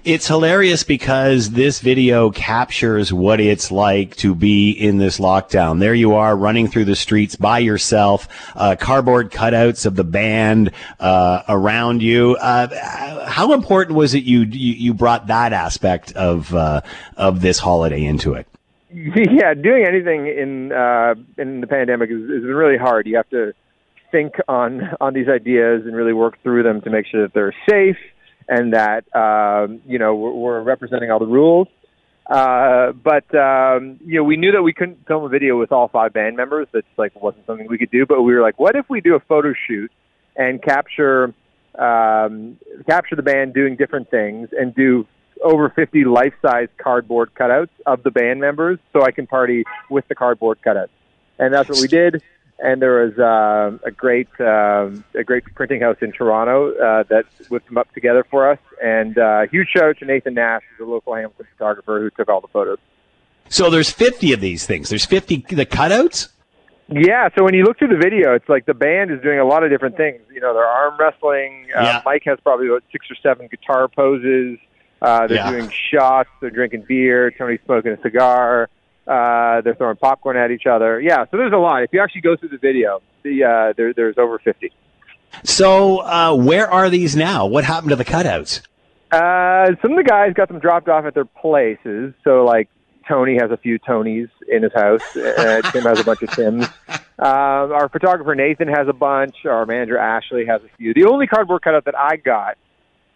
It's 0.05 0.27
hilarious 0.27 0.83
because 0.83 1.51
this 1.51 1.79
video 1.79 2.29
captures 2.29 3.13
what 3.13 3.39
it's 3.39 3.71
like 3.71 4.17
to 4.17 4.35
be 4.35 4.71
in 4.71 4.97
this 4.97 5.17
lockdown. 5.17 5.79
There 5.79 5.93
you 5.93 6.15
are 6.15 6.35
running 6.35 6.67
through 6.67 6.85
the 6.85 6.95
streets 6.95 7.37
by 7.37 7.59
yourself, 7.59 8.27
uh, 8.53 8.75
cardboard 8.77 9.31
cutouts 9.31 9.85
of 9.85 9.95
the 9.95 10.03
band 10.03 10.71
uh, 10.99 11.43
around 11.47 12.01
you. 12.01 12.35
Uh, 12.35 13.25
how 13.29 13.53
important 13.53 13.95
was 13.95 14.13
it 14.13 14.25
you, 14.25 14.41
you, 14.41 14.93
brought 14.93 15.27
that 15.27 15.53
aspect 15.53 16.11
of 16.17 16.53
uh, 16.53 16.81
of 17.15 17.39
this 17.39 17.59
holiday 17.59 18.03
into 18.03 18.33
it? 18.33 18.45
Yeah, 18.93 19.53
doing 19.53 19.85
anything 19.87 20.27
in 20.27 20.71
uh, 20.71 21.15
in 21.37 21.61
the 21.61 21.67
pandemic 21.67 22.11
is, 22.11 22.23
is 22.29 22.43
really 22.43 22.77
hard. 22.77 23.07
You 23.07 23.15
have 23.15 23.29
to 23.29 23.53
think 24.11 24.35
on 24.47 24.89
on 24.99 25.13
these 25.13 25.29
ideas 25.29 25.83
and 25.85 25.95
really 25.95 26.13
work 26.13 26.37
through 26.43 26.63
them 26.63 26.81
to 26.81 26.89
make 26.89 27.07
sure 27.07 27.23
that 27.23 27.33
they're 27.33 27.55
safe 27.67 27.97
and 28.47 28.73
that 28.73 29.03
um, 29.15 29.81
you 29.85 29.99
know 29.99 30.15
we're, 30.15 30.31
we're 30.31 30.61
representing 30.61 31.11
all 31.11 31.19
the 31.19 31.25
rules. 31.25 31.67
Uh, 32.25 32.93
but 32.93 33.33
um, 33.35 33.99
you 34.05 34.15
know, 34.15 34.23
we 34.23 34.37
knew 34.37 34.51
that 34.53 34.63
we 34.63 34.73
couldn't 34.73 35.05
film 35.07 35.23
a 35.23 35.29
video 35.29 35.57
with 35.59 35.71
all 35.71 35.89
five 35.89 36.13
band 36.13 36.37
members. 36.37 36.67
That's 36.71 36.87
like 36.97 37.13
wasn't 37.21 37.45
something 37.45 37.67
we 37.67 37.77
could 37.77 37.91
do. 37.91 38.05
But 38.05 38.21
we 38.21 38.33
were 38.33 38.41
like, 38.41 38.59
what 38.59 38.75
if 38.75 38.89
we 38.89 39.01
do 39.01 39.15
a 39.15 39.19
photo 39.19 39.53
shoot 39.67 39.91
and 40.35 40.61
capture 40.61 41.33
um, 41.77 42.57
capture 42.87 43.15
the 43.15 43.23
band 43.23 43.53
doing 43.53 43.75
different 43.75 44.09
things 44.09 44.49
and 44.57 44.73
do 44.73 45.05
over 45.43 45.69
50 45.69 46.05
life-size 46.05 46.69
cardboard 46.77 47.31
cutouts 47.35 47.69
of 47.85 48.03
the 48.03 48.11
band 48.11 48.39
members, 48.39 48.79
so 48.93 49.01
I 49.01 49.11
can 49.11 49.27
party 49.27 49.65
with 49.89 50.07
the 50.07 50.15
cardboard 50.15 50.59
cutouts. 50.65 50.89
And 51.37 51.53
that's 51.53 51.67
what 51.67 51.81
we 51.81 51.87
did 51.87 52.21
and 52.63 52.81
there 52.81 53.05
was 53.05 53.19
uh, 53.19 53.77
a 53.85 53.91
great 53.91 54.29
um, 54.39 55.03
a 55.13 55.23
great 55.23 55.43
printing 55.53 55.81
house 55.81 55.97
in 56.01 56.11
Toronto 56.11 56.73
uh, 56.73 57.03
that 57.09 57.25
whipped 57.49 57.67
them 57.67 57.77
up 57.77 57.93
together 57.93 58.25
for 58.31 58.49
us. 58.49 58.59
And 58.83 59.17
uh, 59.17 59.41
huge 59.51 59.67
shout 59.75 59.83
out 59.89 59.97
to 59.99 60.05
Nathan 60.05 60.33
Nash, 60.33 60.63
who's 60.77 60.87
a 60.87 60.89
local 60.89 61.13
Hamilton 61.13 61.45
photographer 61.55 61.99
who 61.99 62.09
took 62.09 62.29
all 62.29 62.41
the 62.41 62.47
photos. 62.47 62.77
So 63.49 63.69
there's 63.69 63.91
50 63.91 64.33
of 64.33 64.39
these 64.41 64.65
things. 64.65 64.89
There's 64.89 65.05
50 65.05 65.45
the 65.49 65.65
cutouts. 65.65 66.29
Yeah, 66.89 67.29
so 67.37 67.43
when 67.43 67.53
you 67.53 67.63
look 67.63 67.77
through 67.79 67.89
the 67.89 67.97
video, 67.97 68.33
it's 68.35 68.47
like 68.49 68.65
the 68.65 68.73
band 68.73 69.11
is 69.11 69.21
doing 69.21 69.39
a 69.39 69.45
lot 69.45 69.63
of 69.63 69.69
different 69.69 69.95
things. 69.97 70.21
You 70.33 70.41
know, 70.41 70.53
they're 70.53 70.65
arm 70.65 70.95
wrestling. 70.99 71.67
Uh, 71.75 71.81
Yeah. 71.81 72.01
Mike 72.05 72.23
has 72.25 72.39
probably 72.43 72.67
about 72.67 72.83
six 72.91 73.05
or 73.09 73.15
seven 73.21 73.47
guitar 73.47 73.87
poses. 73.87 74.57
Uh, 75.01 75.27
they're 75.27 75.37
Yeah. 75.37 75.51
doing 75.51 75.69
shots. 75.69 76.29
They're 76.41 76.49
drinking 76.49 76.85
beer. 76.87 77.31
Tony's 77.31 77.59
smoking 77.65 77.91
a 77.91 78.01
cigar. 78.01 78.69
Uh, 79.07 79.61
they're 79.61 79.75
throwing 79.75 79.97
popcorn 79.97 80.37
at 80.37 80.51
each 80.51 80.65
other. 80.65 80.99
Yeah, 81.01 81.25
so 81.29 81.37
there's 81.37 81.51
a 81.53 81.57
lot. 81.57 81.83
If 81.83 81.91
you 81.91 82.01
actually 82.01 82.21
go 82.21 82.35
through 82.37 82.49
the 82.49 82.57
video, 82.57 83.01
the 83.23 83.43
uh, 83.43 83.73
there, 83.75 83.93
there's 83.93 84.17
over 84.17 84.39
50. 84.39 84.71
So 85.43 85.97
uh, 85.99 86.35
where 86.35 86.69
are 86.69 86.89
these 86.89 87.15
now? 87.15 87.45
What 87.45 87.63
happened 87.65 87.89
to 87.89 87.95
the 87.95 88.05
cutouts? 88.05 88.61
Uh, 89.11 89.75
some 89.81 89.91
of 89.91 89.97
the 89.97 90.03
guys 90.07 90.33
got 90.33 90.47
them 90.47 90.59
dropped 90.59 90.87
off 90.89 91.05
at 91.05 91.13
their 91.13 91.25
places. 91.25 92.13
So, 92.23 92.45
like, 92.45 92.67
Tony 93.07 93.37
has 93.39 93.51
a 93.51 93.57
few 93.57 93.77
Tonys 93.79 94.29
in 94.47 94.63
his 94.63 94.73
house. 94.73 95.15
Uh, 95.15 95.61
Tim 95.71 95.83
has 95.83 95.99
a 95.99 96.03
bunch 96.03 96.21
of 96.23 96.31
Tims. 96.31 96.65
Um, 96.87 96.99
our 97.19 97.89
photographer 97.89 98.33
Nathan 98.33 98.67
has 98.69 98.87
a 98.87 98.93
bunch. 98.93 99.45
Our 99.45 99.65
manager 99.65 99.97
Ashley 99.97 100.45
has 100.45 100.61
a 100.63 100.77
few. 100.77 100.93
The 100.93 101.05
only 101.05 101.27
cardboard 101.27 101.61
cutout 101.61 101.85
that 101.85 101.95
I 101.97 102.15
got, 102.15 102.57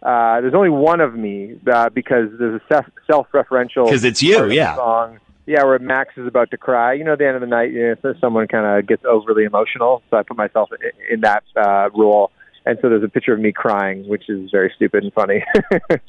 uh, 0.03 0.41
there's 0.41 0.53
only 0.53 0.69
one 0.69 1.01
of 1.01 1.15
me 1.15 1.55
uh, 1.71 1.89
because 1.89 2.29
there's 2.37 2.61
a 2.61 2.73
self- 2.73 2.85
self-referential 3.09 3.89
'Cause 3.89 4.03
it's 4.03 4.21
you, 4.21 4.35
part 4.35 4.45
of 4.45 4.49
the 4.49 4.55
yeah. 4.55 4.75
song. 4.75 5.19
Yeah, 5.47 5.63
where 5.63 5.79
Max 5.79 6.13
is 6.17 6.27
about 6.27 6.51
to 6.51 6.57
cry. 6.57 6.93
You 6.93 7.05
know, 7.05 7.13
at 7.13 7.19
the 7.19 7.25
end 7.25 7.35
of 7.35 7.41
the 7.41 7.47
night, 7.47 7.71
you 7.71 7.81
know, 7.81 7.95
so 8.01 8.13
someone 8.19 8.47
kind 8.49 8.65
of 8.65 8.85
gets 8.85 9.05
overly 9.05 9.45
emotional. 9.45 10.03
So 10.09 10.17
I 10.17 10.23
put 10.23 10.35
myself 10.35 10.69
in 11.09 11.21
that 11.21 11.43
uh, 11.55 11.89
role. 11.95 12.31
And 12.65 12.77
so 12.81 12.89
there's 12.89 13.03
a 13.03 13.07
picture 13.07 13.33
of 13.33 13.39
me 13.39 13.53
crying, 13.53 14.05
which 14.09 14.29
is 14.29 14.51
very 14.51 14.73
stupid 14.75 15.05
and 15.05 15.13
funny. 15.13 15.45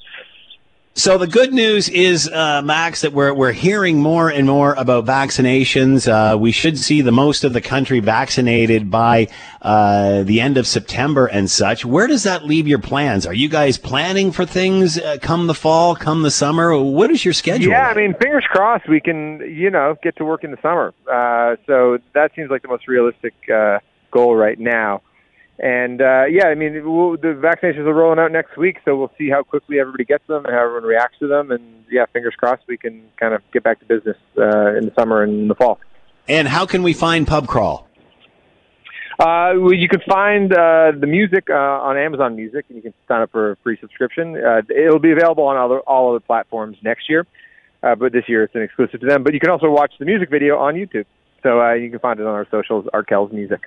So 0.99 1.17
the 1.17 1.29
good 1.29 1.55
news 1.55 1.89
is, 1.89 2.29
uh, 2.29 2.61
Max, 2.61 3.03
that 3.03 3.13
we're 3.13 3.33
we're 3.33 3.53
hearing 3.53 4.03
more 4.03 4.29
and 4.31 4.49
more 4.49 4.75
about 4.75 5.05
vaccinations. 5.05 6.09
Uh, 6.09 6.37
we 6.37 6.51
should 6.51 6.77
see 6.77 7.03
the 7.03 7.13
most 7.13 7.45
of 7.45 7.53
the 7.53 7.61
country 7.61 8.01
vaccinated 8.01 8.91
by 8.91 9.29
uh, 9.63 10.25
the 10.25 10.41
end 10.41 10.57
of 10.59 10.67
September 10.67 11.27
and 11.27 11.49
such. 11.49 11.85
Where 11.85 12.09
does 12.09 12.25
that 12.25 12.47
leave 12.47 12.67
your 12.67 12.81
plans? 12.81 13.27
Are 13.27 13.33
you 13.33 13.49
guys 13.49 13.79
planning 13.79 14.33
for 14.33 14.45
things 14.45 14.99
uh, 14.99 15.19
come 15.23 15.47
the 15.47 15.55
fall, 15.55 15.95
come 15.95 16.25
the 16.25 16.33
summer? 16.33 16.77
What 16.77 17.13
is 17.13 17.25
your 17.25 17.33
schedule? 17.33 17.71
Yeah, 17.71 17.87
I 17.87 17.95
mean, 17.95 18.15
fingers 18.21 18.45
crossed 18.51 18.89
we 18.89 19.01
can, 19.01 19.39
you 19.49 19.71
know, 19.71 19.97
get 20.03 20.17
to 20.17 20.25
work 20.25 20.43
in 20.43 20.51
the 20.51 20.59
summer. 20.61 20.93
Uh, 21.09 21.55
so 21.69 21.99
that 22.15 22.33
seems 22.35 22.51
like 22.51 22.63
the 22.63 22.69
most 22.69 22.89
realistic 22.89 23.35
uh, 23.49 23.79
goal 24.11 24.35
right 24.35 24.59
now. 24.59 25.03
And 25.61 26.01
uh, 26.01 26.25
yeah, 26.31 26.47
I 26.47 26.55
mean, 26.55 26.73
we'll, 26.85 27.13
the 27.17 27.35
vaccinations 27.35 27.87
are 27.87 27.95
rolling 27.95 28.21
out 28.21 28.31
next 28.31 28.57
week, 28.57 28.79
so 28.85 28.97
we'll 28.97 29.11
see 29.19 29.29
how 29.29 29.43
quickly 29.43 29.81
everybody 29.81 30.05
gets 30.05 30.25
them 30.29 30.45
and 30.45 30.55
how 30.55 30.63
everyone 30.63 30.85
reacts 30.85 31.19
to 31.19 31.27
them. 31.27 31.51
And 31.51 31.85
yeah, 31.91 32.07
fingers 32.13 32.35
crossed 32.37 32.63
we 32.69 32.77
can 32.77 33.03
kind 33.17 33.35
of 33.35 33.43
get 33.53 33.65
back 33.65 33.81
to 33.81 33.85
business 33.87 34.17
uh, 34.37 34.77
in 34.77 34.85
the 34.85 34.93
summer 34.97 35.23
and 35.23 35.33
in 35.33 35.49
the 35.49 35.57
fall. 35.57 35.81
and 36.29 36.47
how 36.47 36.65
can 36.65 36.83
we 36.85 36.93
find 36.93 37.27
Pub 37.27 37.49
Crawl? 37.49 37.89
Uh, 39.19 39.59
well, 39.59 39.73
you 39.73 39.89
can 39.89 40.01
find 40.09 40.53
uh, 40.53 40.93
the 40.97 41.07
music 41.09 41.51
uh, 41.51 41.55
on 41.55 41.97
Amazon 41.97 42.37
Music, 42.37 42.65
and 42.69 42.77
you 42.77 42.83
can 42.83 42.95
sign 43.09 43.21
up 43.21 43.33
for 43.33 43.51
a 43.51 43.57
free 43.65 43.77
subscription. 43.81 44.37
Uh, 44.37 44.63
it'll 44.71 45.01
be 45.01 45.11
available 45.11 45.43
on 45.43 45.57
other, 45.57 45.81
all 45.81 46.11
other 46.11 46.21
platforms 46.21 46.77
next 46.85 47.11
year, 47.11 47.27
uh, 47.83 47.97
but 47.97 48.13
this 48.13 48.29
year 48.29 48.45
it's 48.45 48.55
an 48.55 48.63
exclusive 48.63 49.01
to 49.01 49.07
them. 49.07 49.25
But 49.25 49.35
you 49.35 49.41
can 49.41 49.51
also 49.51 49.71
watch 49.71 49.93
the 49.99 50.05
music 50.05 50.31
video 50.31 50.59
on 50.59 50.75
YouTube, 50.75 51.07
so 51.43 51.61
uh, 51.61 51.73
you 51.73 51.91
can 51.91 51.99
find 51.99 52.21
it 52.21 52.27
on 52.27 52.33
our 52.33 52.47
socials, 52.49 52.87
Arkells 52.95 53.33
Music. 53.33 53.59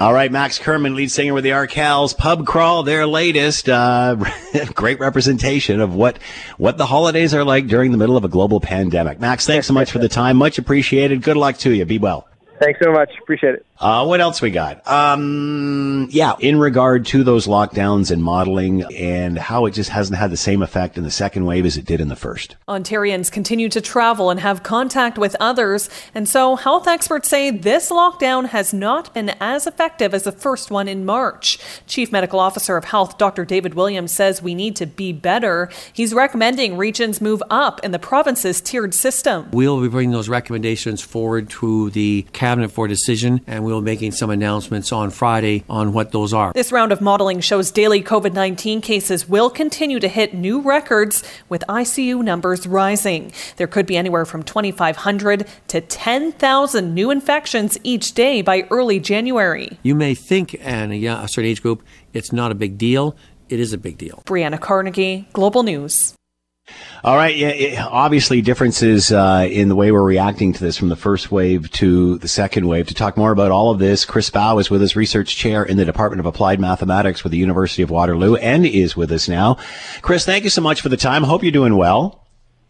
All 0.00 0.14
right, 0.14 0.32
Max 0.32 0.58
Kerman, 0.58 0.94
lead 0.94 1.10
singer 1.10 1.34
with 1.34 1.44
the 1.44 1.50
Arkells, 1.50 2.16
Pub 2.16 2.46
Crawl, 2.46 2.84
their 2.84 3.06
latest. 3.06 3.68
Uh, 3.68 4.16
great 4.74 4.98
representation 4.98 5.78
of 5.78 5.94
what 5.94 6.16
what 6.56 6.78
the 6.78 6.86
holidays 6.86 7.34
are 7.34 7.44
like 7.44 7.66
during 7.66 7.92
the 7.92 7.98
middle 7.98 8.16
of 8.16 8.24
a 8.24 8.28
global 8.28 8.60
pandemic. 8.60 9.20
Max, 9.20 9.46
thanks 9.46 9.66
so 9.66 9.74
much 9.74 9.90
for 9.92 9.98
the 9.98 10.08
time. 10.08 10.38
Much 10.38 10.56
appreciated. 10.56 11.20
Good 11.20 11.36
luck 11.36 11.58
to 11.58 11.74
you. 11.74 11.84
Be 11.84 11.98
well. 11.98 12.29
Thanks 12.60 12.78
so 12.82 12.92
much. 12.92 13.10
Appreciate 13.18 13.54
it. 13.54 13.66
Uh, 13.78 14.04
what 14.04 14.20
else 14.20 14.42
we 14.42 14.50
got? 14.50 14.86
Um, 14.86 16.08
yeah, 16.10 16.34
in 16.38 16.58
regard 16.58 17.06
to 17.06 17.24
those 17.24 17.46
lockdowns 17.46 18.10
and 18.10 18.22
modeling 18.22 18.82
and 18.94 19.38
how 19.38 19.64
it 19.64 19.70
just 19.70 19.88
hasn't 19.88 20.18
had 20.18 20.30
the 20.30 20.36
same 20.36 20.60
effect 20.60 20.98
in 20.98 21.04
the 21.04 21.10
second 21.10 21.46
wave 21.46 21.64
as 21.64 21.78
it 21.78 21.86
did 21.86 21.98
in 21.98 22.08
the 22.08 22.16
first. 22.16 22.56
Ontarians 22.68 23.32
continue 23.32 23.70
to 23.70 23.80
travel 23.80 24.28
and 24.28 24.40
have 24.40 24.62
contact 24.62 25.16
with 25.16 25.34
others, 25.40 25.88
and 26.14 26.28
so 26.28 26.56
health 26.56 26.86
experts 26.86 27.30
say 27.30 27.50
this 27.50 27.90
lockdown 27.90 28.48
has 28.48 28.74
not 28.74 29.14
been 29.14 29.30
as 29.40 29.66
effective 29.66 30.12
as 30.12 30.24
the 30.24 30.32
first 30.32 30.70
one 30.70 30.86
in 30.86 31.06
March. 31.06 31.58
Chief 31.86 32.12
Medical 32.12 32.38
Officer 32.38 32.76
of 32.76 32.84
Health 32.84 33.16
Dr. 33.16 33.46
David 33.46 33.72
Williams 33.72 34.12
says 34.12 34.42
we 34.42 34.54
need 34.54 34.76
to 34.76 34.84
be 34.84 35.14
better. 35.14 35.70
He's 35.94 36.12
recommending 36.12 36.76
regions 36.76 37.22
move 37.22 37.42
up 37.48 37.82
in 37.82 37.92
the 37.92 37.98
province's 37.98 38.60
tiered 38.60 38.92
system. 38.92 39.48
We'll 39.52 39.80
be 39.80 39.88
bringing 39.88 40.12
those 40.12 40.28
recommendations 40.28 41.00
forward 41.00 41.48
to 41.50 41.88
the 41.90 42.26
cabinet 42.34 42.49
for 42.72 42.86
a 42.86 42.88
decision, 42.88 43.40
and 43.46 43.64
we'll 43.64 43.80
be 43.80 43.84
making 43.84 44.12
some 44.12 44.30
announcements 44.30 44.92
on 44.92 45.10
Friday 45.10 45.64
on 45.68 45.92
what 45.92 46.12
those 46.12 46.34
are. 46.34 46.52
This 46.52 46.72
round 46.72 46.92
of 46.92 47.00
modeling 47.00 47.40
shows 47.40 47.70
daily 47.70 48.02
COVID 48.02 48.32
19 48.32 48.80
cases 48.80 49.28
will 49.28 49.50
continue 49.50 50.00
to 50.00 50.08
hit 50.08 50.34
new 50.34 50.60
records, 50.60 51.22
with 51.48 51.62
ICU 51.68 52.22
numbers 52.22 52.66
rising. 52.66 53.32
There 53.56 53.66
could 53.66 53.86
be 53.86 53.96
anywhere 53.96 54.24
from 54.24 54.42
2,500 54.42 55.46
to 55.68 55.80
10,000 55.80 56.94
new 56.94 57.10
infections 57.10 57.78
each 57.82 58.14
day 58.14 58.42
by 58.42 58.66
early 58.70 59.00
January. 59.00 59.78
You 59.82 59.94
may 59.94 60.14
think, 60.14 60.56
and 60.60 60.94
young- 60.96 61.22
a 61.24 61.28
certain 61.28 61.50
age 61.50 61.62
group, 61.62 61.82
it's 62.12 62.32
not 62.32 62.50
a 62.50 62.54
big 62.54 62.76
deal. 62.76 63.16
It 63.48 63.60
is 63.60 63.72
a 63.72 63.78
big 63.78 63.98
deal. 63.98 64.22
Brianna 64.26 64.60
Carnegie, 64.60 65.26
Global 65.32 65.62
News. 65.62 66.14
All 67.02 67.16
right. 67.16 67.34
Yeah, 67.34 67.52
yeah, 67.54 67.86
obviously, 67.86 68.42
differences 68.42 69.10
uh, 69.10 69.48
in 69.50 69.68
the 69.68 69.74
way 69.74 69.90
we're 69.90 70.02
reacting 70.02 70.52
to 70.52 70.60
this 70.62 70.76
from 70.76 70.90
the 70.90 70.96
first 70.96 71.32
wave 71.32 71.70
to 71.72 72.18
the 72.18 72.28
second 72.28 72.66
wave. 72.68 72.88
To 72.88 72.94
talk 72.94 73.16
more 73.16 73.32
about 73.32 73.50
all 73.50 73.70
of 73.70 73.78
this, 73.78 74.04
Chris 74.04 74.28
Bauch 74.28 74.60
is 74.60 74.70
with 74.70 74.82
us, 74.82 74.96
research 74.96 75.34
chair 75.34 75.64
in 75.64 75.78
the 75.78 75.86
Department 75.86 76.20
of 76.20 76.26
Applied 76.26 76.60
Mathematics 76.60 77.24
with 77.24 77.30
the 77.30 77.38
University 77.38 77.82
of 77.82 77.90
Waterloo, 77.90 78.36
and 78.36 78.66
is 78.66 78.96
with 78.96 79.10
us 79.12 79.28
now. 79.28 79.56
Chris, 80.02 80.26
thank 80.26 80.44
you 80.44 80.50
so 80.50 80.60
much 80.60 80.82
for 80.82 80.90
the 80.90 80.96
time. 80.96 81.22
Hope 81.22 81.42
you're 81.42 81.52
doing 81.52 81.76
well. 81.76 82.26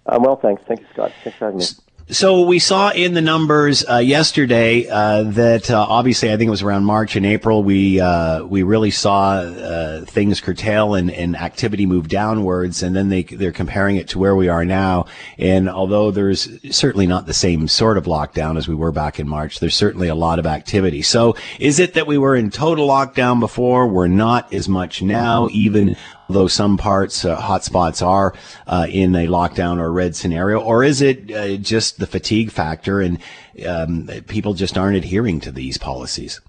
I'm 0.06 0.22
well, 0.22 0.36
thanks. 0.36 0.62
Thank 0.66 0.80
you, 0.80 0.86
Scott. 0.92 1.12
Thanks 1.24 1.38
for 1.38 1.46
having 1.46 1.58
me. 1.58 1.64
So 2.10 2.40
we 2.40 2.58
saw 2.58 2.90
in 2.90 3.14
the 3.14 3.20
numbers 3.20 3.88
uh, 3.88 3.98
yesterday 3.98 4.88
uh, 4.88 5.22
that 5.22 5.70
uh, 5.70 5.80
obviously 5.88 6.32
I 6.32 6.36
think 6.36 6.48
it 6.48 6.50
was 6.50 6.62
around 6.62 6.84
March 6.84 7.14
and 7.14 7.24
April 7.24 7.62
we 7.62 8.00
uh, 8.00 8.42
we 8.42 8.64
really 8.64 8.90
saw 8.90 9.34
uh, 9.34 10.04
things 10.06 10.40
curtail 10.40 10.94
and, 10.94 11.08
and 11.12 11.36
activity 11.36 11.86
move 11.86 12.08
downwards, 12.08 12.82
and 12.82 12.96
then 12.96 13.10
they 13.10 13.22
they're 13.22 13.52
comparing 13.52 13.94
it 13.94 14.08
to 14.08 14.18
where 14.18 14.34
we 14.34 14.48
are 14.48 14.64
now. 14.64 15.06
And 15.38 15.70
although 15.70 16.10
there's 16.10 16.48
certainly 16.74 17.06
not 17.06 17.26
the 17.26 17.32
same 17.32 17.68
sort 17.68 17.96
of 17.96 18.06
lockdown 18.06 18.58
as 18.58 18.66
we 18.66 18.74
were 18.74 18.90
back 18.90 19.20
in 19.20 19.28
March, 19.28 19.60
there's 19.60 19.76
certainly 19.76 20.08
a 20.08 20.16
lot 20.16 20.40
of 20.40 20.46
activity. 20.46 21.02
So 21.02 21.36
is 21.60 21.78
it 21.78 21.94
that 21.94 22.08
we 22.08 22.18
were 22.18 22.34
in 22.34 22.50
total 22.50 22.88
lockdown 22.88 23.38
before? 23.38 23.86
We're 23.86 24.08
not 24.08 24.52
as 24.52 24.68
much 24.68 25.00
now, 25.00 25.48
even 25.52 25.96
though 26.30 26.48
some 26.48 26.76
parts, 26.76 27.24
uh, 27.24 27.36
hotspots 27.36 28.04
are 28.06 28.34
uh, 28.66 28.86
in 28.88 29.14
a 29.14 29.26
lockdown 29.26 29.78
or 29.78 29.92
red 29.92 30.16
scenario, 30.16 30.60
or 30.60 30.82
is 30.82 31.02
it 31.02 31.30
uh, 31.30 31.56
just 31.56 31.98
the 31.98 32.06
fatigue 32.06 32.50
factor 32.50 33.00
and 33.00 33.18
um, 33.66 34.08
people 34.26 34.54
just 34.54 34.78
aren't 34.78 34.96
adhering 34.96 35.40
to 35.40 35.52
these 35.52 35.78
policies? 35.78 36.40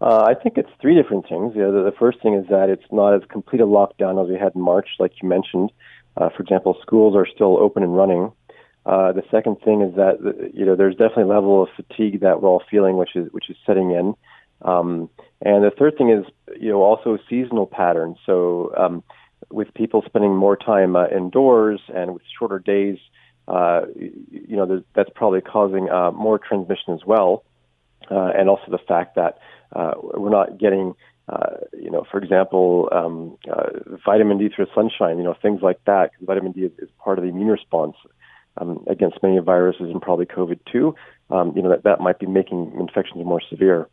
Uh, 0.00 0.26
I 0.28 0.34
think 0.34 0.58
it's 0.58 0.70
three 0.80 0.94
different 0.94 1.28
things. 1.28 1.54
You 1.56 1.62
know, 1.62 1.72
the, 1.72 1.90
the 1.90 1.96
first 1.96 2.22
thing 2.22 2.34
is 2.34 2.46
that 2.48 2.68
it's 2.68 2.84
not 2.92 3.14
as 3.14 3.22
complete 3.28 3.60
a 3.60 3.66
lockdown 3.66 4.22
as 4.22 4.30
we 4.30 4.38
had 4.38 4.54
in 4.54 4.60
March, 4.60 4.88
like 4.98 5.12
you 5.20 5.28
mentioned. 5.28 5.72
Uh, 6.16 6.28
for 6.30 6.42
example, 6.42 6.76
schools 6.82 7.16
are 7.16 7.26
still 7.26 7.58
open 7.58 7.82
and 7.82 7.96
running. 7.96 8.32
Uh, 8.86 9.12
the 9.12 9.22
second 9.30 9.56
thing 9.64 9.82
is 9.82 9.94
that 9.96 10.50
you 10.54 10.64
know 10.64 10.74
there's 10.74 10.94
definitely 10.94 11.24
a 11.24 11.26
level 11.26 11.62
of 11.62 11.68
fatigue 11.76 12.20
that 12.20 12.40
we're 12.40 12.48
all 12.48 12.62
feeling, 12.70 12.96
which 12.96 13.14
is 13.16 13.30
which 13.32 13.50
is 13.50 13.56
setting 13.66 13.90
in. 13.90 14.14
Um, 14.62 15.08
and 15.40 15.62
the 15.62 15.70
third 15.70 15.96
thing 15.96 16.10
is 16.10 16.24
you 16.60 16.70
know 16.70 16.82
also 16.82 17.18
seasonal 17.28 17.66
patterns. 17.66 18.18
So 18.26 18.72
um, 18.76 19.02
with 19.50 19.72
people 19.74 20.02
spending 20.06 20.34
more 20.34 20.56
time 20.56 20.96
uh, 20.96 21.08
indoors 21.08 21.80
and 21.94 22.12
with 22.12 22.22
shorter 22.38 22.58
days, 22.58 22.98
uh, 23.46 23.82
you 23.96 24.56
know 24.56 24.82
that's 24.94 25.10
probably 25.14 25.40
causing 25.40 25.88
uh, 25.88 26.10
more 26.12 26.38
transmission 26.38 26.94
as 26.94 27.00
well. 27.06 27.44
Uh, 28.10 28.30
and 28.36 28.48
also 28.48 28.70
the 28.70 28.78
fact 28.78 29.16
that 29.16 29.38
uh, 29.76 29.92
we're 30.02 30.30
not 30.30 30.58
getting 30.58 30.94
uh, 31.28 31.58
you 31.78 31.90
know, 31.90 32.06
for 32.10 32.18
example, 32.22 32.88
um, 32.90 33.36
vitamin 34.06 34.38
D 34.38 34.48
through 34.48 34.66
sunshine, 34.74 35.18
you 35.18 35.24
know, 35.24 35.34
things 35.42 35.60
like 35.62 35.78
that. 35.84 36.10
Because 36.12 36.26
vitamin 36.26 36.52
D 36.52 36.62
is, 36.62 36.72
is, 36.78 36.88
part 36.98 37.18
of 37.18 37.24
the 37.24 37.28
immune 37.28 37.48
response 37.48 37.96
um, 38.56 38.82
against 38.88 39.22
many 39.22 39.38
viruses 39.38 39.90
and 39.90 40.00
probably 40.00 40.24
COVID 40.24 40.60
too. 40.72 40.94
Um, 41.28 41.52
you 41.54 41.60
know, 41.60 41.68
that, 41.68 41.84
that 41.84 42.00
might 42.00 42.18
be 42.18 42.26
making 42.26 42.72
infections 42.80 43.24
more 43.26 43.42
severe 43.50 43.88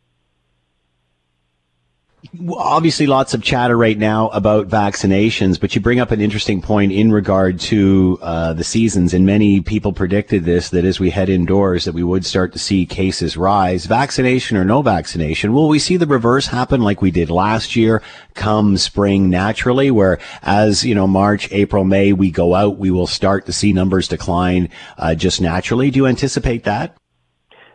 obviously 2.56 3.06
lots 3.06 3.34
of 3.34 3.42
chatter 3.42 3.76
right 3.76 3.98
now 3.98 4.28
about 4.28 4.68
vaccinations, 4.68 5.60
but 5.60 5.74
you 5.74 5.80
bring 5.80 6.00
up 6.00 6.10
an 6.10 6.20
interesting 6.20 6.62
point 6.62 6.92
in 6.92 7.12
regard 7.12 7.60
to 7.60 8.18
uh, 8.22 8.52
the 8.52 8.64
seasons, 8.64 9.14
and 9.14 9.26
many 9.26 9.60
people 9.60 9.92
predicted 9.92 10.44
this 10.44 10.70
that 10.70 10.84
as 10.84 11.00
we 11.00 11.10
head 11.10 11.28
indoors, 11.28 11.84
that 11.84 11.94
we 11.94 12.02
would 12.02 12.24
start 12.24 12.52
to 12.52 12.58
see 12.58 12.86
cases 12.86 13.36
rise. 13.36 13.86
Vaccination 13.86 14.56
or 14.56 14.64
no 14.64 14.82
vaccination, 14.82 15.52
will 15.52 15.68
we 15.68 15.78
see 15.78 15.96
the 15.96 16.06
reverse 16.06 16.46
happen 16.46 16.80
like 16.80 17.02
we 17.02 17.10
did 17.10 17.30
last 17.30 17.76
year, 17.76 18.02
come 18.34 18.76
spring 18.76 19.30
naturally, 19.30 19.90
where 19.90 20.18
as 20.42 20.84
you 20.84 20.94
know 20.94 21.06
March, 21.06 21.50
April, 21.52 21.84
May 21.84 22.12
we 22.12 22.30
go 22.30 22.54
out, 22.54 22.78
we 22.78 22.90
will 22.90 23.06
start 23.06 23.46
to 23.46 23.52
see 23.52 23.72
numbers 23.72 24.08
decline 24.08 24.68
uh, 24.98 25.14
just 25.14 25.40
naturally. 25.40 25.90
Do 25.90 25.98
you 25.98 26.06
anticipate 26.06 26.64
that? 26.64 26.96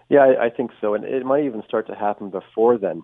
Yeah, 0.10 0.20
I, 0.20 0.46
I 0.46 0.50
think 0.50 0.72
so, 0.82 0.94
and 0.94 1.06
it 1.06 1.26
might 1.26 1.46
even 1.46 1.64
start 1.68 1.88
to 1.88 1.96
happen 1.96 2.30
before 2.30 2.78
then 2.78 3.04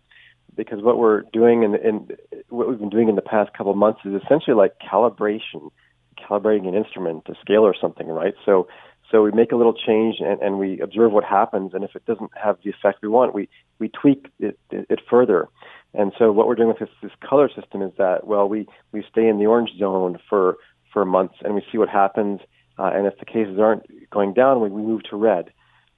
because 0.58 0.82
what 0.82 0.98
we're 0.98 1.22
doing 1.32 1.64
and 1.64 2.18
what 2.50 2.68
we've 2.68 2.80
been 2.80 2.90
doing 2.90 3.08
in 3.08 3.16
the 3.16 3.22
past 3.22 3.54
couple 3.54 3.72
of 3.72 3.78
months 3.78 4.02
is 4.04 4.20
essentially 4.22 4.56
like 4.56 4.74
calibration, 4.80 5.70
calibrating 6.18 6.68
an 6.68 6.74
instrument, 6.74 7.24
a 7.30 7.36
scale 7.40 7.62
or 7.62 7.76
something, 7.80 8.08
right? 8.08 8.34
So, 8.44 8.68
so 9.10 9.22
we 9.22 9.32
make 9.32 9.52
a 9.54 9.56
little 9.56 9.74
change 9.74 10.16
and, 10.20 10.42
and 10.42 10.60
we 10.60 10.82
observe 10.82 11.12
what 11.14 11.24
happens, 11.24 11.74
and 11.74 11.84
if 11.84 11.96
it 11.96 12.06
doesn't 12.06 12.32
have 12.36 12.58
the 12.64 12.72
effect 12.72 13.00
we 13.02 13.08
want, 13.08 13.34
we 13.34 13.48
we 13.80 13.90
tweak 13.90 14.28
it, 14.40 14.60
it, 14.72 14.88
it 14.90 15.00
further. 15.10 15.48
And 15.94 16.12
so 16.18 16.32
what 16.32 16.48
we're 16.48 16.56
doing 16.56 16.68
with 16.68 16.80
this, 16.80 16.90
this 17.02 17.12
color 17.28 17.50
system 17.50 17.82
is 17.82 17.94
that 17.98 18.28
well, 18.28 18.50
we 18.50 18.68
we 18.92 19.06
stay 19.10 19.28
in 19.28 19.38
the 19.38 19.46
orange 19.46 19.72
zone 19.80 20.18
for 20.30 20.58
for 20.92 21.06
months, 21.06 21.36
and 21.44 21.56
we 21.56 21.64
see 21.72 21.78
what 21.78 21.90
happens. 21.90 22.42
Uh, 22.80 22.92
and 22.94 23.08
if 23.08 23.18
the 23.20 23.26
cases 23.26 23.60
aren't 23.60 23.84
going 24.10 24.34
down, 24.34 24.62
we, 24.62 24.70
we 24.70 24.82
move 24.82 25.04
to 25.10 25.16
red. 25.16 25.52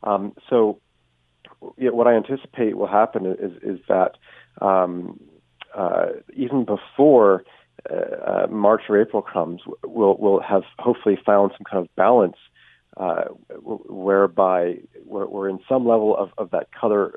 Um, 0.04 0.34
so 0.50 0.80
what 1.60 2.08
I 2.08 2.14
anticipate 2.14 2.78
will 2.78 2.88
happen 2.88 3.26
is 3.26 3.52
is 3.64 3.80
that 3.88 4.18
um, 4.62 5.20
uh, 5.76 6.08
even 6.34 6.66
before 6.66 7.44
uh, 7.90 7.96
uh, 7.96 8.48
March 8.50 8.84
or 8.90 9.00
April 9.02 9.22
comes, 9.22 9.62
we'll 9.84 10.18
we'll 10.20 10.42
have 10.42 10.64
hopefully 10.78 11.18
found 11.26 11.52
some 11.52 11.66
kind 11.70 11.84
of 11.84 11.96
balance 11.96 12.38
uh, 12.98 13.26
whereby 13.64 14.78
we're, 15.06 15.28
we're, 15.28 15.48
in 15.48 15.60
some 15.70 15.88
level 15.88 16.18
of, 16.18 16.32
of 16.38 16.52
that 16.52 16.72
color 16.74 17.16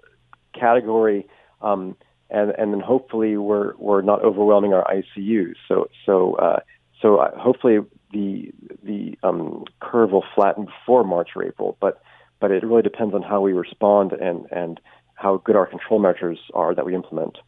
category, 0.59 1.27
um, 1.61 1.97
and 2.31 2.51
and 2.51 2.73
then 2.73 2.81
hopefully 2.81 3.37
we're 3.37 3.75
we're 3.77 4.03
not 4.03 4.23
overwhelming 4.23 4.73
our 4.73 4.85
ICUs. 4.85 5.55
So 5.67 5.89
so 6.07 6.35
uh, 6.35 6.61
so 7.01 7.29
hopefully 7.37 7.79
the 8.13 8.53
the 8.83 9.19
um, 9.23 9.65
curve 9.81 10.13
will 10.13 10.25
flatten 10.35 10.67
before 10.67 11.05
March 11.05 11.31
or 11.35 11.45
April, 11.45 11.77
but 11.81 12.03
but 12.41 12.51
it 12.51 12.63
really 12.63 12.83
depends 12.83 13.15
on 13.15 13.23
how 13.23 13.41
we 13.41 13.53
respond 13.53 14.13
and 14.13 14.47
and 14.53 14.81
how 15.23 15.41
good 15.45 15.57
our 15.57 15.67
control 15.67 16.01
measures 16.01 16.39
are 16.53 16.75
that 16.75 16.85
we 16.85 16.95
implement. 16.95 17.39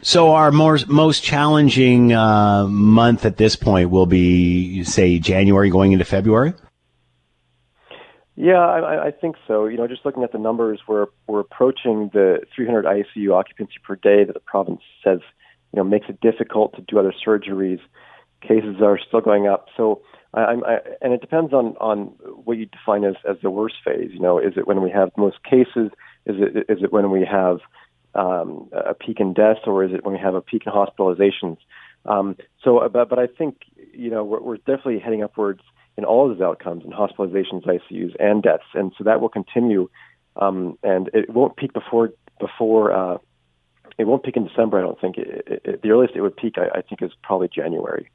So 0.00 0.32
our 0.32 0.52
more, 0.52 0.78
most 0.86 1.24
challenging 1.24 2.12
uh, 2.12 2.66
month 2.68 3.26
at 3.26 3.36
this 3.36 3.56
point 3.56 3.90
will 3.90 4.06
be, 4.06 4.84
say, 4.84 5.18
January 5.18 5.70
going 5.70 5.90
into 5.90 6.04
February. 6.04 6.54
Yeah, 8.36 8.60
I, 8.60 9.08
I 9.08 9.10
think 9.10 9.34
so. 9.48 9.66
You 9.66 9.76
know, 9.78 9.88
just 9.88 10.04
looking 10.04 10.22
at 10.22 10.30
the 10.30 10.38
numbers, 10.38 10.82
we're 10.86 11.06
we're 11.26 11.40
approaching 11.40 12.10
the 12.12 12.38
300 12.54 12.84
ICU 12.84 13.34
occupancy 13.34 13.74
per 13.84 13.96
day 13.96 14.22
that 14.22 14.32
the 14.32 14.38
province 14.38 14.80
says, 15.02 15.18
you 15.72 15.78
know, 15.78 15.82
makes 15.82 16.06
it 16.08 16.20
difficult 16.20 16.76
to 16.76 16.82
do 16.82 17.00
other 17.00 17.12
surgeries. 17.26 17.80
Cases 18.40 18.76
are 18.80 18.96
still 18.96 19.20
going 19.20 19.48
up. 19.48 19.66
So, 19.76 20.02
I, 20.32 20.40
I, 20.40 20.78
and 21.02 21.12
it 21.12 21.20
depends 21.20 21.52
on 21.52 21.76
on 21.80 22.14
what 22.44 22.58
you 22.58 22.66
define 22.66 23.02
as 23.02 23.16
as 23.28 23.38
the 23.42 23.50
worst 23.50 23.74
phase. 23.84 24.10
You 24.12 24.20
know, 24.20 24.38
is 24.38 24.52
it 24.56 24.68
when 24.68 24.82
we 24.82 24.90
have 24.92 25.10
most 25.16 25.42
cases? 25.42 25.90
Is 26.28 26.36
it 26.38 26.66
is 26.68 26.82
it 26.82 26.92
when 26.92 27.10
we 27.10 27.24
have 27.24 27.58
um, 28.14 28.68
a 28.72 28.94
peak 28.94 29.20
in 29.20 29.32
deaths, 29.32 29.60
or 29.66 29.84
is 29.84 29.92
it 29.92 30.04
when 30.04 30.14
we 30.14 30.20
have 30.20 30.34
a 30.34 30.42
peak 30.42 30.64
in 30.66 30.72
hospitalizations? 30.72 31.58
Um, 32.04 32.36
so, 32.62 32.78
uh, 32.78 32.88
but 32.88 33.08
but 33.08 33.18
I 33.18 33.26
think 33.26 33.56
you 33.92 34.10
know 34.10 34.24
we're, 34.24 34.40
we're 34.40 34.56
definitely 34.58 34.98
heading 34.98 35.22
upwards 35.22 35.62
in 35.96 36.04
all 36.04 36.30
of 36.30 36.36
those 36.36 36.44
outcomes 36.44 36.84
in 36.84 36.90
hospitalizations, 36.90 37.66
ICUs, 37.66 38.14
and 38.20 38.42
deaths, 38.42 38.64
and 38.74 38.92
so 38.96 39.04
that 39.04 39.20
will 39.20 39.28
continue, 39.28 39.88
um, 40.36 40.78
and 40.82 41.10
it 41.12 41.30
won't 41.30 41.56
peak 41.56 41.72
before 41.72 42.10
before. 42.38 42.92
Uh, 42.92 43.18
it 43.96 44.06
won't 44.06 44.22
peak 44.22 44.36
in 44.36 44.46
December, 44.46 44.78
I 44.78 44.82
don't 44.82 45.00
think. 45.00 45.18
It, 45.18 45.62
it, 45.64 45.82
the 45.82 45.90
earliest 45.90 46.14
it 46.14 46.20
would 46.20 46.36
peak, 46.36 46.54
I, 46.56 46.78
I 46.78 46.82
think, 46.82 47.02
is 47.02 47.10
probably 47.22 47.48
January 47.52 48.10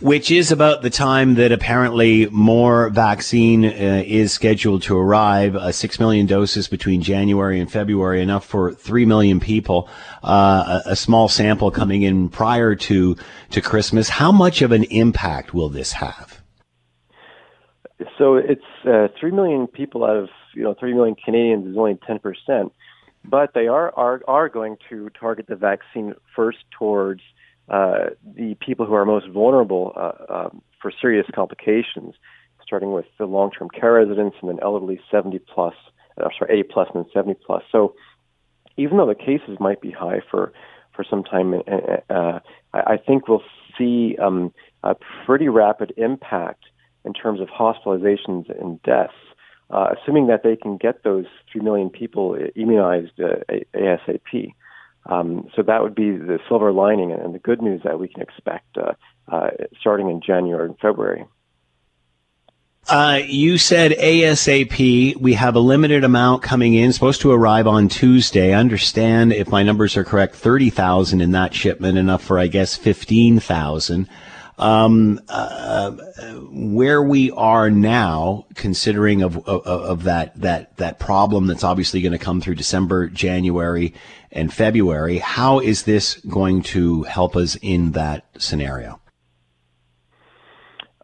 which 0.00 0.30
is 0.30 0.50
about 0.50 0.82
the 0.82 0.90
time 0.90 1.34
that 1.34 1.52
apparently 1.52 2.26
more 2.30 2.88
vaccine 2.90 3.64
uh, 3.64 4.02
is 4.06 4.32
scheduled 4.32 4.82
to 4.82 4.96
arrive. 4.96 5.54
Uh, 5.54 5.72
Six 5.72 6.00
million 6.00 6.26
doses 6.26 6.68
between 6.68 7.02
January 7.02 7.60
and 7.60 7.70
February, 7.70 8.22
enough 8.22 8.44
for 8.44 8.72
three 8.72 9.04
million 9.04 9.40
people. 9.40 9.88
Uh, 10.22 10.80
a, 10.86 10.90
a, 10.90 10.96
small 10.96 11.28
sample 11.28 11.70
coming 11.70 12.02
in 12.02 12.28
prior 12.28 12.74
to 12.74 13.16
to 13.50 13.60
Christmas. 13.60 14.08
How 14.08 14.32
much 14.32 14.62
of 14.62 14.72
an 14.72 14.84
impact 14.84 15.54
will 15.54 15.68
this 15.68 15.92
have? 15.92 16.40
So 18.18 18.36
it's 18.36 18.62
uh, 18.86 19.08
three 19.18 19.30
million 19.30 19.66
people 19.66 20.04
out 20.04 20.16
of 20.16 20.28
you 20.54 20.62
know 20.62 20.74
three 20.78 20.94
million 20.94 21.14
Canadians 21.14 21.66
is 21.66 21.76
only 21.76 21.98
ten 22.06 22.18
percent, 22.18 22.72
but 23.24 23.52
they 23.54 23.66
are 23.66 23.92
are 23.96 24.22
are 24.26 24.48
going 24.48 24.76
to 24.88 25.10
target 25.10 25.46
the 25.46 25.56
vaccine 25.56 26.14
first 26.34 26.58
towards 26.78 27.22
uh, 27.70 28.10
the 28.36 28.56
people 28.56 28.84
who 28.84 28.94
are 28.94 29.04
most 29.04 29.28
vulnerable 29.28 29.92
uh, 29.96 30.12
um, 30.28 30.62
for 30.82 30.92
serious 31.00 31.26
complications, 31.32 32.14
starting 32.64 32.92
with 32.92 33.04
the 33.18 33.26
long-term 33.26 33.68
care 33.70 33.92
residents 33.92 34.36
and 34.40 34.50
then 34.50 34.58
elderly 34.60 35.00
70 35.10 35.38
plus, 35.38 35.74
uh, 36.18 36.28
sorry, 36.36 36.58
80 36.58 36.62
plus 36.64 36.88
and 36.92 37.04
then 37.04 37.10
70 37.14 37.40
plus. 37.46 37.62
So 37.70 37.94
even 38.76 38.96
though 38.96 39.06
the 39.06 39.14
cases 39.14 39.58
might 39.60 39.80
be 39.80 39.90
high 39.90 40.20
for 40.30 40.52
for 40.96 41.04
some 41.08 41.22
time, 41.22 41.54
uh, 41.54 42.12
uh 42.12 42.40
I, 42.74 42.96
think 42.96 43.28
we'll 43.28 43.44
see 43.78 44.16
um, 44.20 44.52
a 44.82 44.96
pretty 45.24 45.48
rapid 45.48 45.94
impact 45.96 46.64
in 47.04 47.12
terms 47.12 47.40
of 47.40 47.48
hospitalizations 47.48 48.50
and 48.60 48.82
deaths, 48.82 49.14
uh, 49.70 49.94
assuming 49.94 50.26
that 50.26 50.42
they 50.42 50.56
can 50.56 50.76
get 50.76 51.04
those 51.04 51.26
three 51.50 51.60
million 51.60 51.90
people 51.90 52.36
immunized 52.56 53.16
ASAP. 53.18 54.52
Um, 55.06 55.48
so 55.56 55.62
that 55.62 55.82
would 55.82 55.94
be 55.94 56.12
the 56.12 56.38
silver 56.48 56.72
lining 56.72 57.12
and 57.12 57.34
the 57.34 57.38
good 57.38 57.62
news 57.62 57.80
that 57.84 57.98
we 57.98 58.08
can 58.08 58.22
expect 58.22 58.76
uh, 58.76 58.92
uh, 59.32 59.50
starting 59.80 60.08
in 60.08 60.20
January 60.20 60.66
and 60.66 60.78
February. 60.78 61.24
Uh, 62.88 63.20
you 63.26 63.58
said 63.58 63.92
ASAP. 63.92 65.16
We 65.16 65.34
have 65.34 65.54
a 65.54 65.60
limited 65.60 66.02
amount 66.02 66.42
coming 66.42 66.74
in, 66.74 66.92
supposed 66.92 67.20
to 67.20 67.30
arrive 67.30 67.66
on 67.66 67.88
Tuesday. 67.88 68.52
I 68.52 68.58
understand, 68.58 69.32
if 69.32 69.48
my 69.48 69.62
numbers 69.62 69.96
are 69.96 70.04
correct, 70.04 70.34
30,000 70.34 71.20
in 71.20 71.30
that 71.32 71.54
shipment, 71.54 71.98
enough 71.98 72.22
for, 72.22 72.38
I 72.38 72.46
guess, 72.46 72.76
15,000 72.76 74.08
um, 74.60 75.20
uh, 75.28 75.90
where 76.50 77.02
we 77.02 77.30
are 77.30 77.70
now, 77.70 78.46
considering 78.54 79.22
of, 79.22 79.38
of, 79.48 79.66
of 79.66 80.04
that 80.04 80.38
that 80.40 80.76
that 80.76 80.98
problem 80.98 81.46
that's 81.46 81.64
obviously 81.64 82.02
going 82.02 82.12
to 82.12 82.18
come 82.18 82.40
through 82.40 82.56
December, 82.56 83.08
January, 83.08 83.94
and 84.30 84.52
February. 84.52 85.18
How 85.18 85.60
is 85.60 85.84
this 85.84 86.16
going 86.28 86.62
to 86.62 87.04
help 87.04 87.36
us 87.36 87.56
in 87.62 87.92
that 87.92 88.26
scenario? 88.38 89.00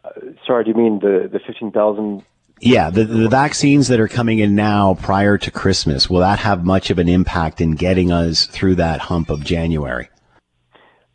Uh, 0.03 0.11
sorry, 0.45 0.63
do 0.63 0.69
you 0.69 0.77
mean 0.77 0.99
the 0.99 1.27
the 1.31 1.39
fifteen 1.39 1.71
thousand? 1.71 2.23
Yeah, 2.59 2.89
the, 2.89 3.05
the 3.05 3.29
vaccines 3.29 3.87
that 3.87 3.99
are 3.99 4.07
coming 4.07 4.39
in 4.39 4.55
now 4.55 4.95
prior 4.95 5.37
to 5.37 5.51
Christmas, 5.51 6.09
will 6.09 6.21
that 6.21 6.39
have 6.39 6.65
much 6.65 6.89
of 6.89 6.97
an 6.97 7.07
impact 7.07 7.61
in 7.61 7.71
getting 7.71 8.11
us 8.11 8.45
through 8.45 8.75
that 8.75 8.99
hump 8.99 9.29
of 9.29 9.43
January? 9.43 10.09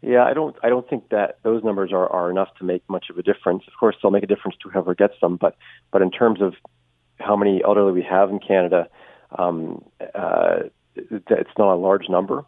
Yeah, 0.03 0.25
I 0.25 0.35
don't. 0.35 0.57
I 0.65 0.69
don't 0.69 0.89
think 0.89 1.11
that 1.11 1.39
those 1.45 1.63
numbers 1.63 1.93
are, 1.93 2.09
are 2.09 2.29
enough 2.29 2.49
to 2.59 2.65
make 2.65 2.83
much 2.89 3.07
of 3.09 3.19
a 3.19 3.23
difference. 3.23 3.63
Of 3.69 3.75
course, 3.79 3.95
they'll 4.03 4.11
make 4.11 4.25
a 4.25 4.27
difference 4.27 4.57
to 4.63 4.69
whoever 4.69 4.95
gets 4.97 5.15
them, 5.21 5.37
but 5.37 5.57
but 5.93 6.03
in 6.03 6.11
terms 6.11 6.43
of 6.43 6.55
how 7.21 7.37
many 7.37 7.63
elderly 7.65 7.93
we 7.93 8.03
have 8.03 8.29
in 8.29 8.41
Canada, 8.41 8.89
um, 9.39 9.85
uh, 10.15 10.57
it's 10.97 11.57
not 11.57 11.73
a 11.73 11.77
large 11.77 12.09
number. 12.09 12.45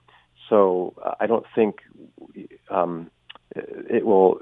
So 0.49 0.95
uh, 1.05 1.15
I 1.21 1.27
don't 1.27 1.47
think 1.55 1.77
um, 2.71 3.09
it 3.55 4.05
will 4.05 4.41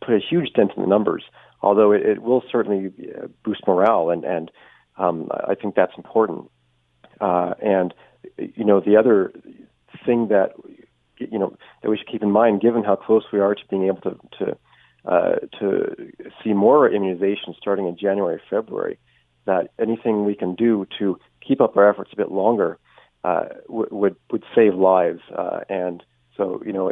put 0.00 0.14
a 0.14 0.18
huge 0.18 0.52
dent 0.52 0.72
in 0.76 0.82
the 0.82 0.88
numbers. 0.88 1.22
Although 1.62 1.92
it, 1.92 2.04
it 2.04 2.22
will 2.22 2.42
certainly 2.50 2.92
uh, 3.16 3.28
boost 3.44 3.62
morale, 3.68 4.10
and 4.10 4.24
and 4.24 4.50
um, 4.98 5.30
I 5.32 5.54
think 5.54 5.76
that's 5.76 5.96
important. 5.96 6.50
Uh, 7.20 7.54
and 7.62 7.94
you 8.36 8.64
know, 8.64 8.80
the 8.80 8.96
other 8.96 9.32
thing 10.04 10.28
that 10.28 10.52
you 11.18 11.38
know 11.38 11.56
that 11.82 11.90
we 11.90 11.96
should 11.96 12.08
keep 12.08 12.22
in 12.22 12.30
mind, 12.30 12.60
given 12.60 12.84
how 12.84 12.96
close 12.96 13.24
we 13.32 13.40
are 13.40 13.54
to 13.54 13.62
being 13.70 13.86
able 13.86 14.00
to 14.02 14.18
to 14.38 14.56
uh, 15.06 15.36
to 15.60 15.94
see 16.42 16.52
more 16.52 16.90
immunization 16.90 17.54
starting 17.56 17.86
in 17.86 17.96
January, 17.96 18.40
February, 18.50 18.98
that 19.44 19.70
anything 19.78 20.24
we 20.24 20.34
can 20.34 20.54
do 20.54 20.86
to 20.98 21.18
keep 21.46 21.60
up 21.60 21.76
our 21.76 21.88
efforts 21.88 22.10
a 22.12 22.16
bit 22.16 22.30
longer 22.30 22.78
uh, 23.24 23.46
w- 23.68 23.88
would 23.90 24.16
would 24.30 24.44
save 24.54 24.74
lives. 24.74 25.20
Uh, 25.36 25.60
and 25.68 26.02
so, 26.36 26.62
you 26.66 26.72
know, 26.72 26.88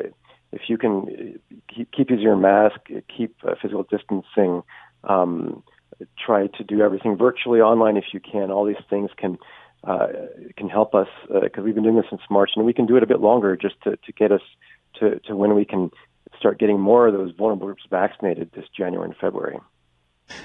if 0.53 0.63
you 0.69 0.79
can 0.79 1.39
keep, 1.75 1.91
keep 1.93 2.11
using 2.11 2.25
your 2.25 2.37
mask, 2.37 2.81
keep 3.15 3.37
uh, 3.47 3.55
physical 3.61 3.85
distancing, 3.85 4.63
um, 5.05 5.63
try 6.25 6.47
to 6.47 6.65
do 6.65 6.81
everything 6.81 7.17
virtually 7.17 7.61
online 7.61 7.97
if 7.97 8.07
you 8.13 8.21
can. 8.21 8.51
All 8.51 8.65
these 8.65 8.77
things 8.89 9.11
can 9.17 9.39
uh, 9.87 10.09
can 10.57 10.69
help 10.69 10.95
us 10.95 11.09
because 11.29 11.59
uh, 11.59 11.63
we've 11.63 11.75
been 11.75 11.85
doing 11.85 11.97
this 11.97 12.07
since 12.11 12.23
March, 12.31 12.51
and 12.57 12.65
we 12.65 12.73
can 12.73 12.87
do 12.87 12.97
it 12.97 13.03
a 13.03 13.07
bit 13.07 13.21
longer 13.21 13.57
just 13.57 13.75
to, 13.83 13.97
to 13.97 14.13
get 14.13 14.33
us 14.33 14.43
to, 15.01 15.19
to 15.21 15.37
when 15.37 15.55
we 15.55 15.65
can 15.65 15.91
start 16.39 16.59
getting 16.59 16.81
more 16.81 17.07
of 17.07 17.15
those 17.15 17.33
vulnerable 17.37 17.67
groups 17.67 17.83
vaccinated 17.91 18.51
this 18.55 18.65
January 18.77 19.09
and 19.09 19.17
February. 19.17 19.59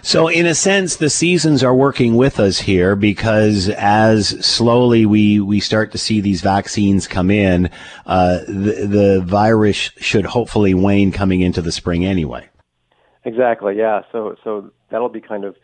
So, 0.02 0.28
in 0.28 0.46
a 0.46 0.56
sense, 0.56 0.98
the 0.98 1.10
seasons 1.10 1.64
are 1.64 1.74
working 1.74 2.16
with 2.16 2.40
us 2.40 2.60
here 2.60 2.98
because 2.98 3.70
as 3.70 4.28
slowly 4.46 5.06
we, 5.06 5.40
we 5.40 5.62
start 5.62 5.94
to 5.94 5.98
see 5.98 6.20
these 6.20 6.42
vaccines 6.42 7.08
come 7.08 7.32
in, 7.32 7.70
uh, 8.06 8.40
the, 8.48 8.88
the 8.88 9.22
virus 9.26 9.92
should 9.98 10.26
hopefully 10.26 10.74
wane 10.74 11.14
coming 11.14 11.42
into 11.42 11.62
the 11.62 11.72
spring 11.72 12.06
anyway. 12.06 12.48
Exactly. 13.24 13.78
Yeah. 13.78 14.02
So, 14.12 14.36
so 14.44 14.72
that'll 14.90 15.10
be 15.10 15.22
kind 15.22 15.46
of 15.46 15.56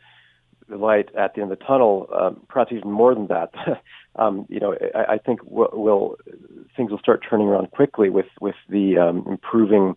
the 0.69 0.77
light 0.77 1.09
at 1.15 1.35
the 1.35 1.41
end 1.41 1.51
of 1.51 1.59
the 1.59 1.65
tunnel, 1.65 2.07
um, 2.13 2.41
perhaps 2.47 2.71
even 2.71 2.91
more 2.91 3.13
than 3.13 3.27
that. 3.27 3.53
um, 4.15 4.45
you 4.49 4.59
know, 4.59 4.75
I, 4.93 5.13
I 5.13 5.17
think 5.17 5.41
we'll, 5.43 5.69
we'll, 5.73 6.15
things 6.75 6.91
will 6.91 6.99
start 6.99 7.23
turning 7.27 7.47
around 7.47 7.71
quickly 7.71 8.09
with 8.09 8.27
with 8.41 8.55
the 8.69 8.97
um, 8.97 9.25
improving 9.29 9.95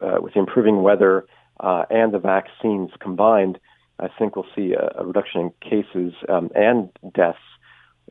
uh, 0.00 0.18
with 0.20 0.34
the 0.34 0.40
improving 0.40 0.82
weather 0.82 1.26
uh, 1.60 1.84
and 1.90 2.12
the 2.12 2.18
vaccines 2.18 2.90
combined. 3.00 3.58
I 3.98 4.08
think 4.18 4.36
we'll 4.36 4.46
see 4.54 4.72
a, 4.72 5.00
a 5.00 5.06
reduction 5.06 5.40
in 5.40 5.52
cases 5.60 6.14
um, 6.28 6.50
and 6.54 6.90
deaths. 7.14 7.38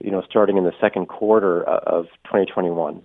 You 0.02 0.10
know, 0.10 0.24
starting 0.28 0.58
in 0.58 0.64
the 0.64 0.74
second 0.80 1.08
quarter 1.08 1.68
uh, 1.68 1.80
of 1.86 2.06
2021. 2.26 3.04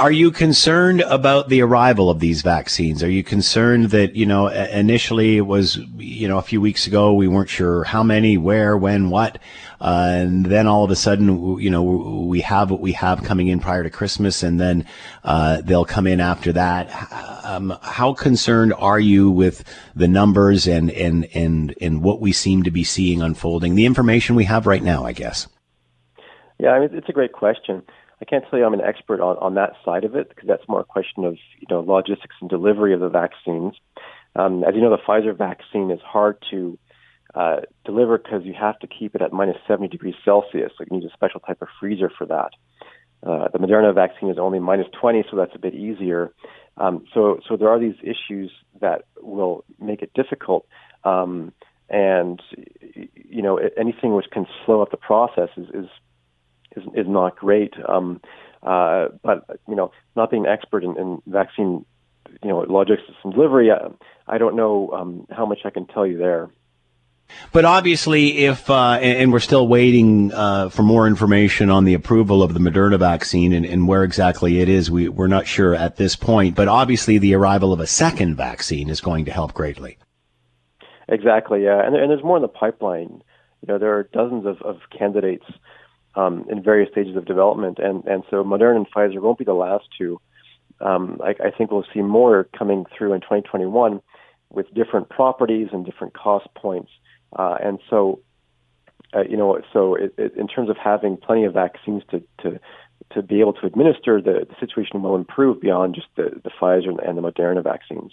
Are 0.00 0.10
you 0.10 0.30
concerned 0.30 1.02
about 1.02 1.50
the 1.50 1.60
arrival 1.60 2.08
of 2.08 2.20
these 2.20 2.40
vaccines? 2.40 3.02
Are 3.02 3.10
you 3.10 3.22
concerned 3.22 3.90
that, 3.90 4.16
you 4.16 4.24
know, 4.24 4.46
initially 4.48 5.36
it 5.36 5.42
was, 5.42 5.76
you 5.98 6.26
know, 6.26 6.38
a 6.38 6.42
few 6.42 6.58
weeks 6.58 6.86
ago, 6.86 7.12
we 7.12 7.28
weren't 7.28 7.50
sure 7.50 7.84
how 7.84 8.02
many, 8.02 8.38
where, 8.38 8.78
when, 8.78 9.10
what. 9.10 9.38
Uh, 9.78 10.08
and 10.12 10.46
then 10.46 10.66
all 10.66 10.84
of 10.84 10.90
a 10.90 10.96
sudden, 10.96 11.58
you 11.58 11.68
know, 11.68 11.82
we 11.82 12.40
have 12.40 12.70
what 12.70 12.80
we 12.80 12.92
have 12.92 13.22
coming 13.24 13.48
in 13.48 13.60
prior 13.60 13.82
to 13.82 13.90
Christmas 13.90 14.42
and 14.42 14.58
then, 14.58 14.86
uh, 15.22 15.60
they'll 15.60 15.84
come 15.84 16.06
in 16.06 16.18
after 16.18 16.50
that. 16.50 16.88
Um, 17.44 17.76
how 17.82 18.14
concerned 18.14 18.72
are 18.78 19.00
you 19.00 19.30
with 19.30 19.64
the 19.94 20.08
numbers 20.08 20.66
and, 20.66 20.90
and, 20.92 21.28
and, 21.34 21.74
and 21.78 22.02
what 22.02 22.22
we 22.22 22.32
seem 22.32 22.62
to 22.62 22.70
be 22.70 22.84
seeing 22.84 23.20
unfolding? 23.20 23.74
The 23.74 23.84
information 23.84 24.34
we 24.34 24.44
have 24.44 24.66
right 24.66 24.82
now, 24.82 25.04
I 25.04 25.12
guess. 25.12 25.46
Yeah, 26.58 26.70
I 26.70 26.80
mean, 26.80 26.88
it's 26.94 27.10
a 27.10 27.12
great 27.12 27.32
question. 27.32 27.82
I 28.20 28.24
can't 28.24 28.44
tell 28.48 28.58
you 28.58 28.64
I'm 28.64 28.74
an 28.74 28.80
expert 28.80 29.20
on, 29.20 29.36
on 29.38 29.54
that 29.54 29.72
side 29.84 30.04
of 30.04 30.14
it 30.14 30.28
because 30.28 30.46
that's 30.46 30.68
more 30.68 30.80
a 30.80 30.84
question 30.84 31.24
of 31.24 31.36
you 31.58 31.66
know 31.70 31.80
logistics 31.80 32.36
and 32.40 32.50
delivery 32.50 32.92
of 32.92 33.00
the 33.00 33.08
vaccines. 33.08 33.74
Um, 34.36 34.62
as 34.64 34.74
you 34.74 34.80
know, 34.80 34.90
the 34.90 34.98
Pfizer 34.98 35.36
vaccine 35.36 35.90
is 35.90 36.00
hard 36.04 36.36
to 36.50 36.78
uh, 37.34 37.60
deliver 37.84 38.18
because 38.18 38.44
you 38.44 38.54
have 38.58 38.78
to 38.80 38.86
keep 38.86 39.14
it 39.14 39.22
at 39.22 39.32
minus 39.32 39.56
70 39.66 39.88
degrees 39.88 40.14
Celsius. 40.24 40.72
So 40.76 40.84
you 40.88 40.98
need 40.98 41.06
a 41.06 41.12
special 41.12 41.40
type 41.40 41.62
of 41.62 41.68
freezer 41.78 42.10
for 42.16 42.26
that. 42.26 42.50
Uh, 43.22 43.48
the 43.52 43.58
Moderna 43.58 43.94
vaccine 43.94 44.30
is 44.30 44.38
only 44.38 44.58
minus 44.58 44.86
20, 45.00 45.24
so 45.30 45.36
that's 45.36 45.54
a 45.54 45.58
bit 45.58 45.74
easier. 45.74 46.32
Um, 46.76 47.04
so, 47.12 47.40
so 47.46 47.56
there 47.56 47.68
are 47.68 47.78
these 47.78 47.96
issues 48.02 48.50
that 48.80 49.04
will 49.20 49.64
make 49.78 50.02
it 50.02 50.12
difficult. 50.14 50.66
Um, 51.04 51.52
and 51.88 52.40
you 52.94 53.42
know, 53.42 53.58
anything 53.76 54.14
which 54.14 54.26
can 54.32 54.46
slow 54.64 54.80
up 54.80 54.90
the 54.90 54.96
process 54.96 55.50
is, 55.56 55.66
is 55.74 55.86
is 56.76 56.84
is 56.94 57.06
not 57.08 57.36
great. 57.36 57.74
Um, 57.88 58.20
uh, 58.62 59.08
but 59.22 59.44
you 59.68 59.74
know, 59.74 59.92
not 60.16 60.30
being 60.30 60.46
an 60.46 60.52
expert 60.52 60.84
in, 60.84 60.96
in 60.96 61.22
vaccine, 61.26 61.84
you 62.42 62.48
know, 62.48 62.58
logistics 62.58 63.16
and 63.24 63.32
delivery, 63.32 63.70
I, 63.70 63.88
I 64.26 64.38
don't 64.38 64.56
know 64.56 64.90
um, 64.92 65.26
how 65.30 65.46
much 65.46 65.60
I 65.64 65.70
can 65.70 65.86
tell 65.86 66.06
you 66.06 66.18
there. 66.18 66.50
But 67.52 67.64
obviously, 67.64 68.38
if 68.38 68.68
uh, 68.68 68.98
and 69.00 69.32
we're 69.32 69.38
still 69.38 69.66
waiting 69.66 70.32
uh, 70.32 70.68
for 70.68 70.82
more 70.82 71.06
information 71.06 71.70
on 71.70 71.84
the 71.84 71.94
approval 71.94 72.42
of 72.42 72.54
the 72.54 72.60
Moderna 72.60 72.98
vaccine 72.98 73.52
and, 73.52 73.64
and, 73.64 73.86
where 73.86 74.02
exactly 74.02 74.60
it 74.60 74.68
is, 74.68 74.90
we, 74.90 75.08
we're 75.08 75.28
not 75.28 75.46
sure 75.46 75.74
at 75.74 75.96
this 75.96 76.16
point. 76.16 76.56
But 76.56 76.68
obviously, 76.68 77.18
the 77.18 77.34
arrival 77.34 77.72
of 77.72 77.80
a 77.80 77.86
second 77.86 78.36
vaccine 78.36 78.88
is 78.88 79.00
going 79.00 79.24
to 79.26 79.32
help 79.32 79.54
greatly. 79.54 79.98
Exactly, 81.08 81.64
yeah, 81.64 81.84
and, 81.84 81.96
and 81.96 82.10
there's 82.10 82.22
more 82.22 82.36
in 82.36 82.42
the 82.42 82.48
pipeline. 82.48 83.22
You 83.62 83.68
know, 83.68 83.78
there 83.78 83.96
are 83.96 84.04
dozens 84.04 84.46
of, 84.46 84.60
of 84.62 84.78
candidates 84.96 85.44
um, 86.14 86.44
in 86.50 86.62
various 86.62 86.90
stages 86.90 87.16
of 87.16 87.24
development, 87.24 87.78
and 87.78 88.04
and 88.04 88.24
so 88.30 88.42
Moderna 88.44 88.76
and 88.76 88.90
Pfizer 88.90 89.20
won't 89.20 89.38
be 89.38 89.44
the 89.44 89.54
last 89.54 89.84
two. 89.96 90.20
Um, 90.80 91.20
I, 91.22 91.30
I 91.48 91.50
think 91.50 91.70
we'll 91.70 91.84
see 91.92 92.00
more 92.00 92.48
coming 92.56 92.86
through 92.96 93.12
in 93.12 93.20
2021 93.20 94.00
with 94.48 94.72
different 94.72 95.10
properties 95.10 95.68
and 95.72 95.84
different 95.84 96.14
cost 96.14 96.48
points, 96.54 96.90
uh, 97.38 97.56
and 97.62 97.78
so 97.88 98.20
uh, 99.14 99.22
you 99.22 99.36
know, 99.36 99.60
so 99.72 99.94
it, 99.94 100.14
it, 100.16 100.36
in 100.36 100.46
terms 100.46 100.70
of 100.70 100.76
having 100.76 101.16
plenty 101.16 101.44
of 101.44 101.54
vaccines 101.54 102.02
to 102.10 102.22
to 102.42 102.60
to 103.12 103.22
be 103.22 103.40
able 103.40 103.52
to 103.54 103.66
administer, 103.66 104.20
the, 104.20 104.46
the 104.48 104.54
situation 104.60 105.02
will 105.02 105.16
improve 105.16 105.60
beyond 105.60 105.94
just 105.94 106.06
the, 106.16 106.40
the 106.44 106.50
Pfizer 106.50 106.96
and 107.06 107.18
the 107.18 107.22
Moderna 107.22 107.62
vaccines. 107.62 108.12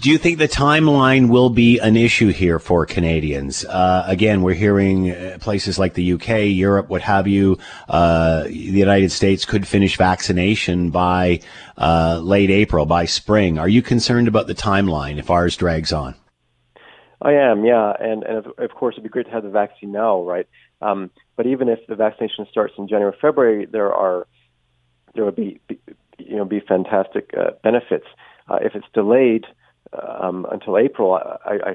Do 0.00 0.10
you 0.10 0.18
think 0.18 0.38
the 0.38 0.48
timeline 0.48 1.28
will 1.28 1.50
be 1.50 1.78
an 1.78 1.96
issue 1.96 2.28
here 2.28 2.58
for 2.58 2.84
Canadians? 2.84 3.64
Uh, 3.64 4.04
again, 4.06 4.42
we're 4.42 4.54
hearing 4.54 5.12
uh, 5.12 5.38
places 5.40 5.78
like 5.78 5.94
the 5.94 6.14
UK, 6.14 6.46
Europe, 6.46 6.88
what 6.88 7.00
have 7.02 7.28
you. 7.28 7.58
Uh, 7.88 8.42
the 8.42 8.52
United 8.52 9.12
States 9.12 9.44
could 9.44 9.68
finish 9.68 9.96
vaccination 9.96 10.90
by 10.90 11.40
uh, 11.78 12.20
late 12.22 12.50
April, 12.50 12.86
by 12.86 13.04
spring. 13.04 13.56
Are 13.58 13.68
you 13.68 13.82
concerned 13.82 14.26
about 14.26 14.48
the 14.48 14.54
timeline 14.54 15.18
if 15.18 15.30
ours 15.30 15.56
drags 15.56 15.92
on? 15.92 16.16
I 17.22 17.34
am, 17.34 17.64
yeah, 17.64 17.92
and 17.98 18.22
and 18.24 18.46
of, 18.58 18.70
course 18.72 18.96
it'd 18.96 19.04
be 19.04 19.08
great 19.08 19.26
to 19.26 19.32
have 19.32 19.44
the 19.44 19.48
vaccine 19.48 19.92
now, 19.92 20.22
right? 20.22 20.46
Um, 20.82 21.10
but 21.36 21.46
even 21.46 21.68
if 21.68 21.78
the 21.86 21.94
vaccination 21.94 22.46
starts 22.50 22.74
in 22.76 22.88
January, 22.88 23.16
February, 23.18 23.64
there 23.64 23.94
are 23.94 24.26
there 25.14 25.24
would 25.24 25.36
be, 25.36 25.60
be 25.66 25.78
you 26.18 26.36
know 26.36 26.44
be 26.44 26.60
fantastic 26.60 27.30
uh, 27.38 27.52
benefits. 27.62 28.06
Uh, 28.46 28.58
if 28.60 28.74
it's 28.74 28.86
delayed 28.92 29.46
um, 29.94 30.46
until 30.50 30.78
April, 30.78 31.14
I, 31.14 31.58
I, 31.70 31.74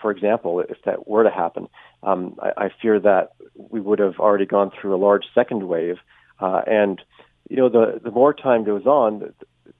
for 0.00 0.10
example, 0.10 0.60
if 0.60 0.78
that 0.84 1.08
were 1.08 1.24
to 1.24 1.30
happen, 1.30 1.68
um, 2.02 2.36
I, 2.40 2.64
I 2.64 2.70
fear 2.80 3.00
that 3.00 3.32
we 3.54 3.80
would 3.80 3.98
have 3.98 4.18
already 4.18 4.46
gone 4.46 4.70
through 4.70 4.94
a 4.94 4.98
large 4.98 5.24
second 5.34 5.68
wave, 5.68 5.96
uh, 6.40 6.62
and 6.66 7.00
you 7.48 7.56
know, 7.56 7.68
the 7.68 8.00
the 8.02 8.10
more 8.10 8.34
time 8.34 8.64
goes 8.64 8.86
on, 8.86 9.32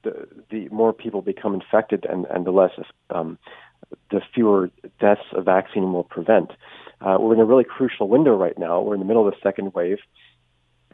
the 0.02 0.28
the, 0.50 0.68
more 0.68 0.92
people 0.92 1.22
become 1.22 1.54
infected, 1.54 2.06
and 2.08 2.26
and 2.26 2.46
the 2.46 2.52
less 2.52 2.72
um, 3.10 3.38
the 4.10 4.20
fewer 4.34 4.70
deaths 5.00 5.22
a 5.32 5.42
vaccine 5.42 5.92
will 5.92 6.04
prevent. 6.04 6.50
Uh, 7.00 7.18
we're 7.20 7.34
in 7.34 7.40
a 7.40 7.44
really 7.44 7.64
crucial 7.64 8.08
window 8.08 8.34
right 8.36 8.58
now. 8.58 8.80
We're 8.80 8.94
in 8.94 9.00
the 9.00 9.06
middle 9.06 9.26
of 9.26 9.34
the 9.34 9.40
second 9.42 9.74
wave. 9.74 9.98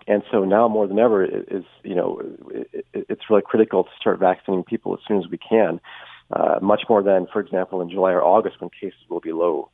And 0.09 0.25
so 0.33 0.45
now 0.45 0.67
more 0.67 0.89
than 0.89 0.99
ever 0.99 1.25
is, 1.25 1.63
you 1.85 1.95
know, 1.95 2.21
it, 2.51 2.85
it's 2.93 3.31
really 3.31 3.43
critical 3.43 3.85
to 3.85 3.91
start 4.01 4.19
vaccinating 4.19 4.65
people 4.65 4.95
as 4.95 5.01
soon 5.07 5.19
as 5.19 5.31
we 5.31 5.39
can 5.39 5.81
uh, 6.33 6.59
much 6.63 6.83
more 6.89 7.03
than, 7.03 7.27
for 7.33 7.41
example, 7.41 7.81
in 7.83 7.91
July 7.91 8.13
or 8.13 8.23
August 8.23 8.61
when 8.61 8.71
cases 8.71 8.99
will 9.09 9.21
be 9.21 9.33
low. 9.33 9.71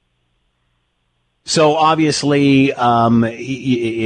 So 1.49 1.77
obviously, 1.77 2.75
um, 2.75 3.25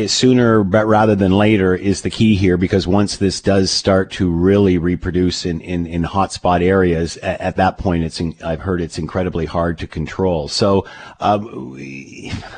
sooner 0.07 0.63
rather 0.63 1.17
than 1.17 1.33
later 1.33 1.75
is 1.75 2.03
the 2.03 2.09
key 2.09 2.37
here 2.37 2.57
because 2.57 2.87
once 2.87 3.17
this 3.17 3.41
does 3.41 3.73
start 3.73 4.13
to 4.13 4.31
really 4.31 4.79
reproduce 4.79 5.45
in, 5.45 5.61
in, 5.61 5.85
in 5.85 6.05
hotspot 6.05 6.63
areas, 6.63 7.17
at, 7.17 7.41
at, 7.41 7.57
that 7.57 7.79
point, 7.79 8.05
it's 8.05 8.21
in, 8.21 8.37
I've 8.45 8.61
heard 8.61 8.81
it's 8.81 8.97
incredibly 8.97 9.45
hard 9.45 9.79
to 9.79 9.89
control. 9.89 10.47
So 10.47 10.87
um, 11.19 11.77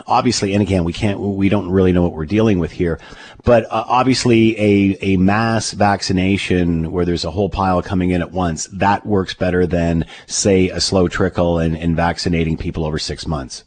obviously, 0.07 0.53
and 0.53 0.61
again, 0.61 0.85
we 0.85 0.93
can't, 0.93 1.19
we 1.19 1.49
don't 1.49 1.71
really 1.71 1.93
know 1.95 2.03
what 2.03 2.13
we're 2.13 2.27
dealing 2.27 2.59
with 2.59 2.73
here, 2.73 3.01
but 3.43 3.65
uh, 3.65 3.85
obviously, 3.89 4.55
a 4.61 4.99
a 5.01 5.17
mass 5.17 5.73
vaccination 5.73 6.93
where 6.93 7.07
there's 7.07 7.25
a 7.25 7.31
whole 7.31 7.49
pile 7.49 7.81
coming 7.81 8.11
in 8.11 8.21
at 8.21 8.33
once 8.33 8.67
that 8.67 9.07
works 9.07 9.33
better 9.33 9.67
than 9.67 10.05
say 10.27 10.69
a 10.69 10.79
slow 10.79 11.09
trickle 11.09 11.59
and, 11.59 11.75
and 11.75 11.97
vaccinating 11.97 12.59
people 12.59 12.85
over 12.85 12.99
six 12.99 13.27
months. 13.27 13.65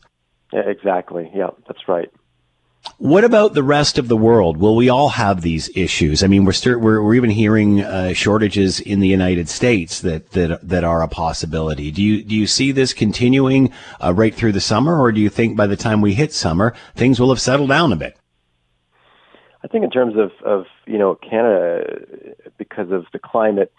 Yeah, 0.53 0.61
exactly. 0.61 1.29
Yeah, 1.33 1.49
that's 1.67 1.87
right. 1.87 2.09
What 2.99 3.23
about 3.23 3.53
the 3.53 3.63
rest 3.63 3.97
of 3.97 4.07
the 4.07 4.17
world? 4.17 4.57
Will 4.57 4.75
we 4.75 4.89
all 4.89 5.09
have 5.09 5.41
these 5.41 5.69
issues? 5.75 6.23
I 6.23 6.27
mean, 6.27 6.45
we're 6.45 6.53
st- 6.53 6.79
we're, 6.79 7.01
we're 7.01 7.15
even 7.15 7.29
hearing 7.29 7.81
uh, 7.81 8.13
shortages 8.13 8.79
in 8.79 9.01
the 9.01 9.07
United 9.07 9.49
States 9.49 9.99
that, 10.01 10.31
that 10.31 10.67
that 10.67 10.83
are 10.83 11.01
a 11.01 11.07
possibility. 11.07 11.91
Do 11.91 12.01
you 12.01 12.23
do 12.23 12.33
you 12.33 12.47
see 12.47 12.71
this 12.71 12.93
continuing 12.93 13.71
uh, 14.01 14.13
right 14.13 14.33
through 14.33 14.53
the 14.53 14.61
summer, 14.61 14.99
or 14.99 15.11
do 15.11 15.19
you 15.19 15.29
think 15.29 15.57
by 15.57 15.67
the 15.67 15.75
time 15.75 16.01
we 16.01 16.13
hit 16.13 16.33
summer, 16.33 16.73
things 16.95 17.19
will 17.19 17.29
have 17.29 17.41
settled 17.41 17.69
down 17.69 17.91
a 17.91 17.97
bit? 17.97 18.17
I 19.63 19.67
think 19.67 19.83
in 19.83 19.91
terms 19.91 20.15
of 20.17 20.31
of 20.45 20.65
you 20.85 20.97
know 20.97 21.15
Canada, 21.15 21.99
because 22.57 22.91
of 22.91 23.05
the 23.11 23.19
climate 23.19 23.71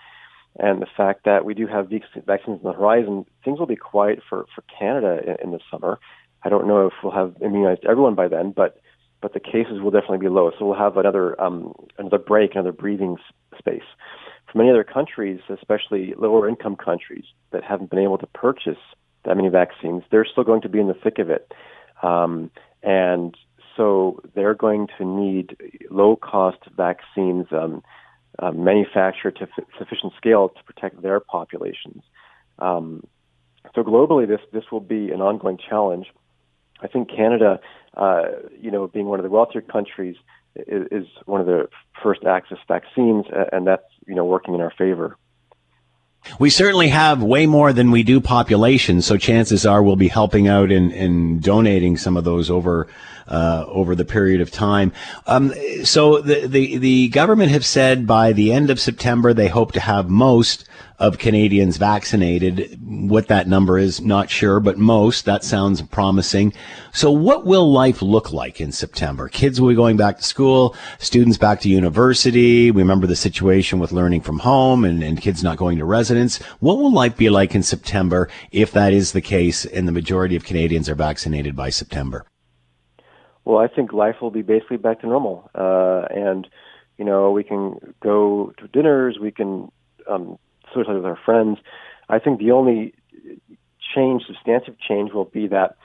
and 0.61 0.83
the 0.83 0.89
fact 0.97 1.25
that 1.25 1.45
we 1.45 1.55
do 1.55 1.67
have 1.67 1.89
vaccines 1.89 2.61
on 2.65 2.73
the 2.73 2.73
horizon, 2.73 3.25
things 3.45 3.59
will 3.59 3.67
be 3.67 3.77
quiet 3.77 4.21
for 4.29 4.47
for 4.55 4.63
Canada 4.79 5.21
in, 5.27 5.49
in 5.49 5.51
the 5.53 5.61
summer. 5.71 5.99
I 6.43 6.49
don't 6.49 6.67
know 6.67 6.87
if 6.87 6.93
we'll 7.03 7.13
have 7.13 7.35
immunized 7.43 7.85
everyone 7.89 8.15
by 8.15 8.29
then, 8.29 8.53
but 8.53 8.81
but 9.21 9.35
the 9.35 9.41
cases 9.41 9.81
will 9.83 9.91
definitely 9.91 10.19
be 10.19 10.29
low. 10.29 10.53
So 10.57 10.67
we'll 10.67 10.79
have 10.79 10.97
another 10.97 11.41
um, 11.41 11.73
another 11.99 12.19
break, 12.19 12.53
another 12.55 12.73
breathing 12.73 13.17
space. 13.59 13.83
For 14.51 14.59
many 14.59 14.71
other 14.71 14.85
countries, 14.85 15.41
especially 15.51 16.15
lower 16.17 16.49
income 16.49 16.77
countries 16.77 17.25
that 17.51 17.63
haven't 17.65 17.91
been 17.91 17.99
able 17.99 18.19
to 18.19 18.27
purchase 18.29 18.79
that 19.25 19.37
many 19.37 19.49
vaccines, 19.49 20.05
they're 20.11 20.25
still 20.25 20.45
going 20.45 20.63
to 20.63 20.69
be 20.69 20.81
in 20.81 20.89
the 20.89 20.95
thick 20.95 21.19
of 21.19 21.29
it, 21.29 21.53
um, 22.03 22.51
and 22.83 23.37
so 23.77 24.21
they're 24.35 24.55
going 24.55 24.89
to 24.99 25.05
need 25.05 25.57
low 25.91 26.17
cost 26.17 26.59
vaccines 26.77 27.47
um, 27.53 27.83
uh, 28.39 28.53
manufactured 28.53 29.37
to 29.37 29.43
f- 29.43 29.65
sufficient 29.79 30.13
scale 30.17 30.49
to 30.49 30.63
protect 30.65 31.03
their 31.03 31.21
populations. 31.21 32.03
Um, 32.59 33.05
so 33.75 33.83
globally, 33.83 34.27
this 34.27 34.41
this 34.53 34.65
will 34.73 34.81
be 34.81 35.11
an 35.11 35.21
ongoing 35.21 35.59
challenge. 35.59 36.07
I 36.81 36.87
think 36.87 37.11
Canada, 37.11 37.61
uh, 37.97 38.23
you 38.61 38.71
know, 38.71 38.87
being 38.87 39.07
one 39.07 39.19
of 39.19 39.25
the 39.25 39.31
wealthier 39.31 39.63
countries, 39.63 40.17
is, 40.55 40.87
is 40.91 41.07
one 41.27 41.41
of 41.41 41.47
the 41.47 41.69
first 42.03 42.25
access 42.25 42.59
vaccines, 42.67 43.27
and 43.53 43.67
that's 43.67 43.85
you 44.07 44.15
know 44.15 44.25
working 44.25 44.55
in 44.55 44.61
our 44.61 44.73
favor. 44.77 45.17
We 46.39 46.51
certainly 46.51 46.89
have 46.89 47.23
way 47.23 47.47
more 47.47 47.73
than 47.73 47.91
we 47.91 48.03
do 48.03 48.21
population, 48.21 49.03
so 49.03 49.17
chances 49.17 49.65
are 49.65 49.83
we'll 49.83 49.97
be 49.97 50.09
helping 50.09 50.47
out 50.49 50.71
and, 50.71 50.93
and 50.93 51.43
donating 51.43 51.97
some 51.97 52.17
of 52.17 52.25
those 52.25 52.51
over 52.51 52.89
uh, 53.29 53.65
over 53.69 53.95
the 53.95 54.05
period 54.05 54.41
of 54.41 54.51
time. 54.51 54.93
Um, 55.27 55.55
so 55.85 56.21
the, 56.21 56.47
the 56.47 56.79
the 56.79 57.09
government 57.09 57.51
have 57.53 57.65
said 57.65 58.07
by 58.07 58.33
the 58.33 58.53
end 58.53 58.71
of 58.71 58.81
September 58.81 59.33
they 59.33 59.49
hope 59.49 59.73
to 59.73 59.81
have 59.81 60.11
most 60.11 60.65
of 60.99 61.19
Canadians 61.19 61.77
vaccinated. 61.77 62.79
What 62.83 63.29
that 63.29 63.47
number 63.47 63.79
is, 63.79 64.01
not 64.01 64.31
sure, 64.31 64.59
but 64.59 64.79
most. 64.79 65.25
That 65.25 65.45
sounds 65.45 65.81
promising. 65.81 66.53
So 66.93 67.11
what 67.11 67.47
will 67.47 67.71
life 67.71 68.03
look 68.03 68.33
like 68.33 68.61
in 68.61 68.73
September? 68.73 69.29
Kids 69.29 69.61
will 69.61 69.69
be 69.69 69.77
going 69.77 69.97
back 69.97 70.17
to 70.19 70.25
school, 70.25 70.75
students 70.99 71.39
back 71.39 71.61
to 71.61 71.69
university. 71.69 72.71
We 72.71 72.83
remember 72.83 73.07
the 73.07 73.15
situation 73.15 73.79
with 73.79 73.93
learning 73.93 74.23
from 74.23 74.41
home 74.41 74.85
and, 74.85 75.03
and 75.03 75.21
kids 75.21 75.43
not 75.43 75.57
going 75.57 75.79
to 75.79 75.85
residence. 75.85 76.39
What 76.59 76.79
will 76.79 76.93
life 76.93 77.17
be 77.17 77.31
like 77.31 77.55
in 77.55 77.63
September 77.63 78.29
if 78.51 78.73
that 78.73 78.93
is 78.93 79.13
the 79.13 79.21
case 79.21 79.65
and 79.65 79.87
the 79.87 79.93
majority 79.93 80.35
of 80.35 80.45
Canadians 80.45 80.89
are 80.89 80.97
vaccinated 80.97 81.55
by 81.55 81.71
September? 81.71 82.27
Well, 83.45 83.59
I 83.59 83.69
think 83.69 83.93
life 83.93 84.17
will 84.21 84.31
be 84.31 84.43
basically 84.43 84.77
back 84.79 85.01
to 85.01 85.07
normal. 85.07 85.49
Uh, 85.55 86.07
and, 86.11 86.49
you 86.99 87.05
know, 87.05 87.31
we 87.31 87.45
can 87.45 87.95
go 88.03 88.53
to 88.59 88.67
dinners, 88.69 89.19
we 89.21 89.31
can 89.31 89.71
um, 90.09 90.39
socialize 90.75 90.97
with 90.97 91.05
our 91.05 91.19
friends. 91.25 91.59
I 92.09 92.19
think 92.19 92.39
the 92.39 92.53
only 92.53 92.95
change, 93.95 94.23
substantive 94.27 94.77
change, 94.81 95.13
will 95.13 95.25
be 95.25 95.49
that 95.49 95.77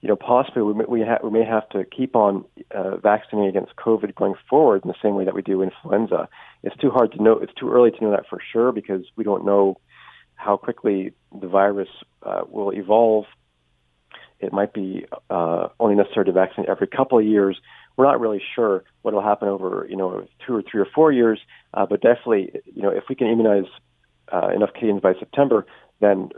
you 0.00 0.08
know 0.08 0.16
possibly 0.16 0.62
we 0.62 0.74
may, 0.74 0.84
we, 0.88 1.00
ha- 1.02 1.18
we 1.22 1.30
may 1.30 1.44
have 1.44 1.68
to 1.70 1.84
keep 1.84 2.16
on 2.16 2.44
uh, 2.74 2.96
vaccinating 2.96 3.48
against 3.48 3.76
COVID 3.76 4.14
going 4.14 4.34
forward 4.48 4.82
in 4.84 4.88
the 4.88 4.94
same 5.02 5.14
way 5.14 5.24
that 5.24 5.34
we 5.34 5.42
do 5.42 5.62
influenza. 5.62 6.28
It's 6.62 6.76
too 6.76 6.90
hard 6.90 7.12
to 7.12 7.22
know. 7.22 7.38
It's 7.38 7.54
too 7.54 7.70
early 7.70 7.90
to 7.90 8.04
know 8.04 8.10
that 8.10 8.26
for 8.28 8.40
sure 8.52 8.72
because 8.72 9.04
we 9.16 9.24
don't 9.24 9.44
know 9.44 9.78
how 10.34 10.56
quickly 10.56 11.12
the 11.38 11.48
virus 11.48 11.88
uh, 12.22 12.42
will 12.48 12.70
evolve. 12.70 13.26
It 14.40 14.54
might 14.54 14.72
be 14.72 15.04
uh, 15.28 15.68
only 15.78 15.96
necessary 15.96 16.24
to 16.24 16.32
vaccinate 16.32 16.70
every 16.70 16.86
couple 16.86 17.18
of 17.18 17.26
years. 17.26 17.60
We're 17.96 18.06
not 18.06 18.20
really 18.20 18.42
sure 18.54 18.84
what 19.02 19.12
will 19.12 19.22
happen 19.22 19.48
over 19.48 19.86
you 19.88 19.96
know 19.96 20.26
two 20.46 20.54
or 20.54 20.62
three 20.62 20.80
or 20.80 20.86
four 20.94 21.12
years, 21.12 21.38
uh, 21.74 21.84
but 21.84 22.00
definitely 22.00 22.52
you 22.64 22.82
know 22.82 22.90
if 22.90 23.04
we 23.08 23.14
can 23.14 23.26
immunize 23.26 23.70
uh, 24.32 24.48
enough 24.54 24.72
Canadians 24.72 25.00
by 25.00 25.14
September, 25.18 25.66
then 26.00 26.30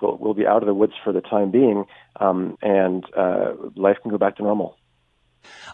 we'll, 0.00 0.16
we'll 0.18 0.34
be 0.34 0.46
out 0.46 0.62
of 0.62 0.66
the 0.66 0.74
woods 0.74 0.94
for 1.02 1.12
the 1.12 1.20
time 1.20 1.50
being, 1.50 1.84
um, 2.20 2.56
and 2.62 3.04
uh, 3.16 3.52
life 3.76 3.96
can 4.02 4.10
go 4.10 4.18
back 4.18 4.36
to 4.36 4.42
normal. 4.42 4.76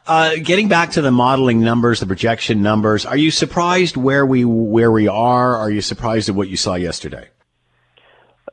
Uh, 0.07 0.37
getting 0.43 0.69
back 0.69 0.93
to 0.93 1.03
the 1.03 1.11
modeling 1.11 1.61
numbers, 1.61 2.01
the 2.01 2.07
projection 2.07 2.63
numbers, 2.63 3.05
are 3.05 3.17
you 3.17 3.31
surprised 3.31 3.97
where 3.97 4.25
we 4.25 4.45
where 4.45 4.91
we 4.91 5.09
are? 5.09 5.57
Are 5.57 5.71
you 5.71 5.83
surprised 5.83 6.31
at 6.31 6.35
what 6.35 6.49
you 6.49 6.57
saw 6.57 6.75
yesterday? 6.75 7.29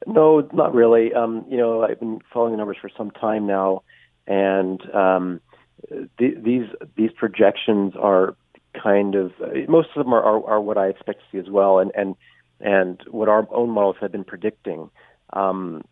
No, 0.06 0.48
not 0.54 0.76
really. 0.76 1.14
Um, 1.14 1.46
you 1.50 1.58
know, 1.58 1.84
I've 1.84 2.00
been 2.00 2.20
following 2.34 2.52
the 2.52 2.58
numbers 2.58 2.78
for 2.82 2.90
some 2.98 3.12
time 3.12 3.48
now, 3.48 3.84
and 4.28 4.82
um, 4.94 5.42
th- 5.90 6.38
these 6.44 6.68
these 6.98 7.12
projections 7.18 7.94
are 7.98 8.36
kind 8.82 9.16
of 9.16 9.32
most 9.70 9.90
of 9.96 10.04
them 10.04 10.14
are, 10.14 10.22
are, 10.22 10.46
are 10.46 10.62
what 10.62 10.78
I 10.78 10.88
expect 10.88 11.20
to 11.20 11.26
see 11.32 11.38
as 11.38 11.50
well, 11.50 11.80
and 11.80 11.92
and 11.96 12.16
and 12.60 13.02
what 13.10 13.30
our 13.30 13.48
own 13.52 13.70
models 13.70 13.98
have 14.02 14.12
been 14.12 14.24
predicting. 14.24 14.90
Um, 15.34 15.84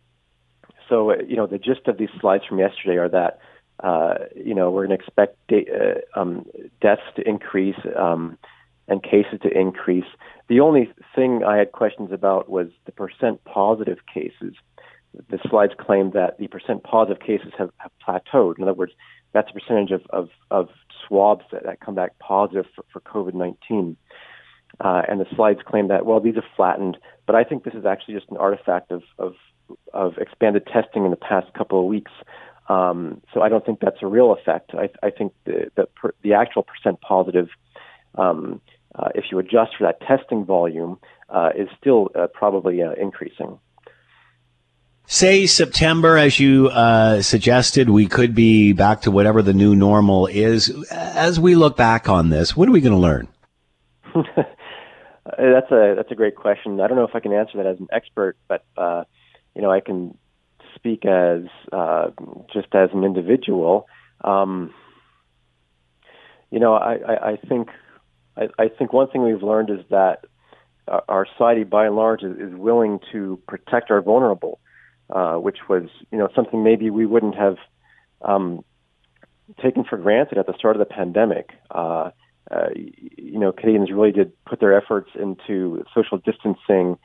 so, 0.88 1.14
you 1.20 1.36
know, 1.36 1.46
the 1.46 1.58
gist 1.58 1.86
of 1.86 1.98
these 1.98 2.10
slides 2.20 2.44
from 2.48 2.58
yesterday 2.58 2.96
are 2.96 3.08
that, 3.08 3.38
uh, 3.82 4.14
you 4.36 4.54
know, 4.54 4.70
we're 4.70 4.86
going 4.86 4.98
to 4.98 5.02
expect 5.04 5.36
de- 5.48 5.66
uh, 5.70 6.20
um, 6.20 6.46
deaths 6.80 7.02
to 7.16 7.28
increase 7.28 7.78
um, 7.96 8.38
and 8.88 9.02
cases 9.02 9.40
to 9.42 9.48
increase. 9.48 10.04
The 10.48 10.60
only 10.60 10.92
thing 11.14 11.42
I 11.44 11.56
had 11.56 11.72
questions 11.72 12.12
about 12.12 12.48
was 12.48 12.68
the 12.86 12.92
percent 12.92 13.42
positive 13.44 13.98
cases. 14.12 14.54
The 15.30 15.38
slides 15.48 15.72
claim 15.78 16.10
that 16.10 16.38
the 16.38 16.48
percent 16.48 16.82
positive 16.82 17.22
cases 17.22 17.52
have, 17.56 17.70
have 17.78 17.92
plateaued. 18.06 18.58
In 18.58 18.64
other 18.64 18.74
words, 18.74 18.92
that's 19.32 19.48
a 19.50 19.54
percentage 19.54 19.90
of, 19.90 20.02
of, 20.10 20.28
of 20.50 20.68
swabs 21.06 21.44
that, 21.52 21.64
that 21.64 21.80
come 21.80 21.94
back 21.94 22.18
positive 22.18 22.66
for, 22.74 22.84
for 22.92 23.00
COVID 23.00 23.34
19. 23.34 23.96
Uh, 24.80 25.02
and 25.08 25.20
the 25.20 25.26
slides 25.34 25.60
claim 25.64 25.88
that, 25.88 26.04
well, 26.04 26.20
these 26.20 26.36
are 26.36 26.44
flattened, 26.56 26.96
but 27.26 27.36
I 27.36 27.44
think 27.44 27.64
this 27.64 27.74
is 27.74 27.84
actually 27.84 28.14
just 28.14 28.28
an 28.30 28.36
artifact 28.36 28.90
of, 28.90 29.02
of, 29.18 29.34
of 29.92 30.18
expanded 30.18 30.66
testing 30.66 31.04
in 31.04 31.10
the 31.10 31.16
past 31.16 31.52
couple 31.54 31.78
of 31.78 31.86
weeks. 31.86 32.12
Um, 32.68 33.20
so 33.32 33.42
I 33.42 33.48
don't 33.48 33.64
think 33.64 33.80
that's 33.80 34.02
a 34.02 34.06
real 34.06 34.32
effect. 34.32 34.72
I, 34.74 34.88
I 35.02 35.10
think 35.10 35.32
the, 35.44 35.70
the, 35.76 35.86
per, 35.86 36.12
the 36.22 36.34
actual 36.34 36.62
percent 36.62 37.00
positive, 37.00 37.48
um, 38.16 38.60
uh, 38.94 39.08
if 39.14 39.26
you 39.30 39.38
adjust 39.38 39.76
for 39.76 39.84
that 39.84 40.00
testing 40.00 40.44
volume, 40.44 40.98
uh, 41.28 41.50
is 41.56 41.68
still 41.78 42.10
uh, 42.14 42.26
probably 42.32 42.82
uh, 42.82 42.92
increasing. 42.92 43.58
Say 45.06 45.46
September, 45.46 46.16
as 46.16 46.40
you 46.40 46.68
uh, 46.68 47.20
suggested, 47.20 47.90
we 47.90 48.06
could 48.06 48.34
be 48.34 48.72
back 48.72 49.02
to 49.02 49.10
whatever 49.10 49.42
the 49.42 49.52
new 49.52 49.76
normal 49.76 50.26
is. 50.26 50.70
As 50.90 51.38
we 51.38 51.54
look 51.54 51.76
back 51.76 52.08
on 52.08 52.30
this, 52.30 52.56
what 52.56 52.68
are 52.68 52.72
we 52.72 52.80
going 52.80 52.94
to 52.94 52.98
learn? 52.98 53.28
Uh, 55.26 55.52
that's 55.52 55.70
a 55.72 55.94
that's 55.96 56.10
a 56.10 56.14
great 56.14 56.36
question. 56.36 56.80
I 56.80 56.86
don't 56.86 56.96
know 56.96 57.04
if 57.04 57.14
I 57.14 57.20
can 57.20 57.32
answer 57.32 57.58
that 57.58 57.66
as 57.66 57.78
an 57.80 57.88
expert, 57.92 58.36
but 58.48 58.64
uh, 58.76 59.04
you 59.54 59.62
know, 59.62 59.70
I 59.70 59.80
can 59.80 60.16
speak 60.74 61.04
as 61.06 61.42
uh, 61.72 62.10
just 62.52 62.74
as 62.74 62.90
an 62.92 63.04
individual. 63.04 63.86
Um, 64.22 64.72
you 66.50 66.60
know, 66.60 66.74
I, 66.74 66.94
I, 66.94 67.30
I 67.30 67.36
think 67.36 67.68
I, 68.36 68.48
I 68.58 68.68
think 68.68 68.92
one 68.92 69.08
thing 69.08 69.22
we've 69.22 69.42
learned 69.42 69.70
is 69.70 69.84
that 69.90 70.24
our 70.86 71.26
society, 71.32 71.64
by 71.64 71.86
and 71.86 71.96
large, 71.96 72.22
is, 72.22 72.36
is 72.38 72.54
willing 72.54 73.00
to 73.12 73.40
protect 73.48 73.90
our 73.90 74.02
vulnerable, 74.02 74.60
uh, 75.10 75.36
which 75.36 75.58
was 75.68 75.84
you 76.12 76.18
know 76.18 76.28
something 76.34 76.62
maybe 76.62 76.90
we 76.90 77.06
wouldn't 77.06 77.34
have 77.34 77.56
um, 78.22 78.64
taken 79.62 79.84
for 79.84 79.96
granted 79.96 80.38
at 80.38 80.46
the 80.46 80.54
start 80.58 80.76
of 80.76 80.80
the 80.80 80.94
pandemic. 80.94 81.50
Uh, 81.70 82.10
uh, 82.50 82.68
you 82.74 83.38
know, 83.38 83.52
Canadians 83.52 83.90
really 83.90 84.12
did 84.12 84.32
put 84.44 84.60
their 84.60 84.76
efforts 84.76 85.10
into 85.14 85.84
social 85.94 86.18
distancing 86.18 86.98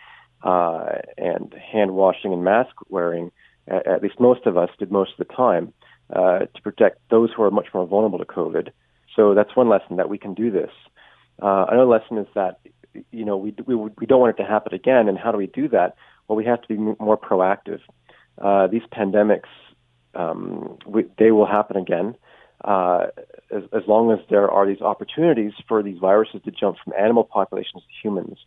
uh, 0.43 0.99
and 1.17 1.53
hand 1.53 1.91
washing 1.91 2.33
and 2.33 2.43
mask 2.43 2.75
wearing. 2.89 3.31
At, 3.67 3.87
at 3.87 4.03
least 4.03 4.19
most 4.19 4.45
of 4.45 4.57
us 4.57 4.69
did 4.77 4.91
most 4.91 5.11
of 5.17 5.27
the 5.27 5.33
time 5.33 5.73
uh, 6.13 6.39
to 6.39 6.61
protect 6.61 6.99
those 7.09 7.29
who 7.35 7.43
are 7.43 7.51
much 7.51 7.67
more 7.73 7.85
vulnerable 7.87 8.19
to 8.19 8.25
COVID. 8.25 8.69
So 9.15 9.33
that's 9.33 9.55
one 9.55 9.69
lesson 9.69 9.97
that 9.97 10.09
we 10.09 10.17
can 10.17 10.33
do 10.33 10.51
this. 10.51 10.71
Uh, 11.41 11.65
another 11.69 11.85
lesson 11.85 12.17
is 12.17 12.27
that 12.35 12.59
you 13.11 13.23
know 13.23 13.37
we, 13.37 13.55
we 13.65 13.75
we 13.75 14.05
don't 14.05 14.19
want 14.19 14.37
it 14.37 14.43
to 14.43 14.49
happen 14.49 14.73
again. 14.73 15.07
And 15.07 15.17
how 15.17 15.31
do 15.31 15.37
we 15.37 15.47
do 15.47 15.69
that? 15.69 15.95
Well, 16.27 16.35
we 16.35 16.45
have 16.45 16.61
to 16.61 16.67
be 16.67 16.75
more 16.75 17.17
proactive. 17.17 17.79
Uh, 18.37 18.67
these 18.67 18.83
pandemics, 18.93 19.49
um, 20.15 20.77
we, 20.85 21.05
they 21.17 21.31
will 21.31 21.45
happen 21.45 21.77
again 21.77 22.15
uh, 22.63 23.07
as, 23.51 23.63
as 23.73 23.83
long 23.87 24.11
as 24.11 24.19
there 24.29 24.49
are 24.49 24.65
these 24.67 24.81
opportunities 24.81 25.53
for 25.67 25.81
these 25.81 25.97
viruses 25.99 26.41
to 26.43 26.51
jump 26.51 26.77
from 26.83 26.93
animal 26.99 27.23
populations 27.23 27.83
to 27.83 28.07
humans. 28.07 28.37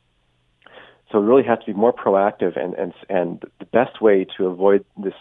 So 1.10 1.20
we 1.20 1.26
really 1.26 1.44
have 1.44 1.60
to 1.60 1.66
be 1.66 1.74
more 1.74 1.92
proactive, 1.92 2.58
and 2.58 2.74
and 2.74 2.92
and 3.08 3.42
the 3.58 3.66
best 3.66 4.00
way 4.00 4.26
to 4.36 4.46
avoid 4.46 4.84
this 4.96 5.14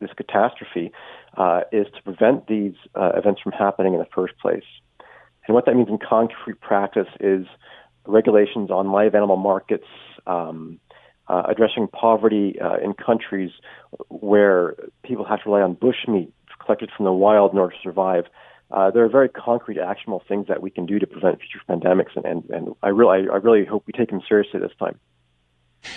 this 0.00 0.10
catastrophe 0.16 0.92
uh, 1.36 1.62
is 1.72 1.86
to 1.94 2.02
prevent 2.02 2.46
these 2.46 2.74
uh, 2.94 3.12
events 3.14 3.40
from 3.40 3.52
happening 3.52 3.94
in 3.94 4.00
the 4.00 4.08
first 4.14 4.34
place. 4.38 4.64
And 5.46 5.54
what 5.54 5.66
that 5.66 5.74
means 5.74 5.88
in 5.88 5.98
concrete 5.98 6.60
practice 6.60 7.08
is 7.20 7.46
regulations 8.06 8.70
on 8.70 8.90
live 8.90 9.14
animal 9.14 9.36
markets, 9.36 9.86
um, 10.26 10.78
uh, 11.28 11.44
addressing 11.48 11.88
poverty 11.88 12.58
uh, 12.60 12.78
in 12.78 12.94
countries 12.94 13.50
where 14.08 14.74
people 15.04 15.24
have 15.24 15.42
to 15.42 15.50
rely 15.50 15.62
on 15.62 15.76
bushmeat 15.76 16.32
collected 16.58 16.90
from 16.96 17.04
the 17.04 17.12
wild 17.12 17.52
in 17.52 17.58
order 17.58 17.74
to 17.74 17.82
survive. 17.82 18.24
Uh, 18.70 18.90
there 18.90 19.04
are 19.04 19.08
very 19.08 19.28
concrete, 19.28 19.78
actionable 19.78 20.22
things 20.28 20.46
that 20.48 20.62
we 20.62 20.70
can 20.70 20.84
do 20.84 20.98
to 20.98 21.06
prevent 21.06 21.38
future 21.38 21.60
pandemics, 21.68 22.14
and, 22.16 22.24
and, 22.24 22.50
and 22.50 22.74
I 22.82 22.88
really, 22.88 23.28
I 23.30 23.36
really 23.36 23.64
hope 23.64 23.84
we 23.86 23.92
take 23.92 24.10
them 24.10 24.20
seriously 24.28 24.60
this 24.60 24.72
time. 24.78 24.98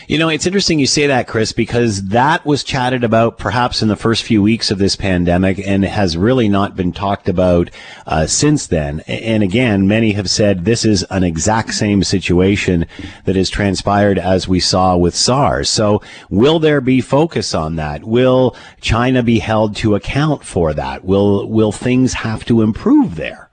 You 0.08 0.18
know, 0.18 0.30
it's 0.30 0.46
interesting 0.46 0.80
you 0.80 0.88
say 0.88 1.08
that, 1.08 1.28
Chris, 1.28 1.52
because 1.52 2.04
that 2.10 2.46
was 2.46 2.64
chatted 2.64 3.04
about 3.04 3.38
perhaps 3.38 3.82
in 3.82 3.88
the 3.88 3.96
first 3.96 4.24
few 4.24 4.42
weeks 4.42 4.72
of 4.72 4.78
this 4.78 4.96
pandemic 4.96 5.60
and 5.66 5.84
has 5.84 6.18
really 6.18 6.50
not 6.50 6.76
been 6.76 6.92
talked 6.92 7.30
about 7.30 7.70
uh, 8.06 8.26
since 8.26 8.68
then. 8.68 9.02
And 9.02 9.44
again, 9.44 9.88
many 9.88 10.12
have 10.14 10.30
said 10.30 10.66
this 10.66 10.86
is 10.86 11.04
an 11.10 11.24
exact 11.24 11.74
same 11.74 12.04
situation 12.04 12.86
that 13.26 13.36
has 13.36 13.50
transpired 13.50 14.20
as 14.20 14.48
we 14.48 14.60
saw 14.60 14.98
with 14.98 15.16
SARS. 15.16 15.70
So 15.70 16.02
will 16.30 16.60
there 16.60 16.82
be 16.82 17.02
focus 17.02 17.54
on 17.54 17.76
that? 17.78 18.04
Will 18.04 18.56
China 18.82 19.24
be 19.24 19.40
held 19.40 19.76
to 19.78 19.96
account 19.96 20.44
for 20.44 20.74
that? 20.74 21.06
Will, 21.06 21.48
will 21.48 21.72
things 21.72 22.14
have 22.14 22.46
to 22.46 22.62
improve 22.62 23.16
there? 23.16 23.50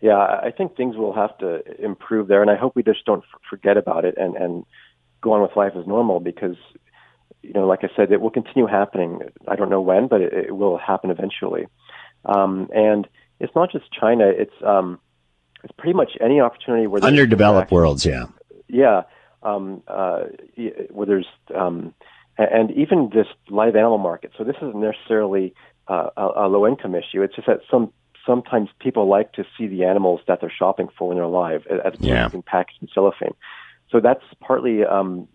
Yeah, 0.00 0.18
I 0.18 0.50
think 0.54 0.76
things 0.76 0.96
will 0.96 1.14
have 1.14 1.38
to 1.38 1.62
improve 1.82 2.28
there, 2.28 2.42
and 2.42 2.50
I 2.50 2.56
hope 2.56 2.76
we 2.76 2.82
just 2.82 3.06
don't 3.06 3.24
forget 3.48 3.78
about 3.78 4.04
it 4.04 4.14
and, 4.18 4.36
and 4.36 4.66
go 5.24 5.32
on 5.32 5.42
with 5.42 5.56
life 5.56 5.72
as 5.76 5.86
normal 5.86 6.20
because 6.20 6.56
you 7.42 7.52
know, 7.52 7.66
like 7.66 7.80
I 7.82 7.88
said, 7.94 8.10
it 8.10 8.20
will 8.20 8.30
continue 8.30 8.66
happening. 8.66 9.20
I 9.48 9.56
don't 9.56 9.68
know 9.68 9.80
when, 9.80 10.08
but 10.08 10.20
it, 10.20 10.32
it 10.32 10.56
will 10.56 10.78
happen 10.78 11.10
eventually. 11.10 11.66
Um, 12.24 12.68
and 12.74 13.06
it's 13.38 13.54
not 13.54 13.70
just 13.70 13.84
China; 13.92 14.26
it's 14.26 14.54
um, 14.64 14.98
it's 15.62 15.74
pretty 15.76 15.94
much 15.94 16.12
any 16.20 16.40
opportunity 16.40 16.86
where 16.86 17.02
underdeveloped 17.02 17.70
worlds, 17.70 18.06
yeah, 18.06 18.26
yeah, 18.68 19.02
um, 19.42 19.82
uh, 19.88 20.24
where 20.90 21.06
there's 21.06 21.26
um, 21.54 21.94
and 22.38 22.70
even 22.70 23.10
this 23.12 23.26
live 23.50 23.76
animal 23.76 23.98
market. 23.98 24.32
So 24.38 24.44
this 24.44 24.56
isn't 24.56 24.76
necessarily 24.76 25.54
uh, 25.88 26.10
a, 26.16 26.26
a 26.36 26.48
low 26.48 26.66
income 26.66 26.94
issue. 26.94 27.22
It's 27.22 27.34
just 27.34 27.46
that 27.46 27.60
some 27.70 27.92
sometimes 28.24 28.70
people 28.78 29.06
like 29.06 29.32
to 29.34 29.44
see 29.58 29.66
the 29.66 29.84
animals 29.84 30.20
that 30.28 30.40
they're 30.40 30.52
shopping 30.56 30.88
for 30.96 31.08
when 31.08 31.18
they're 31.18 31.24
alive, 31.24 31.66
as 31.66 31.92
yeah. 32.00 32.28
being 32.28 32.42
packaged 32.42 32.78
in 32.80 32.88
cellophane. 32.94 33.34
So 33.94 34.00
that's 34.00 34.24
partly, 34.40 34.84
um, 34.84 35.28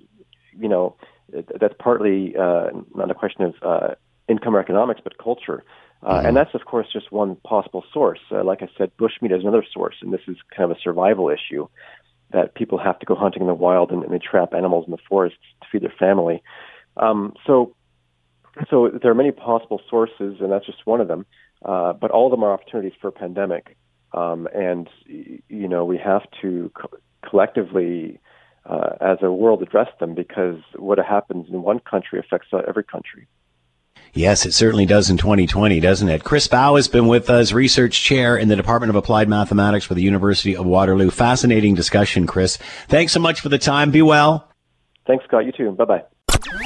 you 0.60 0.68
know, 0.68 0.98
that's 1.32 1.76
partly 1.80 2.36
uh, 2.36 2.72
not 2.94 3.10
a 3.10 3.14
question 3.14 3.44
of 3.44 3.54
uh, 3.62 3.96
income 4.28 4.54
or 4.54 4.60
economics, 4.60 5.00
but 5.02 5.18
culture. 5.18 5.64
Uh, 6.04 6.16
mm-hmm. 6.16 6.26
And 6.28 6.38
that's, 6.38 6.54
of 6.54 6.66
course, 6.66 6.88
just 6.92 7.10
one 7.10 7.38
possible 7.38 7.86
source. 7.94 8.20
Uh, 8.30 8.44
like 8.44 8.62
I 8.62 8.68
said, 8.78 8.92
bushmeat 8.98 9.34
is 9.34 9.44
another 9.44 9.64
source, 9.74 9.96
and 10.02 10.12
this 10.12 10.20
is 10.28 10.36
kind 10.54 10.70
of 10.70 10.76
a 10.76 10.80
survival 10.82 11.30
issue 11.30 11.70
that 12.34 12.54
people 12.54 12.78
have 12.78 13.00
to 13.00 13.06
go 13.06 13.16
hunting 13.16 13.44
in 13.44 13.48
the 13.48 13.54
wild 13.54 13.92
and, 13.92 14.04
and 14.04 14.12
they 14.14 14.20
trap 14.20 14.54
animals 14.54 14.84
in 14.86 14.92
the 14.92 14.98
forests 15.08 15.40
to 15.62 15.68
feed 15.72 15.82
their 15.82 15.94
family. 15.98 16.44
Um, 16.98 17.34
so, 17.48 17.76
so 18.70 18.90
there 19.02 19.10
are 19.10 19.16
many 19.16 19.32
possible 19.32 19.82
sources, 19.90 20.42
and 20.42 20.52
that's 20.52 20.66
just 20.66 20.86
one 20.86 21.00
of 21.00 21.08
them. 21.08 21.26
Uh, 21.64 21.94
but 21.94 22.12
all 22.12 22.26
of 22.26 22.32
them 22.32 22.44
are 22.44 22.52
opportunities 22.52 22.94
for 23.00 23.08
a 23.08 23.12
pandemic, 23.14 23.78
um, 24.14 24.50
and 24.54 24.90
you 25.06 25.68
know 25.68 25.86
we 25.86 25.98
have 25.98 26.24
to 26.42 26.72
co- 26.74 26.98
collectively 27.28 28.20
uh, 28.66 28.96
as 29.02 29.18
a 29.22 29.32
world 29.32 29.62
address 29.62 29.90
them 30.00 30.16
because 30.16 30.58
what 30.76 30.98
happens 31.00 31.48
in 31.50 31.62
one 31.62 31.80
country 31.80 32.20
affects 32.20 32.48
every 32.68 32.84
country. 32.84 33.28
Yes, 34.14 34.46
it 34.46 34.54
certainly 34.54 34.86
does 34.86 35.10
in 35.10 35.18
2020, 35.18 35.80
doesn't 35.80 36.10
it? 36.10 36.24
Chris 36.24 36.48
Bauch 36.48 36.78
has 36.78 36.88
been 36.88 37.08
with 37.08 37.30
us, 37.30 37.52
research 37.52 38.02
chair 38.02 38.38
in 38.38 38.48
the 38.48 38.56
Department 38.56 38.90
of 38.90 38.96
Applied 38.96 39.30
Mathematics 39.30 39.86
for 39.86 39.94
the 39.94 40.02
University 40.02 40.56
of 40.56 40.66
Waterloo. 40.66 41.12
Fascinating 41.12 41.76
discussion, 41.76 42.26
Chris. 42.26 42.58
Thanks 42.88 43.14
so 43.14 43.20
much 43.20 43.40
for 43.42 43.50
the 43.50 43.60
time. 43.60 43.92
Be 43.92 44.02
well. 44.02 44.50
Thanks, 45.06 45.26
Scott. 45.26 45.46
You 45.46 45.52
too. 45.52 45.72
Bye 45.72 45.86
bye. 45.86 46.66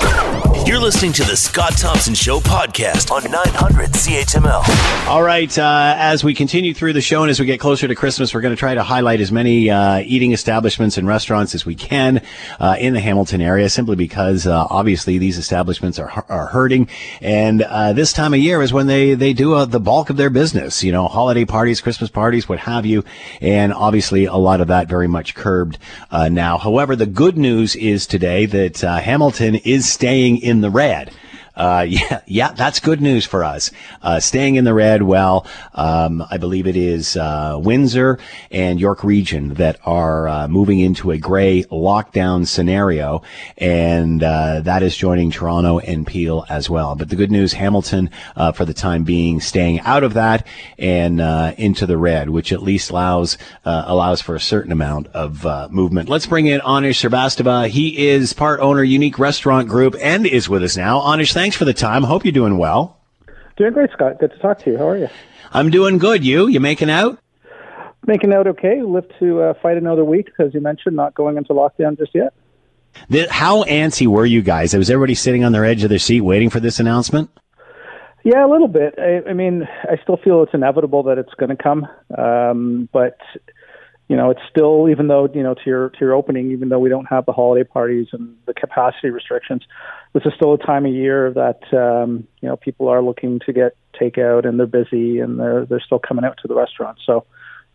You're 0.66 0.80
listening 0.80 1.12
to 1.14 1.24
the 1.24 1.36
Scott 1.36 1.78
Thompson 1.78 2.14
Show 2.16 2.39
podcast 2.39 3.12
on 3.12 3.30
900 3.30 3.89
CHML. 3.89 5.08
All 5.08 5.22
right. 5.22 5.56
Uh, 5.58 5.96
as 5.98 6.24
we 6.24 6.34
continue 6.34 6.74
through 6.74 6.94
the 6.94 7.02
show 7.02 7.22
and 7.22 7.30
as 7.30 7.38
we 7.38 7.46
get 7.46 7.60
closer 7.60 7.86
to 7.86 7.94
Christmas, 7.96 8.34
we're 8.34 8.39
going 8.39 8.56
to 8.56 8.60
try 8.60 8.74
to 8.74 8.82
highlight 8.82 9.20
as 9.20 9.30
many 9.30 9.70
uh, 9.70 10.00
eating 10.00 10.32
establishments 10.32 10.98
and 10.98 11.06
restaurants 11.06 11.54
as 11.54 11.66
we 11.66 11.76
can 11.76 12.22
uh, 12.62 12.78
in 12.80 12.94
the 12.94 13.02
Hamilton 13.02 13.41
area, 13.41 13.70
simply 13.70 13.98
because 13.98 14.48
uh, 14.48 14.66
obviously 14.70 15.18
these 15.18 15.38
establishments 15.38 16.00
are, 16.00 16.26
are 16.30 16.48
hurting. 16.48 16.88
And 17.20 17.62
uh, 17.62 17.91
this 17.91 18.14
time 18.14 18.34
of 18.34 18.39
year 18.39 18.62
is 18.62 18.72
when 18.72 18.88
they, 18.88 19.16
they 19.16 19.34
do 19.34 19.56
uh, 19.56 19.66
the 19.66 19.82
bulk 19.82 20.10
of 20.10 20.16
their 20.16 20.30
business, 20.30 20.82
you 20.82 20.94
know, 20.94 21.10
holiday 21.10 21.44
parties, 21.44 21.82
Christmas 21.82 22.10
parties, 22.10 22.48
what 22.48 22.60
have 22.60 22.86
you. 22.86 23.04
And 23.41 23.74
obviously 23.74 24.26
a 24.26 24.36
lot 24.36 24.62
of 24.62 24.70
that 24.70 24.88
very 24.88 25.10
much 25.10 25.36
curbed 25.36 25.78
now. 26.12 26.58
However, 26.58 26.96
the 26.96 27.06
good 27.06 27.38
news 27.38 27.76
is 27.76 28.08
today 28.08 28.46
that 28.46 28.80
Hamilton 28.80 29.56
is 29.56 29.91
staying 29.91 30.32
in 30.38 30.43
in 30.43 30.61
the 30.61 30.69
red. 30.69 31.11
Uh, 31.56 31.86
yeah, 31.89 32.22
yeah, 32.26 32.51
that's 32.51 32.80
good 32.80 33.01
news 33.01 33.26
for 33.26 33.43
us. 33.43 33.72
Uh, 34.01 34.20
staying 34.20 34.56
in 34.56 34.64
the 34.64 34.74
red, 34.74 35.04
well, 35.04 35.45
um, 35.74 36.24
I 36.30 36.38
believe 36.38 36.68
it 36.68 36.76
is 36.76 37.16
uh, 37.16 37.60
Windsor 37.62 38.20
and 38.51 38.80
York 38.80 39.04
Region 39.04 39.56
that 39.56 39.80
are 39.86 40.28
uh, 40.28 40.47
moving 40.47 40.80
into 40.80 41.12
a 41.12 41.18
gray 41.18 41.64
lockdown 41.64 42.47
scenario, 42.47 43.22
and 43.58 44.24
uh, 44.24 44.62
that 44.62 44.84
is 44.84 44.95
joining 44.95 45.32
Toronto 45.32 45.80
and 45.80 46.06
Peel 46.08 46.45
as 46.49 46.70
well. 46.70 46.95
But 46.95 47.10
the 47.10 47.16
good 47.16 47.32
news, 47.32 47.54
Hamilton, 47.54 48.10
uh, 48.36 48.51
for 48.51 48.66
the 48.66 48.74
time 48.74 49.04
being, 49.04 49.39
staying 49.39 49.80
out 49.82 50.04
of 50.04 50.14
that 50.14 50.45
and 50.78 51.22
into 51.60 51.86
the 51.86 51.97
red, 51.97 52.30
which 52.30 52.51
at 52.51 52.62
least 52.62 52.89
allows 52.89 53.38
allows 53.66 54.22
for 54.22 54.36
a 54.36 54.39
certain 54.39 54.72
amount 54.72 55.08
of 55.08 55.72
movement. 55.72 56.10
Let's 56.10 56.26
bring 56.26 56.47
in 56.47 56.60
Awnish 56.62 57.08
Srivastava. 57.08 57.68
He 57.68 58.08
is 58.08 58.34
part 58.34 58.60
owner, 58.60 58.84
Unique 58.84 59.20
Restaurant 59.20 59.68
Group, 59.68 59.95
and 60.01 60.26
is 60.26 60.49
with 60.49 60.64
us 60.64 60.78
now. 60.78 60.99
Awnish, 60.99 61.34
thanks 61.44 61.58
for 61.58 61.66
the 61.66 61.74
time. 61.74 62.04
Hope 62.04 62.24
you're 62.24 62.32
doing 62.32 62.58
well. 62.58 63.02
Doing 63.58 63.74
great, 63.74 63.89
Scott. 63.91 64.18
Good 64.18 64.32
to 64.32 64.38
talk 64.38 64.60
to 64.60 64.72
you. 64.72 64.78
How 64.78 64.88
are 64.88 64.98
you? 64.98 65.10
I'm 65.52 65.72
doing 65.72 65.98
good. 65.98 66.24
You? 66.24 66.48
You 66.48 66.62
making 66.62 66.89
out? 66.89 67.20
Making 68.08 68.32
out 68.32 68.48
okay. 68.48 68.82
Live 68.82 69.04
to 69.20 69.41
uh, 69.41 69.54
fight 69.62 69.76
another 69.76 70.06
week, 70.06 70.30
as 70.39 70.54
you 70.54 70.62
mentioned, 70.62 70.96
not 70.96 71.14
going 71.16 71.36
into 71.36 71.52
lockdown 71.52 71.98
just 71.98 72.16
yet. 72.16 72.34
The, 73.10 73.28
how 73.30 73.64
antsy 73.66 74.08
were 74.08 74.26
you 74.26 74.41
guys? 74.41 74.74
Was 74.74 74.89
everybody 74.89 75.16
sitting 75.16 75.44
on 75.44 75.52
their 75.52 75.66
edge 75.66 75.84
of 75.84 75.89
their 75.89 76.00
seat 76.00 76.22
waiting 76.22 76.50
for 76.50 76.62
this 76.62 76.80
announcement? 76.80 77.30
Yeah, 78.24 78.46
a 78.46 78.50
little 78.50 78.70
bit. 78.70 78.96
I, 78.98 79.30
I 79.30 79.34
mean, 79.34 79.68
I 79.84 79.98
still 80.02 80.16
feel 80.16 80.44
it's 80.44 80.54
inevitable 80.54 81.04
that 81.04 81.18
it's 81.18 81.34
going 81.34 81.50
to 81.50 81.62
come, 81.62 81.86
um, 82.18 82.88
but 82.94 83.18
you 84.14 84.18
know, 84.18 84.30
it's 84.30 84.41
still 84.47 84.89
even 84.89 85.07
though 85.07 85.28
you 85.34 85.41
know 85.41 85.55
to 85.55 85.61
your 85.66 85.89
to 85.89 85.97
your 85.99 86.14
opening, 86.14 86.51
even 86.51 86.70
though 86.70 86.78
we 86.78 86.88
don't 86.88 87.05
have 87.05 87.26
the 87.26 87.32
holiday 87.32 87.64
parties 87.64 88.09
and 88.11 88.38
the 88.45 88.53
capacity 88.53 89.09
restrictions, 89.09 89.64
this 90.14 90.22
is 90.24 90.34
still 90.36 90.53
a 90.53 90.57
time 90.59 90.86
of 90.86 90.93
year 90.93 91.34
that 91.34 91.61
um, 91.74 92.28
you 92.39 92.47
know 92.47 92.55
people 92.55 92.89
are 92.89 93.01
looking 93.01 93.39
to 93.47 93.51
get 93.51 93.76
takeout 93.99 94.47
and 94.47 94.59
they're 94.59 94.68
busy 94.68 95.18
and 95.18 95.39
they're 95.39 95.66
they're 95.66 95.82
still 95.84 95.97
coming 95.97 96.24
out 96.26 96.38
to 96.43 96.47
the 96.47 96.53
restaurants. 96.53 97.01
So 97.07 97.26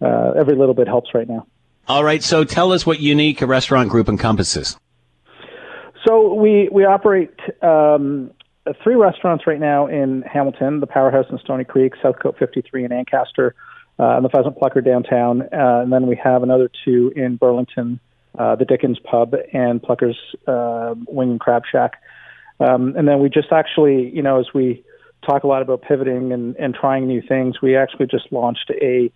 uh, 0.00 0.34
every 0.38 0.54
little 0.54 0.74
bit 0.74 0.86
helps 0.86 1.12
right 1.12 1.28
now. 1.28 1.44
All 1.88 2.04
right, 2.04 2.22
so 2.22 2.44
tell 2.44 2.70
us 2.70 2.86
what 2.86 3.00
unique 3.00 3.42
a 3.42 3.46
restaurant 3.48 3.90
group 3.90 4.08
encompasses. 4.08 4.78
So 6.06 6.34
we 6.34 6.68
we 6.70 6.84
operate 6.84 7.34
um, 7.62 8.30
three 8.84 8.94
restaurants 8.94 9.44
right 9.44 9.58
now 9.58 9.88
in 9.88 10.22
Hamilton: 10.22 10.78
the 10.78 10.86
Powerhouse 10.86 11.26
in 11.30 11.38
Stoney 11.40 11.64
Creek, 11.64 11.94
Southcote 12.00 12.38
53 12.38 12.84
in 12.84 12.92
Ancaster 12.92 13.56
uh, 13.98 14.16
and 14.16 14.24
the 14.24 14.28
Pheasant 14.28 14.58
Plucker 14.58 14.80
downtown, 14.80 15.42
uh, 15.42 15.80
and 15.82 15.92
then 15.92 16.06
we 16.06 16.16
have 16.16 16.42
another 16.42 16.70
two 16.84 17.12
in 17.16 17.36
Burlington, 17.36 18.00
uh, 18.38 18.56
the 18.56 18.64
Dickens 18.64 18.98
Pub 18.98 19.34
and 19.52 19.82
Plucker's 19.82 20.18
uh, 20.46 20.94
Wing 21.06 21.30
and 21.30 21.40
Crab 21.40 21.62
Shack. 21.70 22.00
Um, 22.60 22.94
and 22.96 23.06
then 23.06 23.20
we 23.20 23.28
just 23.28 23.52
actually, 23.52 24.10
you 24.10 24.22
know, 24.22 24.38
as 24.40 24.46
we 24.54 24.84
talk 25.26 25.44
a 25.44 25.46
lot 25.46 25.62
about 25.62 25.82
pivoting 25.82 26.32
and, 26.32 26.56
and 26.56 26.74
trying 26.74 27.06
new 27.06 27.22
things, 27.22 27.60
we 27.60 27.76
actually 27.76 28.06
just 28.06 28.32
launched 28.32 28.70
a 28.70 29.10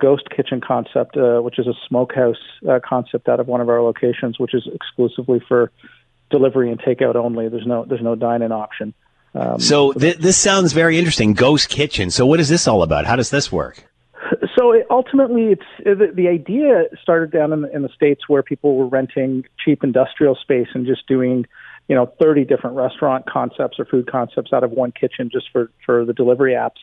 ghost 0.00 0.28
kitchen 0.34 0.60
concept, 0.60 1.16
uh, 1.16 1.40
which 1.40 1.58
is 1.58 1.66
a 1.66 1.74
smokehouse 1.88 2.36
uh, 2.68 2.80
concept 2.84 3.28
out 3.28 3.40
of 3.40 3.46
one 3.46 3.60
of 3.60 3.68
our 3.68 3.82
locations, 3.82 4.38
which 4.38 4.54
is 4.54 4.68
exclusively 4.72 5.40
for 5.48 5.70
delivery 6.30 6.70
and 6.70 6.80
takeout 6.80 7.16
only. 7.16 7.48
There's 7.48 7.66
no 7.66 7.84
there's 7.84 8.02
no 8.02 8.14
dine-in 8.14 8.52
option. 8.52 8.94
Um, 9.34 9.60
so 9.60 9.92
th- 9.92 10.18
this 10.18 10.36
sounds 10.36 10.72
very 10.72 10.98
interesting. 10.98 11.34
Ghost 11.34 11.68
kitchen. 11.68 12.10
So 12.10 12.26
what 12.26 12.40
is 12.40 12.48
this 12.48 12.66
all 12.66 12.82
about? 12.82 13.06
How 13.06 13.16
does 13.16 13.30
this 13.30 13.50
work? 13.50 13.89
So 14.56 14.72
it, 14.72 14.86
ultimately, 14.90 15.52
it's 15.52 15.62
the, 15.84 16.12
the 16.14 16.28
idea 16.28 16.84
started 17.02 17.30
down 17.30 17.52
in 17.52 17.62
the, 17.62 17.74
in 17.74 17.82
the 17.82 17.88
states 17.88 18.28
where 18.28 18.42
people 18.42 18.76
were 18.76 18.86
renting 18.86 19.44
cheap 19.64 19.82
industrial 19.82 20.34
space 20.34 20.68
and 20.74 20.86
just 20.86 21.06
doing, 21.06 21.46
you 21.88 21.96
know, 21.96 22.12
30 22.20 22.44
different 22.44 22.76
restaurant 22.76 23.26
concepts 23.26 23.78
or 23.78 23.84
food 23.84 24.10
concepts 24.10 24.52
out 24.52 24.62
of 24.62 24.70
one 24.72 24.92
kitchen 24.92 25.30
just 25.32 25.46
for 25.52 25.70
for 25.84 26.04
the 26.04 26.12
delivery 26.12 26.52
apps. 26.52 26.80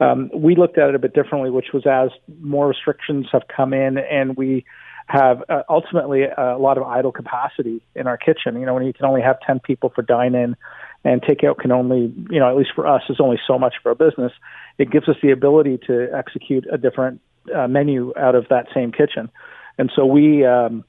Um, 0.00 0.30
we 0.34 0.56
looked 0.56 0.76
at 0.76 0.88
it 0.88 0.94
a 0.94 0.98
bit 0.98 1.14
differently, 1.14 1.50
which 1.50 1.72
was 1.72 1.86
as 1.86 2.10
more 2.40 2.68
restrictions 2.68 3.26
have 3.32 3.42
come 3.54 3.72
in 3.72 3.96
and 3.98 4.36
we 4.36 4.64
have 5.06 5.42
uh, 5.48 5.62
ultimately 5.68 6.24
a 6.24 6.56
lot 6.58 6.78
of 6.78 6.84
idle 6.84 7.12
capacity 7.12 7.82
in 7.94 8.06
our 8.06 8.16
kitchen. 8.16 8.58
You 8.58 8.66
know, 8.66 8.74
when 8.74 8.84
you 8.84 8.92
can 8.92 9.04
only 9.04 9.20
have 9.20 9.36
10 9.46 9.60
people 9.60 9.92
for 9.94 10.02
dine 10.02 10.34
in 10.34 10.56
and 11.04 11.22
takeout 11.22 11.58
can 11.58 11.70
only, 11.70 12.12
you 12.30 12.40
know, 12.40 12.48
at 12.48 12.56
least 12.56 12.70
for 12.74 12.86
us, 12.86 13.02
is 13.08 13.20
only 13.20 13.38
so 13.46 13.58
much 13.58 13.74
of 13.78 13.86
our 13.86 13.94
business. 13.94 14.32
It 14.78 14.90
gives 14.90 15.08
us 15.08 15.16
the 15.22 15.30
ability 15.30 15.78
to 15.86 16.08
execute 16.14 16.66
a 16.72 16.78
different 16.78 17.20
uh, 17.54 17.68
menu 17.68 18.12
out 18.18 18.34
of 18.34 18.46
that 18.48 18.66
same 18.74 18.90
kitchen, 18.90 19.30
and 19.78 19.90
so 19.94 20.06
we, 20.06 20.44
um, 20.44 20.84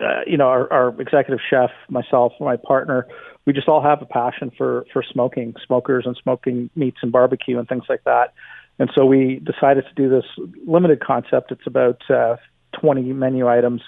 uh, 0.00 0.20
you 0.26 0.36
know, 0.36 0.48
our, 0.48 0.72
our 0.72 1.00
executive 1.00 1.40
chef, 1.48 1.70
myself, 1.88 2.32
my 2.40 2.56
partner, 2.56 3.06
we 3.46 3.52
just 3.52 3.68
all 3.68 3.82
have 3.82 4.02
a 4.02 4.06
passion 4.06 4.50
for 4.58 4.84
for 4.92 5.02
smoking, 5.02 5.54
smokers, 5.66 6.04
and 6.06 6.16
smoking 6.22 6.68
meats 6.74 6.98
and 7.02 7.12
barbecue 7.12 7.58
and 7.58 7.68
things 7.68 7.84
like 7.88 8.04
that. 8.04 8.34
And 8.78 8.90
so 8.94 9.06
we 9.06 9.40
decided 9.42 9.84
to 9.84 9.94
do 9.94 10.10
this 10.10 10.24
limited 10.66 11.00
concept. 11.00 11.50
It's 11.50 11.66
about 11.66 12.02
uh, 12.10 12.36
20 12.78 13.12
menu 13.14 13.48
items, 13.48 13.80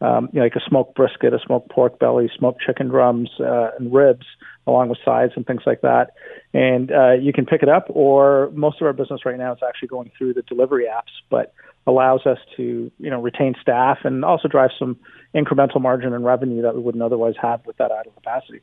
um, 0.00 0.28
you 0.32 0.40
know, 0.40 0.44
like 0.44 0.56
a 0.56 0.68
smoked 0.68 0.94
brisket, 0.94 1.32
a 1.32 1.38
smoked 1.44 1.70
pork 1.70 1.98
belly, 1.98 2.30
smoked 2.36 2.60
chicken 2.60 2.88
drums, 2.88 3.30
uh, 3.40 3.70
and 3.78 3.92
ribs, 3.92 4.26
along 4.66 4.88
with 4.88 4.98
sides 5.04 5.32
and 5.36 5.46
things 5.46 5.62
like 5.64 5.80
that. 5.80 6.12
And 6.52 6.90
uh, 6.90 7.12
you 7.12 7.32
can 7.32 7.46
pick 7.46 7.62
it 7.62 7.68
up, 7.68 7.86
or 7.88 8.50
most 8.52 8.80
of 8.80 8.86
our 8.86 8.92
business 8.92 9.24
right 9.24 9.38
now 9.38 9.52
is 9.52 9.60
actually 9.66 9.88
going 9.88 10.10
through 10.16 10.34
the 10.34 10.42
delivery 10.42 10.84
apps, 10.84 11.12
but 11.30 11.52
allows 11.86 12.26
us 12.26 12.38
to, 12.56 12.90
you 12.98 13.10
know, 13.10 13.20
retain 13.20 13.54
staff 13.60 13.98
and 14.04 14.24
also 14.24 14.48
drive 14.48 14.70
some 14.78 14.98
incremental 15.34 15.80
margin 15.80 16.12
and 16.12 16.24
revenue 16.24 16.62
that 16.62 16.74
we 16.74 16.80
wouldn't 16.80 17.02
otherwise 17.02 17.34
have 17.40 17.64
with 17.64 17.76
that 17.76 17.92
idle 17.92 18.12
capacity. 18.12 18.60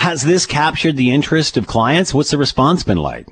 Has 0.00 0.22
this 0.22 0.46
captured 0.46 0.96
the 0.96 1.10
interest 1.10 1.56
of 1.56 1.66
clients? 1.66 2.12
What's 2.12 2.30
the 2.30 2.38
response 2.38 2.82
been 2.82 2.98
like? 2.98 3.28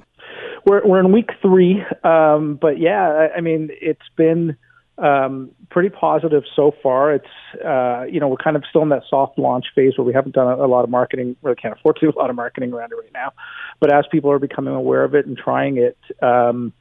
We're 0.65 0.85
we're 0.85 0.99
in 0.99 1.13
week 1.13 1.31
three, 1.41 1.85
um, 2.03 2.59
but 2.61 2.79
yeah, 2.79 3.29
I, 3.35 3.39
I 3.39 3.41
mean 3.41 3.71
it's 3.81 4.09
been 4.17 4.57
um, 4.99 5.51
pretty 5.71 5.91
positive 5.91 6.45
so 6.55 6.73
far. 6.83 7.15
It's 7.15 7.27
uh, 7.65 8.05
you 8.05 8.21
know 8.21 8.29
we're 8.29 8.37
kind 8.37 8.57
of 8.57 8.65
still 8.69 8.83
in 8.83 8.89
that 8.91 9.03
soft 9.09 9.39
launch 9.39 9.67
phase 9.75 9.97
where 9.97 10.05
we 10.05 10.13
haven't 10.13 10.35
done 10.35 10.49
a, 10.49 10.65
a 10.65 10.69
lot 10.69 10.85
of 10.85 10.91
marketing. 10.91 11.37
Really 11.43 11.57
can't 11.57 11.77
afford 11.77 11.97
to 11.97 12.07
do 12.07 12.13
a 12.17 12.19
lot 12.19 12.31
of 12.31 12.37
marketing 12.37 12.73
around 12.73 12.93
it 12.93 12.97
right 12.97 13.13
now. 13.13 13.33
But 13.81 13.93
as 13.93 14.05
people 14.11 14.31
are 14.31 14.39
becoming 14.39 14.75
aware 14.75 15.05
of 15.05 15.15
it 15.15 15.27
and 15.27 15.37
trying 15.37 15.77
it, 15.77 15.99
um, 16.23 16.73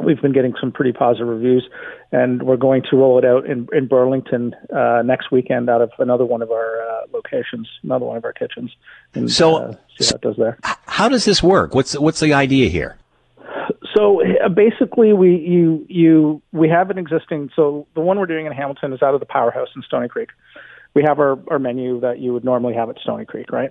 we've 0.00 0.20
been 0.20 0.32
getting 0.32 0.54
some 0.60 0.72
pretty 0.72 0.92
positive 0.92 1.28
reviews, 1.28 1.68
and 2.10 2.42
we're 2.42 2.56
going 2.56 2.82
to 2.90 2.96
roll 2.96 3.18
it 3.18 3.24
out 3.24 3.46
in, 3.46 3.68
in 3.72 3.86
Burlington 3.86 4.54
uh, 4.74 5.02
next 5.04 5.30
weekend 5.30 5.68
out 5.68 5.80
of 5.82 5.90
another 5.98 6.24
one 6.24 6.42
of 6.42 6.50
our 6.50 6.82
uh, 6.82 7.02
locations, 7.12 7.68
another 7.82 8.04
one 8.04 8.16
of 8.16 8.24
our 8.24 8.32
kitchens. 8.32 8.70
And, 9.14 9.30
so, 9.30 9.56
uh, 9.56 9.74
see 9.98 10.06
how 10.06 10.16
it 10.16 10.20
does 10.20 10.36
there. 10.36 10.58
How 10.62 11.08
does 11.08 11.24
this 11.24 11.42
work? 11.42 11.74
What's 11.74 11.98
what's 11.98 12.20
the 12.20 12.34
idea 12.34 12.68
here? 12.68 12.96
So 13.96 14.22
uh, 14.22 14.48
basically, 14.48 15.12
we 15.12 15.36
you 15.36 15.86
you 15.88 16.42
we 16.52 16.68
have 16.68 16.90
an 16.90 16.98
existing. 16.98 17.50
So 17.54 17.86
the 17.94 18.00
one 18.00 18.18
we're 18.18 18.26
doing 18.26 18.46
in 18.46 18.52
Hamilton 18.52 18.92
is 18.92 19.02
out 19.02 19.14
of 19.14 19.20
the 19.20 19.26
Powerhouse 19.26 19.68
in 19.76 19.82
Stoney 19.82 20.08
Creek. 20.08 20.30
We 20.94 21.02
have 21.06 21.18
our, 21.18 21.38
our 21.48 21.58
menu 21.58 22.00
that 22.00 22.18
you 22.18 22.32
would 22.34 22.44
normally 22.44 22.74
have 22.74 22.90
at 22.90 22.98
Stoney 22.98 23.24
Creek, 23.24 23.50
right? 23.50 23.70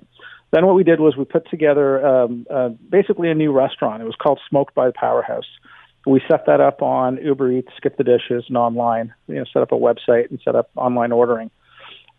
Then 0.52 0.66
what 0.66 0.76
we 0.76 0.84
did 0.84 1.00
was 1.00 1.16
we 1.16 1.24
put 1.24 1.50
together 1.50 2.06
um, 2.06 2.48
uh, 2.50 2.70
basically 2.70 3.30
a 3.30 3.36
new 3.36 3.52
restaurant. 3.52 4.02
It 4.02 4.06
was 4.06 4.16
called 4.16 4.40
Smoked 4.50 4.74
by 4.74 4.88
the 4.88 4.94
Powerhouse 4.94 5.46
we 6.06 6.22
set 6.30 6.46
that 6.48 6.62
up 6.62 6.82
on 6.82 7.18
Uber 7.18 7.52
Eats, 7.52 7.70
Skip 7.78 7.98
the 7.98 8.04
Dishes, 8.04 8.46
and 8.48 8.58
online. 8.58 9.14
You 9.28 9.36
know, 9.36 9.46
set 9.52 9.62
up 9.62 9.72
a 9.72 9.76
website 9.76 10.30
and 10.30 10.40
set 10.44 10.56
up 10.56 10.70
online 10.76 11.12
ordering. 11.12 11.52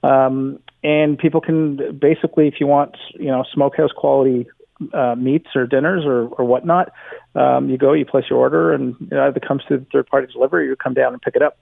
Um, 0.02 0.60
and 0.82 1.18
people 1.18 1.40
can 1.40 1.98
basically, 1.98 2.48
if 2.48 2.54
you 2.60 2.66
want, 2.66 2.96
you 3.14 3.26
know, 3.26 3.44
smokehouse 3.52 3.92
quality 3.96 4.46
uh, 4.92 5.14
meats 5.16 5.48
or 5.54 5.66
dinners 5.66 6.04
or, 6.04 6.28
or 6.28 6.44
whatnot, 6.44 6.92
um, 7.34 7.68
you 7.68 7.78
go, 7.78 7.92
you 7.92 8.04
place 8.04 8.24
your 8.28 8.38
order, 8.38 8.72
and 8.72 8.96
it 9.10 9.18
either 9.18 9.40
comes 9.40 9.62
to 9.68 9.84
third 9.92 10.06
party 10.06 10.32
delivery 10.32 10.66
or 10.66 10.70
you 10.70 10.76
come 10.76 10.94
down 10.94 11.12
and 11.12 11.22
pick 11.22 11.36
it 11.36 11.42
up. 11.42 11.58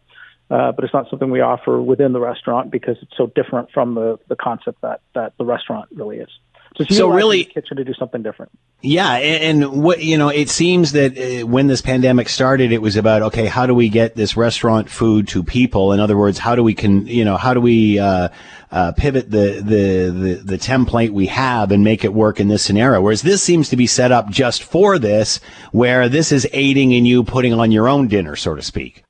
Uh, 0.51 0.73
but 0.73 0.85
it's 0.85 0.93
not 0.93 1.09
something 1.09 1.31
we 1.31 1.41
offer 1.41 1.81
within 1.81 2.13
the 2.13 2.19
restaurant 2.19 2.73
because 2.73 2.97
it's 3.03 3.17
so 3.17 3.29
different 3.29 3.71
from 3.73 3.95
the, 3.95 4.19
the 4.29 4.35
concept 4.35 4.81
that, 4.83 5.01
that 5.15 5.33
the 5.39 5.45
restaurant 5.45 5.89
really 5.95 6.17
is. 6.17 6.29
So, 6.77 6.85
so 6.85 7.11
really, 7.11 7.45
kitchen 7.45 7.77
to 7.77 7.85
do 7.85 7.93
something 7.95 8.23
different. 8.23 8.53
Yeah, 8.81 9.15
and, 9.15 9.63
and, 9.63 9.83
what 9.83 10.03
you 10.03 10.17
know, 10.17 10.29
it 10.29 10.49
seems 10.49 10.93
that 10.93 11.19
uh, 11.19 11.47
when 11.47 11.67
this 11.67 11.83
pandemic 11.83 12.29
started, 12.29 12.73
it 12.73 12.81
was 12.81 12.97
about 12.97 13.23
okay, 13.23 13.47
how 13.47 13.67
do 13.67 13.75
we 13.75 13.89
get 13.89 14.15
this 14.15 14.37
restaurant 14.37 14.89
food 14.89 15.27
to 15.29 15.43
people? 15.43 15.93
In 15.93 16.01
other 16.01 16.17
words, 16.17 16.39
how 16.39 16.55
do 16.55 16.63
we 16.63 16.75
can 16.75 17.07
you 17.07 17.25
know 17.25 17.37
how 17.37 17.55
do 17.55 17.61
we 17.61 17.99
uh, 17.99 18.29
uh, 18.71 18.93
pivot 18.93 19.31
the, 19.31 19.61
the 19.63 20.11
the 20.11 20.35
the 20.45 20.59
template 20.59 21.11
we 21.11 21.27
have 21.27 21.73
and 21.73 21.83
make 21.83 22.05
it 22.05 22.15
work 22.15 22.39
in 22.39 22.49
this 22.49 22.63
scenario? 22.63 23.01
Whereas 23.01 23.23
this 23.23 23.43
seems 23.43 23.69
to 23.71 23.77
be 23.77 23.87
set 23.89 24.13
up 24.13 24.31
just 24.31 24.63
for 24.63 24.99
this, 24.99 25.41
where 25.73 26.09
this 26.09 26.31
is 26.31 26.47
aiding 26.53 26.93
in 26.93 27.05
you 27.05 27.25
putting 27.25 27.53
on 27.53 27.73
your 27.73 27.89
own 27.89 28.07
dinner, 28.07 28.37
so 28.37 28.55
to 28.55 28.63
speak. 28.63 29.03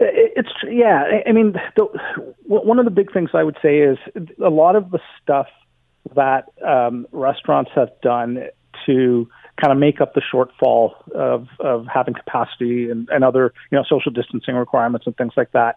It's 0.00 0.50
yeah. 0.68 1.20
I 1.26 1.32
mean, 1.32 1.54
the, 1.76 1.86
one 2.46 2.78
of 2.78 2.84
the 2.84 2.90
big 2.90 3.12
things 3.12 3.30
I 3.32 3.44
would 3.44 3.58
say 3.62 3.78
is 3.78 3.96
a 4.44 4.50
lot 4.50 4.74
of 4.74 4.90
the 4.90 4.98
stuff 5.22 5.46
that 6.14 6.46
um, 6.66 7.06
restaurants 7.12 7.70
have 7.74 7.90
done 8.02 8.44
to 8.86 9.28
kind 9.60 9.72
of 9.72 9.78
make 9.78 10.00
up 10.00 10.14
the 10.14 10.22
shortfall 10.22 10.92
of, 11.12 11.48
of 11.60 11.86
having 11.92 12.14
capacity 12.14 12.90
and, 12.90 13.08
and 13.10 13.24
other 13.24 13.52
you 13.70 13.76
know 13.76 13.84
social 13.88 14.10
distancing 14.10 14.54
requirements 14.54 15.06
and 15.06 15.16
things 15.16 15.32
like 15.36 15.52
that. 15.52 15.76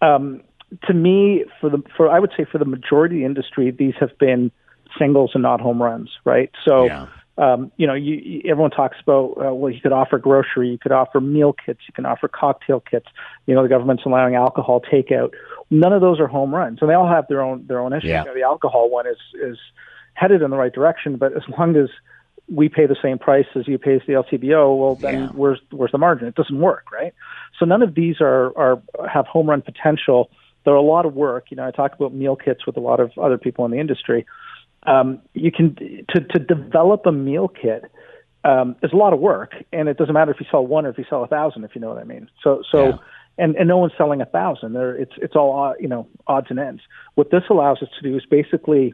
Um, 0.00 0.42
to 0.86 0.94
me, 0.94 1.44
for 1.60 1.68
the 1.68 1.82
for 1.96 2.08
I 2.08 2.18
would 2.18 2.32
say 2.36 2.44
for 2.50 2.58
the 2.58 2.64
majority 2.64 3.16
of 3.16 3.20
the 3.20 3.26
industry, 3.26 3.70
these 3.70 3.94
have 4.00 4.16
been 4.18 4.50
singles 4.98 5.32
and 5.34 5.42
not 5.42 5.60
home 5.60 5.82
runs, 5.82 6.10
right? 6.24 6.50
So. 6.66 6.86
Yeah. 6.86 7.06
Um, 7.38 7.72
you 7.78 7.86
know, 7.86 7.94
you, 7.94 8.16
you, 8.16 8.42
everyone 8.50 8.70
talks 8.70 8.98
about 9.02 9.30
uh, 9.42 9.54
well, 9.54 9.72
you 9.72 9.80
could 9.80 9.92
offer 9.92 10.18
grocery, 10.18 10.68
you 10.68 10.76
could 10.76 10.92
offer 10.92 11.22
meal 11.22 11.54
kits, 11.54 11.80
you 11.88 11.94
can 11.94 12.04
offer 12.04 12.28
cocktail 12.28 12.80
kits. 12.80 13.06
You 13.46 13.54
know, 13.54 13.62
the 13.62 13.68
government's 13.68 14.02
allowing 14.04 14.34
alcohol 14.34 14.82
takeout. 14.82 15.30
None 15.70 15.92
of 15.92 16.00
those 16.00 16.18
are 16.18 16.26
home 16.26 16.54
runs, 16.54 16.78
and 16.80 16.90
they 16.90 16.94
all 16.94 17.08
have 17.08 17.26
their 17.28 17.42
own 17.42 17.66
their 17.66 17.80
own 17.80 17.92
issues. 17.92 18.10
Yeah. 18.10 18.22
You 18.22 18.28
know, 18.28 18.34
the 18.34 18.42
alcohol 18.42 18.90
one 18.90 19.06
is 19.06 19.18
is 19.40 19.56
headed 20.14 20.42
in 20.42 20.50
the 20.50 20.56
right 20.56 20.72
direction, 20.72 21.16
but 21.16 21.36
as 21.36 21.42
long 21.56 21.76
as 21.76 21.88
we 22.52 22.68
pay 22.68 22.86
the 22.86 22.96
same 23.00 23.18
price 23.18 23.46
as 23.54 23.68
you 23.68 23.78
pay 23.78 23.94
as 23.94 24.02
the 24.06 24.14
LCBO, 24.14 24.76
well 24.76 24.94
then 24.96 25.14
yeah. 25.14 25.28
where's 25.28 25.60
where's 25.70 25.92
the 25.92 25.98
margin? 25.98 26.26
It 26.26 26.34
doesn't 26.34 26.58
work, 26.58 26.90
right? 26.90 27.14
So 27.58 27.64
none 27.64 27.82
of 27.82 27.94
these 27.94 28.16
are 28.20 28.56
are 28.58 28.82
have 29.08 29.26
home 29.26 29.48
run 29.48 29.62
potential. 29.62 30.30
They're 30.64 30.74
a 30.74 30.82
lot 30.82 31.06
of 31.06 31.14
work. 31.14 31.46
You 31.50 31.56
know, 31.56 31.66
I 31.66 31.70
talk 31.70 31.94
about 31.94 32.12
meal 32.12 32.36
kits 32.36 32.66
with 32.66 32.76
a 32.76 32.80
lot 32.80 33.00
of 33.00 33.16
other 33.16 33.38
people 33.38 33.64
in 33.64 33.70
the 33.70 33.78
industry. 33.78 34.26
Um, 34.82 35.20
you 35.34 35.52
can 35.52 35.76
to 36.08 36.20
to 36.20 36.38
develop 36.38 37.06
a 37.06 37.12
meal 37.12 37.48
kit 37.48 37.84
um, 38.44 38.76
is 38.82 38.92
a 38.92 38.96
lot 38.96 39.12
of 39.12 39.20
work, 39.20 39.52
and 39.72 39.88
it 39.88 39.96
doesn't 39.96 40.14
matter 40.14 40.30
if 40.32 40.40
you 40.40 40.46
sell 40.50 40.66
one 40.66 40.86
or 40.86 40.90
if 40.90 40.98
you 40.98 41.04
sell 41.08 41.22
a 41.24 41.28
thousand, 41.28 41.64
if 41.64 41.74
you 41.74 41.80
know 41.80 41.88
what 41.88 41.98
I 41.98 42.04
mean. 42.04 42.28
So 42.42 42.62
so. 42.70 42.88
Yeah 42.88 42.92
and 43.38 43.56
and 43.56 43.68
no 43.68 43.78
one's 43.78 43.92
selling 43.96 44.20
a 44.20 44.26
thousand. 44.26 44.74
There, 44.74 44.94
it's 44.94 45.12
it's 45.16 45.34
all 45.34 45.62
uh, 45.62 45.72
you 45.80 45.88
know 45.88 46.06
odds 46.26 46.48
and 46.50 46.58
ends. 46.58 46.82
What 47.14 47.30
this 47.30 47.42
allows 47.48 47.78
us 47.80 47.88
to 47.98 48.08
do 48.08 48.16
is 48.16 48.24
basically 48.26 48.92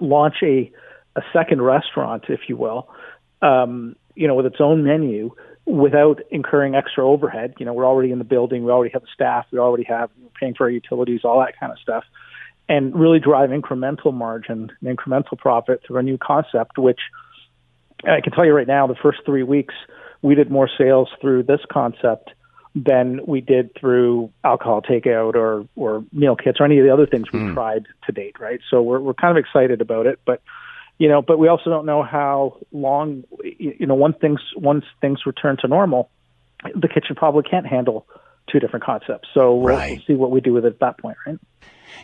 launch 0.00 0.36
a 0.42 0.72
a 1.16 1.22
second 1.32 1.62
restaurant, 1.62 2.24
if 2.28 2.40
you 2.48 2.56
will, 2.56 2.88
um, 3.42 3.96
you 4.14 4.26
know, 4.26 4.34
with 4.34 4.46
its 4.46 4.60
own 4.60 4.84
menu 4.84 5.32
without 5.66 6.20
incurring 6.30 6.74
extra 6.74 7.06
overhead. 7.06 7.54
You 7.58 7.66
know, 7.66 7.72
we're 7.72 7.86
already 7.86 8.10
in 8.10 8.18
the 8.18 8.24
building, 8.24 8.64
we 8.64 8.70
already 8.70 8.92
have 8.92 9.02
the 9.02 9.08
staff, 9.12 9.46
we 9.50 9.58
already 9.58 9.84
have 9.84 10.10
you 10.16 10.24
know, 10.24 10.30
paying 10.38 10.54
for 10.54 10.64
our 10.64 10.70
utilities, 10.70 11.20
all 11.24 11.40
that 11.40 11.58
kind 11.58 11.72
of 11.72 11.78
stuff, 11.78 12.04
and 12.68 12.94
really 12.94 13.18
drive 13.18 13.50
incremental 13.50 14.14
margin 14.14 14.70
and 14.80 14.98
incremental 14.98 15.36
profit 15.36 15.82
through 15.86 15.98
a 15.98 16.02
new 16.02 16.18
concept. 16.18 16.78
Which 16.78 17.00
I 18.04 18.20
can 18.20 18.32
tell 18.32 18.44
you 18.44 18.52
right 18.52 18.66
now, 18.66 18.86
the 18.86 18.94
first 18.94 19.20
three 19.24 19.42
weeks 19.42 19.74
we 20.22 20.34
did 20.34 20.50
more 20.50 20.68
sales 20.78 21.08
through 21.20 21.44
this 21.44 21.60
concept 21.70 22.30
than 22.74 23.20
we 23.26 23.40
did 23.40 23.74
through 23.74 24.30
alcohol 24.44 24.82
takeout 24.82 25.34
or 25.34 25.66
or 25.74 26.04
meal 26.12 26.36
kits 26.36 26.58
or 26.60 26.64
any 26.64 26.78
of 26.78 26.84
the 26.84 26.92
other 26.92 27.06
things 27.06 27.30
we've 27.32 27.42
mm. 27.42 27.54
tried 27.54 27.86
to 28.06 28.12
date, 28.12 28.36
right? 28.38 28.60
So 28.70 28.82
we're 28.82 29.00
we're 29.00 29.14
kind 29.14 29.36
of 29.36 29.42
excited 29.42 29.80
about 29.80 30.06
it, 30.06 30.20
but 30.24 30.42
you 30.98 31.08
know, 31.08 31.22
but 31.22 31.38
we 31.38 31.48
also 31.48 31.70
don't 31.70 31.86
know 31.86 32.02
how 32.02 32.58
long 32.72 33.24
you 33.42 33.86
know 33.86 33.94
once 33.94 34.16
things 34.20 34.40
once 34.56 34.84
things 35.00 35.20
return 35.26 35.56
to 35.62 35.68
normal, 35.68 36.10
the 36.62 36.88
kitchen 36.88 37.16
probably 37.16 37.44
can't 37.48 37.66
handle 37.66 38.06
two 38.50 38.60
different 38.60 38.84
concepts. 38.84 39.28
So 39.34 39.54
we'll, 39.54 39.76
right. 39.76 39.90
we'll 39.92 40.06
see 40.06 40.14
what 40.14 40.30
we 40.30 40.40
do 40.40 40.52
with 40.52 40.64
it 40.64 40.74
at 40.74 40.80
that 40.80 40.98
point, 40.98 41.16
right? 41.26 41.38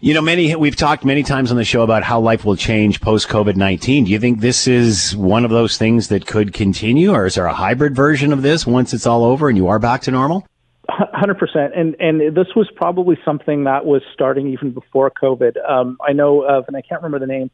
You 0.01 0.14
know, 0.14 0.20
many 0.20 0.55
we've 0.57 0.76
talked 0.76 1.05
many 1.05 1.22
times 1.22 1.51
on 1.51 1.57
the 1.57 1.64
show 1.64 1.82
about 1.82 2.03
how 2.03 2.20
life 2.20 2.45
will 2.45 2.57
change 2.57 3.01
post 3.01 3.28
COVID 3.28 3.57
nineteen. 3.57 4.05
Do 4.05 4.11
you 4.11 4.18
think 4.18 4.41
this 4.41 4.66
is 4.66 5.16
one 5.16 5.45
of 5.45 5.51
those 5.51 5.78
things 5.78 6.09
that 6.09 6.26
could 6.26 6.53
continue, 6.53 7.12
or 7.12 7.26
is 7.26 7.37
there 7.37 7.47
a 7.47 7.55
hybrid 7.55 7.95
version 7.95 8.32
of 8.32 8.43
this 8.43 8.66
once 8.66 8.93
it's 8.93 9.07
all 9.07 9.24
over 9.24 9.49
and 9.49 9.57
you 9.57 9.68
are 9.68 9.78
back 9.78 10.03
to 10.03 10.11
normal? 10.11 10.47
Hundred 10.87 11.39
percent, 11.39 11.72
and 11.74 11.97
and 11.99 12.37
this 12.37 12.49
was 12.55 12.70
probably 12.76 13.16
something 13.24 13.64
that 13.64 13.87
was 13.87 14.03
starting 14.12 14.49
even 14.49 14.70
before 14.70 15.11
COVID. 15.11 15.57
Um, 15.66 15.97
I 16.07 16.12
know 16.12 16.43
of, 16.43 16.66
and 16.68 16.76
I 16.76 16.82
can't 16.82 17.03
remember 17.03 17.24
the 17.24 17.32
name, 17.32 17.51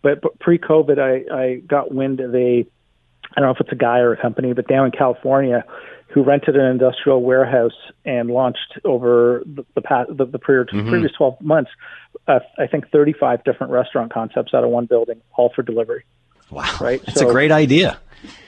but, 0.00 0.22
but 0.22 0.38
pre-COVID, 0.38 0.98
I 0.98 1.34
I 1.34 1.54
got 1.56 1.92
wind 1.92 2.20
of 2.20 2.34
a, 2.34 2.60
I 2.60 3.40
don't 3.40 3.44
know 3.44 3.50
if 3.50 3.60
it's 3.60 3.72
a 3.72 3.76
guy 3.76 3.98
or 3.98 4.12
a 4.12 4.16
company, 4.16 4.54
but 4.54 4.66
down 4.66 4.86
in 4.86 4.92
California, 4.92 5.62
who 6.12 6.22
rented 6.22 6.56
an 6.56 6.66
industrial 6.66 7.22
warehouse 7.22 7.76
and 8.04 8.30
launched 8.30 8.78
over 8.84 9.42
the 9.46 9.64
the, 9.74 9.80
past, 9.80 10.10
the, 10.16 10.26
the 10.26 10.38
previous, 10.38 10.74
mm-hmm. 10.74 10.88
previous 10.88 11.12
twelve 11.12 11.40
months, 11.40 11.70
uh, 12.26 12.40
I 12.58 12.66
think 12.66 12.90
thirty-five 12.90 13.44
different 13.44 13.72
restaurant 13.72 14.12
concepts 14.12 14.52
out 14.54 14.64
of 14.64 14.70
one 14.70 14.86
building, 14.86 15.20
all 15.36 15.52
for 15.54 15.62
delivery. 15.62 16.04
Wow, 16.50 16.76
right? 16.80 17.00
That's 17.06 17.20
so, 17.20 17.28
a 17.28 17.32
great 17.32 17.52
idea. 17.52 18.00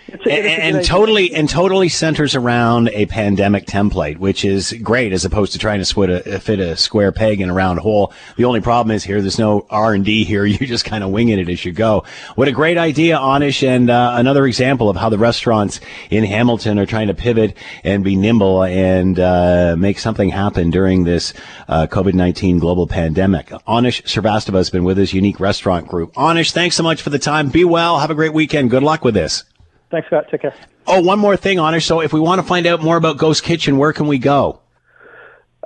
It's 0.09 0.26
a- 0.26 0.30
it's 0.30 0.76
and 0.76 0.84
totally 0.84 1.34
and 1.34 1.48
totally 1.48 1.88
centers 1.88 2.34
around 2.34 2.90
a 2.90 3.07
pandemic 3.07 3.66
template, 3.66 4.18
which 4.18 4.44
is 4.44 4.72
great 4.82 5.12
as 5.12 5.24
opposed 5.24 5.53
to 5.53 5.59
trying 5.59 5.82
to 5.82 5.86
fit 5.86 6.11
a, 6.11 6.40
fit 6.40 6.61
a 6.61 6.76
square 6.76 7.12
peg 7.12 7.40
in 7.40 7.48
a 7.48 7.55
round 7.55 7.78
hole. 7.80 8.12
The 8.36 8.44
only 8.44 8.61
problem 8.61 8.94
is 8.94 9.05
here, 9.05 9.20
there's 9.20 9.38
no 9.38 9.66
R 9.70 9.94
and 9.94 10.05
D 10.05 10.24
here. 10.24 10.44
You're 10.53 10.68
just 10.68 10.84
kind 10.84 11.03
of 11.03 11.11
winging 11.11 11.38
it 11.38 11.48
as 11.48 11.64
you 11.64 11.72
go. 11.72 12.05
What 12.34 12.48
a 12.48 12.53
great 12.53 12.78
idea, 12.78 13.16
Awnish, 13.16 13.66
and 13.66 13.90
uh, 13.90 14.14
another 14.16 14.46
example 14.46 14.88
of 14.88 14.96
how 14.96 15.09
the 15.09 15.18
restaurants 15.18 15.80
in 16.11 16.24
Hamilton 16.24 16.78
are 16.78 16.86
trying 16.86 17.07
to 17.09 17.14
pivot 17.14 17.57
and 17.84 18.05
be 18.05 18.16
nimble 18.16 18.64
and 18.64 19.18
uh, 19.18 19.76
make 19.78 19.98
something 19.98 20.28
happen 20.28 20.70
during 20.70 21.05
this 21.05 21.32
uh, 21.68 21.86
COVID-19 21.86 22.61
global 22.61 22.86
pandemic. 22.86 23.46
Awnish 23.66 24.03
Srivastava 24.03 24.55
has 24.55 24.70
been 24.70 24.84
with 24.84 24.98
his 24.98 25.12
Unique 25.12 25.40
Restaurant 25.40 25.88
Group. 25.88 26.12
Awnish, 26.14 26.53
thanks 26.53 26.76
so 26.76 26.82
much 26.82 27.03
for 27.03 27.11
the 27.11 27.18
time. 27.18 27.48
Be 27.48 27.64
well. 27.64 27.98
Have 27.98 28.11
a 28.11 28.14
great 28.14 28.34
weekend. 28.34 28.70
Good 28.70 28.82
luck 28.82 29.05
with 29.05 29.14
this. 29.14 29.44
Thanks, 29.93 30.09
Scott. 30.09 30.24
Take 30.30 30.40
care. 30.40 30.55
Oh, 30.86 31.03
one 31.03 31.18
more 31.18 31.36
thing, 31.36 31.59
Honor. 31.61 31.80
So 31.80 32.01
if 32.01 32.14
we 32.14 32.20
want 32.20 32.40
to 32.40 32.47
find 32.47 32.66
out 32.66 32.82
more 32.82 32.97
about 32.97 33.18
Ghost 33.18 33.45
Kitchen, 33.45 33.76
where 33.76 33.93
can 33.93 34.07
we 34.07 34.16
go? 34.18 34.61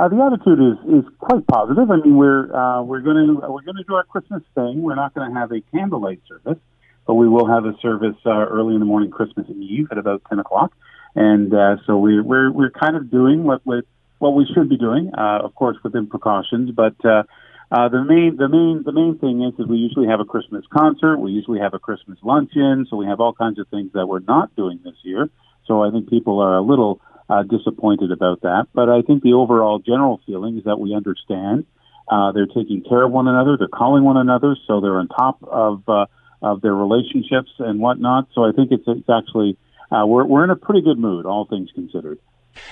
Uh, 0.02 0.08
the 0.08 0.18
attitude 0.18 0.58
is, 0.58 1.04
is 1.04 1.04
quite 1.20 1.46
positive. 1.46 1.88
I 1.88 1.94
mean, 1.98 2.16
we're 2.16 2.52
uh, 2.52 2.82
we're 2.82 3.02
going 3.02 3.24
to 3.24 3.34
we're 3.48 3.62
going 3.62 3.76
to 3.76 3.84
do 3.84 3.94
our 3.94 4.02
Christmas 4.02 4.42
thing. 4.52 4.82
We're 4.82 4.96
not 4.96 5.14
going 5.14 5.32
to 5.32 5.38
have 5.38 5.52
a 5.52 5.60
candlelight 5.70 6.20
service, 6.26 6.58
but 7.06 7.14
we 7.14 7.28
will 7.28 7.46
have 7.46 7.66
a 7.66 7.78
service 7.80 8.16
uh, 8.26 8.30
early 8.30 8.74
in 8.74 8.80
the 8.80 8.84
morning, 8.84 9.12
Christmas 9.12 9.46
Eve 9.48 9.86
at 9.92 9.98
about 9.98 10.22
ten 10.28 10.40
o'clock. 10.40 10.72
And 11.14 11.54
uh, 11.54 11.76
so 11.86 11.98
we're 11.98 12.20
we're 12.20 12.50
we're 12.50 12.72
kind 12.72 12.96
of 12.96 13.12
doing 13.12 13.44
what 13.44 13.64
we 13.64 13.82
what 14.18 14.30
we 14.30 14.44
should 14.52 14.68
be 14.68 14.76
doing, 14.76 15.12
uh, 15.16 15.38
of 15.44 15.54
course, 15.54 15.76
within 15.84 16.08
precautions. 16.08 16.72
But 16.72 16.96
uh, 17.04 17.22
uh, 17.70 17.88
the 17.88 18.02
main 18.02 18.34
the 18.36 18.48
main 18.48 18.82
the 18.84 18.90
main 18.90 19.18
thing 19.18 19.44
is 19.44 19.54
is 19.56 19.68
we 19.68 19.76
usually 19.76 20.08
have 20.08 20.18
a 20.18 20.24
Christmas 20.24 20.64
concert. 20.76 21.18
We 21.18 21.30
usually 21.30 21.60
have 21.60 21.74
a 21.74 21.78
Christmas 21.78 22.18
luncheon. 22.24 22.88
So 22.90 22.96
we 22.96 23.06
have 23.06 23.20
all 23.20 23.34
kinds 23.34 23.60
of 23.60 23.68
things 23.68 23.92
that 23.92 24.08
we're 24.08 24.18
not 24.26 24.56
doing 24.56 24.80
this 24.82 24.96
year. 25.04 25.30
So 25.68 25.84
I 25.84 25.92
think 25.92 26.10
people 26.10 26.40
are 26.40 26.56
a 26.56 26.60
little 26.60 27.00
uh, 27.28 27.42
disappointed 27.42 28.10
about 28.10 28.42
that. 28.42 28.66
But 28.74 28.88
I 28.88 29.02
think 29.02 29.22
the 29.22 29.32
overall 29.34 29.78
general 29.78 30.20
feeling 30.26 30.58
is 30.58 30.64
that 30.64 30.78
we 30.78 30.94
understand. 30.94 31.66
Uh, 32.10 32.32
they're 32.32 32.46
taking 32.46 32.82
care 32.88 33.04
of 33.04 33.12
one 33.12 33.28
another. 33.28 33.56
They're 33.56 33.68
calling 33.68 34.04
one 34.04 34.16
another, 34.16 34.56
so 34.66 34.80
they're 34.80 34.98
on 34.98 35.08
top 35.08 35.38
of 35.42 35.88
uh, 35.88 36.06
of 36.42 36.60
their 36.60 36.74
relationships 36.74 37.50
and 37.58 37.80
whatnot. 37.80 38.28
So 38.34 38.44
I 38.44 38.52
think 38.52 38.72
it's 38.72 38.84
it's 38.86 39.08
actually 39.08 39.56
uh, 39.90 40.04
we're 40.06 40.24
we're 40.24 40.44
in 40.44 40.50
a 40.50 40.56
pretty 40.56 40.82
good 40.82 40.98
mood, 40.98 41.26
all 41.26 41.46
things 41.46 41.70
considered. 41.74 42.18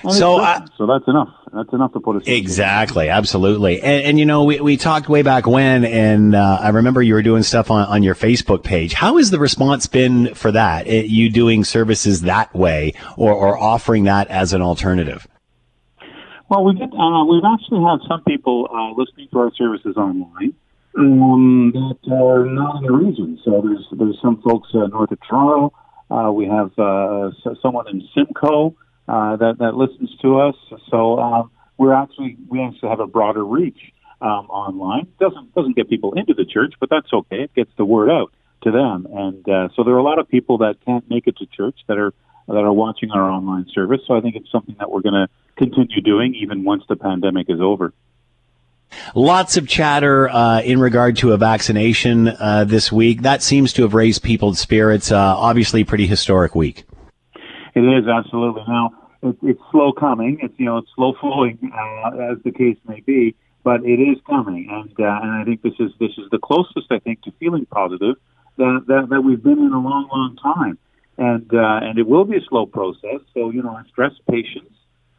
And 0.02 0.12
So, 0.12 0.38
uh, 0.40 0.66
so 0.76 0.86
that's 0.86 1.06
enough. 1.08 1.28
That's 1.52 1.72
enough 1.72 1.92
to 1.94 2.00
put 2.00 2.16
us 2.16 2.26
in. 2.26 2.34
Exactly, 2.34 3.08
absolutely. 3.08 3.80
And, 3.80 4.04
and 4.04 4.18
you 4.18 4.26
know, 4.26 4.44
we, 4.44 4.60
we 4.60 4.76
talked 4.76 5.08
way 5.08 5.22
back 5.22 5.46
when, 5.46 5.84
and 5.84 6.34
uh, 6.34 6.58
I 6.60 6.68
remember 6.70 7.02
you 7.02 7.14
were 7.14 7.22
doing 7.22 7.42
stuff 7.42 7.70
on, 7.70 7.86
on 7.88 8.02
your 8.02 8.14
Facebook 8.14 8.62
page. 8.62 8.92
How 8.92 9.16
has 9.16 9.30
the 9.30 9.38
response 9.38 9.86
been 9.86 10.34
for 10.34 10.52
that? 10.52 10.86
It, 10.86 11.06
you 11.06 11.30
doing 11.30 11.64
services 11.64 12.22
that 12.22 12.54
way 12.54 12.92
or, 13.16 13.32
or 13.32 13.58
offering 13.58 14.04
that 14.04 14.28
as 14.28 14.52
an 14.52 14.62
alternative? 14.62 15.26
Well, 16.48 16.64
we 16.64 16.74
did. 16.74 16.92
Uh, 16.92 17.24
we've 17.24 17.44
actually 17.44 17.80
had 17.82 17.98
some 18.08 18.22
people 18.24 18.68
uh, 18.72 18.92
listening 19.00 19.28
to 19.32 19.38
our 19.38 19.52
services 19.54 19.96
online 19.96 20.52
um, 20.98 21.70
that 21.72 22.12
are 22.12 22.44
not 22.44 22.78
in 22.78 22.82
the 22.82 22.92
region. 22.92 23.38
So 23.44 23.60
there's 23.62 23.86
there's 23.96 24.18
some 24.20 24.42
folks 24.42 24.68
uh, 24.74 24.86
north 24.88 25.12
of 25.12 25.18
Toronto. 25.28 25.72
Uh, 26.10 26.32
we 26.32 26.46
have 26.46 26.72
uh, 26.76 27.28
s- 27.28 27.56
someone 27.62 27.86
in 27.88 28.02
Simcoe 28.14 28.74
uh, 29.10 29.36
that 29.36 29.58
that 29.58 29.74
listens 29.74 30.10
to 30.22 30.38
us. 30.38 30.54
So 30.88 31.18
um, 31.18 31.50
we're 31.76 31.94
actually 31.94 32.36
we 32.48 32.60
actually 32.62 32.90
have 32.90 33.00
a 33.00 33.06
broader 33.06 33.44
reach 33.44 33.92
um, 34.20 34.46
online. 34.48 35.08
doesn't 35.18 35.54
doesn't 35.54 35.74
get 35.76 35.88
people 35.88 36.14
into 36.14 36.34
the 36.34 36.44
church, 36.44 36.74
but 36.78 36.90
that's 36.90 37.12
okay. 37.12 37.42
It 37.42 37.54
gets 37.54 37.70
the 37.76 37.84
word 37.84 38.10
out 38.10 38.32
to 38.62 38.70
them. 38.70 39.08
And 39.10 39.48
uh, 39.48 39.68
so 39.74 39.82
there 39.82 39.94
are 39.94 39.98
a 39.98 40.02
lot 40.02 40.18
of 40.18 40.28
people 40.28 40.58
that 40.58 40.76
can't 40.84 41.08
make 41.10 41.26
it 41.26 41.36
to 41.38 41.46
church 41.46 41.78
that 41.88 41.98
are 41.98 42.12
that 42.46 42.56
are 42.56 42.72
watching 42.72 43.10
our 43.10 43.28
online 43.30 43.66
service. 43.72 44.00
So 44.06 44.16
I 44.16 44.20
think 44.20 44.36
it's 44.36 44.50
something 44.50 44.76
that 44.78 44.90
we're 44.90 45.02
going 45.02 45.14
to 45.14 45.28
continue 45.56 46.00
doing 46.00 46.34
even 46.34 46.64
once 46.64 46.84
the 46.88 46.96
pandemic 46.96 47.46
is 47.48 47.60
over. 47.60 47.92
Lots 49.14 49.56
of 49.56 49.68
chatter 49.68 50.28
uh, 50.28 50.62
in 50.62 50.80
regard 50.80 51.16
to 51.18 51.32
a 51.32 51.36
vaccination 51.36 52.28
uh, 52.28 52.64
this 52.64 52.90
week. 52.90 53.22
That 53.22 53.42
seems 53.42 53.72
to 53.74 53.82
have 53.82 53.94
raised 53.94 54.22
people's 54.22 54.58
spirits. 54.58 55.12
Uh, 55.12 55.18
obviously, 55.18 55.84
pretty 55.84 56.06
historic 56.06 56.54
week. 56.54 56.84
It 57.74 57.80
is 57.80 58.08
absolutely 58.08 58.62
now. 58.66 58.90
It, 59.22 59.36
it's 59.42 59.60
slow 59.70 59.92
coming. 59.92 60.38
It's 60.42 60.54
you 60.58 60.66
know 60.66 60.78
it's 60.78 60.90
slow 60.94 61.14
flowing 61.20 61.58
uh, 61.72 62.32
as 62.32 62.38
the 62.44 62.52
case 62.52 62.76
may 62.86 63.00
be, 63.00 63.34
but 63.62 63.84
it 63.84 64.00
is 64.00 64.18
coming, 64.26 64.68
and 64.70 64.92
uh, 64.98 65.20
and 65.22 65.30
I 65.30 65.44
think 65.44 65.62
this 65.62 65.74
is 65.78 65.92
this 66.00 66.12
is 66.18 66.30
the 66.30 66.38
closest 66.38 66.90
I 66.90 66.98
think 66.98 67.22
to 67.22 67.32
feeling 67.38 67.66
positive 67.66 68.16
that 68.56 68.84
that, 68.86 69.08
that 69.10 69.20
we've 69.22 69.42
been 69.42 69.58
in 69.58 69.72
a 69.72 69.80
long 69.80 70.08
long 70.10 70.36
time, 70.42 70.78
and 71.18 71.52
uh, 71.52 71.80
and 71.82 71.98
it 71.98 72.06
will 72.06 72.24
be 72.24 72.36
a 72.36 72.44
slow 72.48 72.66
process. 72.66 73.20
So 73.34 73.50
you 73.50 73.62
know 73.62 73.70
I 73.70 73.82
stress 73.88 74.12
patience. 74.30 74.72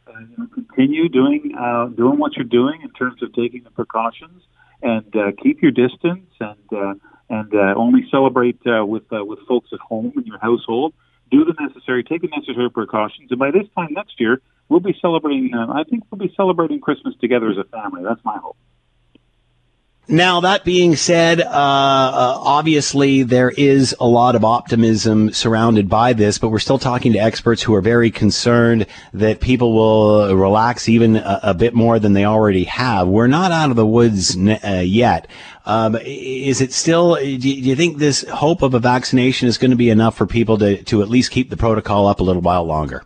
Uh, 0.08 0.20
you 0.20 0.36
know, 0.38 0.48
continue 0.54 1.08
doing 1.08 1.54
uh, 1.58 1.88
doing 1.88 2.18
what 2.18 2.36
you're 2.36 2.46
doing 2.46 2.82
in 2.82 2.90
terms 2.92 3.22
of 3.22 3.34
taking 3.34 3.64
the 3.64 3.72
precautions, 3.72 4.42
and 4.82 5.16
uh, 5.16 5.32
keep 5.42 5.62
your 5.62 5.72
distance, 5.72 6.30
and 6.40 6.74
uh, 6.74 6.94
and 7.30 7.54
uh, 7.54 7.74
only 7.78 8.08
celebrate 8.10 8.60
uh, 8.66 8.86
with 8.86 9.04
uh, 9.14 9.24
with 9.24 9.40
folks 9.48 9.70
at 9.72 9.80
home 9.80 10.12
in 10.18 10.26
your 10.26 10.40
household 10.40 10.94
do 11.32 11.46
the 11.46 11.54
necessary, 11.60 12.04
take 12.04 12.22
the 12.22 12.28
necessary 12.28 12.70
precautions, 12.70 13.32
and 13.32 13.40
by 13.40 13.52
this 13.52 13.68
time 13.76 13.90
next 13.92 14.20
year, 14.20 14.42
we'll 14.70 14.80
be 14.82 14.96
celebrating. 15.02 15.54
Uh, 15.54 15.72
I 15.74 15.84
think 15.84 16.04
we'll 16.12 16.20
be 16.20 16.34
celebrating 16.36 16.80
Christmas 16.80 17.16
together 17.20 17.50
as 17.50 17.58
a 17.58 17.64
family. 17.64 18.04
That's 18.04 18.24
my 18.24 18.38
hope. 18.38 18.58
Now, 20.08 20.42
that 20.42 20.66
being 20.66 20.96
said, 20.96 21.40
uh, 21.40 21.46
uh, 21.46 22.38
obviously 22.38 23.24
there 23.24 23.50
is 23.50 23.96
a 24.00 24.08
lot 24.08 24.36
of 24.36 24.44
optimism 24.44 25.32
surrounded 25.32 25.88
by 25.88 26.14
this, 26.14 26.38
but 26.38 26.50
we're 26.50 26.60
still 26.60 26.80
talking 26.80 27.14
to 27.14 27.20
experts 27.20 27.62
who 27.62 27.74
are 27.76 27.82
very 27.82 28.10
concerned 28.10 28.88
that 29.14 29.40
people 29.40 29.74
will 29.74 30.36
relax 30.36 30.90
even 30.90 31.16
a, 31.16 31.40
a 31.44 31.54
bit 31.54 31.74
more 31.74 32.00
than 32.00 32.14
they 32.14 32.26
already 32.26 32.64
have. 32.66 33.08
We're 33.08 33.28
not 33.28 33.52
out 33.52 33.70
of 33.70 33.76
the 33.76 33.86
woods 33.86 34.36
n- 34.36 34.60
uh, 34.64 34.82
yet. 34.84 35.28
Um, 35.66 35.96
is 36.04 36.60
it 36.62 36.74
still, 36.74 37.16
do 37.16 37.22
you, 37.22 37.76
think 37.76 38.00
this 38.00 38.28
hope 38.28 38.64
of 38.64 38.74
a 38.74 38.80
vaccination 38.80 39.48
is 39.48 39.60
going 39.60 39.72
to 39.72 39.78
be 39.78 39.92
enough 39.92 40.18
for 40.18 40.26
people 40.26 40.58
to, 40.58 40.84
to 40.84 41.04
at 41.04 41.10
least 41.10 41.30
keep 41.32 41.52
the 41.52 41.58
protocol 41.58 42.08
up 42.08 42.20
a 42.20 42.24
little 42.24 42.42
while 42.42 42.66
longer? 42.66 43.04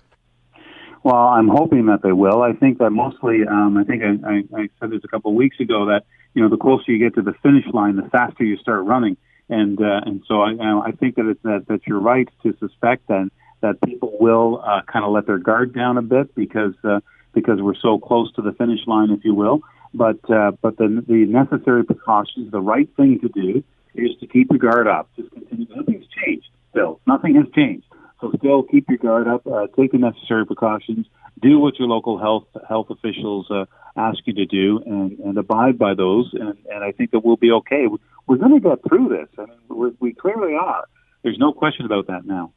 Well, 1.04 1.16
I'm 1.16 1.50
hoping 1.50 1.86
that 1.88 2.02
they 2.02 2.14
will. 2.14 2.42
I 2.42 2.54
think 2.54 2.80
that 2.80 2.90
mostly, 2.90 3.42
um, 3.48 3.78
I 3.78 3.84
think 3.84 4.02
I, 4.02 4.28
I, 4.28 4.62
I 4.62 4.70
said 4.80 4.90
this 4.90 5.02
a 5.04 5.08
couple 5.08 5.32
of 5.32 5.36
weeks 5.36 5.60
ago 5.60 5.86
that 5.88 6.06
you 6.36 6.44
know 6.44 6.50
the 6.50 6.58
closer 6.58 6.92
you 6.92 7.00
get 7.00 7.16
to 7.16 7.22
the 7.24 7.34
finish 7.42 7.66
line, 7.74 7.96
the 7.96 8.10
faster 8.10 8.44
you 8.44 8.58
start 8.58 8.84
running, 8.84 9.18
and 9.50 9.82
uh, 9.82 10.02
and 10.06 10.22
so 10.28 10.42
I, 10.42 10.88
I 10.88 10.92
think 10.92 11.16
that 11.16 11.28
it's 11.28 11.42
that 11.44 11.66
that 11.70 11.88
you're 11.88 12.00
right 12.00 12.30
to 12.44 12.56
suspect 12.60 13.08
that 13.08 13.32
that 13.62 13.82
people 13.82 14.16
will 14.20 14.62
uh, 14.64 14.82
kind 14.84 15.04
of 15.06 15.12
let 15.12 15.26
their 15.26 15.40
guard 15.40 15.74
down 15.74 15.98
a 15.98 16.02
bit 16.02 16.36
because 16.36 16.76
uh, 16.84 17.00
because 17.34 17.62
we're 17.62 17.76
so 17.76 17.98
close 17.98 18.32
to 18.34 18.42
the 18.42 18.52
finish 18.52 18.86
line, 18.86 19.12
if 19.12 19.24
you 19.24 19.34
will. 19.34 19.62
But 19.94 20.20
uh, 20.30 20.52
but 20.62 20.78
the 20.78 21.04
the 21.08 21.26
necessary 21.26 21.86
precautions, 21.86 22.52
the 22.52 22.62
right 22.62 22.90
thing 22.98 23.20
to 23.22 23.30
do 23.30 23.64
is 23.96 24.12
to 24.20 24.28
keep 24.28 24.52
your 24.52 24.60
guard 24.60 24.88
up. 24.88 25.10
Just 25.16 25.32
continue. 25.32 25.68
Nothing's 25.74 26.06
changed. 26.08 26.50
Still, 26.72 27.00
nothing 27.08 27.36
has 27.36 27.46
changed. 27.56 27.85
So 28.22 28.32
still 28.38 28.64
keep 28.64 28.88
your 28.90 28.98
guard 28.98 29.28
up, 29.28 29.46
uh, 29.46 29.68
take 29.78 29.92
the 29.92 29.98
necessary 29.98 30.46
precautions, 30.46 31.06
do 31.42 31.60
what 31.60 31.78
your 31.78 31.88
local 31.88 32.18
health 32.18 32.48
health 32.68 32.88
officials 32.90 33.48
uh, 33.52 33.66
ask 33.98 34.20
you 34.26 34.34
to 34.34 34.46
do, 34.46 34.82
and, 34.86 35.20
and 35.20 35.38
abide 35.38 35.78
by 35.78 35.94
those. 35.94 36.30
And, 36.34 36.58
and 36.72 36.84
I 36.84 36.92
think 36.92 37.12
that 37.12 37.26
we'll 37.26 37.36
be 37.36 37.52
okay. 37.52 37.88
We're 38.28 38.38
going 38.38 38.60
to 38.62 38.70
get 38.70 38.80
through 38.88 39.10
this. 39.10 39.28
I 39.38 39.46
mean, 39.46 39.98
we 40.00 40.14
clearly 40.14 40.56
are. 40.56 40.86
There's 41.24 41.38
no 41.38 41.54
question 41.54 41.86
about 41.86 42.08
that 42.08 42.26
now. 42.26 42.54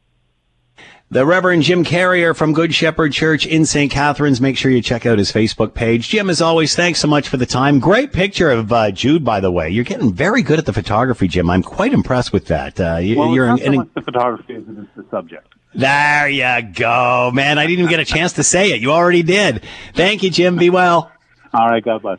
The 1.11 1.25
Reverend 1.25 1.63
Jim 1.63 1.85
Carreire 1.85 2.37
from 2.37 2.53
Good 2.53 2.75
Shepherd 2.75 3.15
Church 3.15 3.47
in 3.47 3.65
St. 3.65 3.91
Catharines. 3.91 4.43
Make 4.43 4.59
sure 4.59 4.71
you 4.71 4.83
check 4.83 5.07
out 5.07 5.17
his 5.19 5.33
Facebook 5.33 5.73
page. 5.73 6.11
Jim, 6.11 6.29
as 6.29 6.43
always, 6.43 6.77
thanks 6.77 6.99
so 7.01 7.09
much 7.09 7.29
for 7.31 7.39
the 7.39 7.47
time. 7.47 7.79
Great 7.81 8.13
picture 8.13 8.51
of 8.51 8.71
uh, 8.71 8.91
Jude, 8.91 9.25
by 9.25 9.41
the 9.41 9.51
way. 9.51 9.71
You're 9.71 9.85
getting 9.85 10.13
very 10.13 10.43
good 10.43 10.59
at 10.59 10.67
the 10.67 10.73
photography, 10.75 11.27
Jim. 11.27 11.49
I'm 11.49 11.63
quite 11.63 11.95
impressed 11.95 12.33
with 12.35 12.47
that. 12.49 12.79
Uh, 12.79 12.97
you, 12.99 13.17
Well, 13.19 13.33
you're 13.35 13.51
it's 13.55 13.61
not 13.61 13.67
an- 13.69 13.73
so 13.73 13.79
much 13.79 13.89
the 13.95 14.03
photography 14.03 14.55
as 14.57 14.63
it 14.65 14.79
is 14.79 14.87
the 14.97 15.05
subject. 15.11 15.49
there 15.75 16.29
you 16.29 16.73
go, 16.75 17.31
man. 17.33 17.59
I 17.59 17.67
didn't 17.67 17.79
even 17.85 17.91
get 17.91 18.01
a 18.01 18.05
chance 18.05 18.35
to 18.35 18.43
say 18.43 18.73
it. 18.73 18.83
You 18.83 18.93
already 18.93 19.23
did. 19.23 19.65
Thank 19.95 20.23
you, 20.23 20.29
Jim. 20.29 20.57
Be 20.57 20.69
well. 20.69 21.11
All 21.55 21.69
right, 21.71 21.83
God 21.83 22.03
bless. 22.03 22.19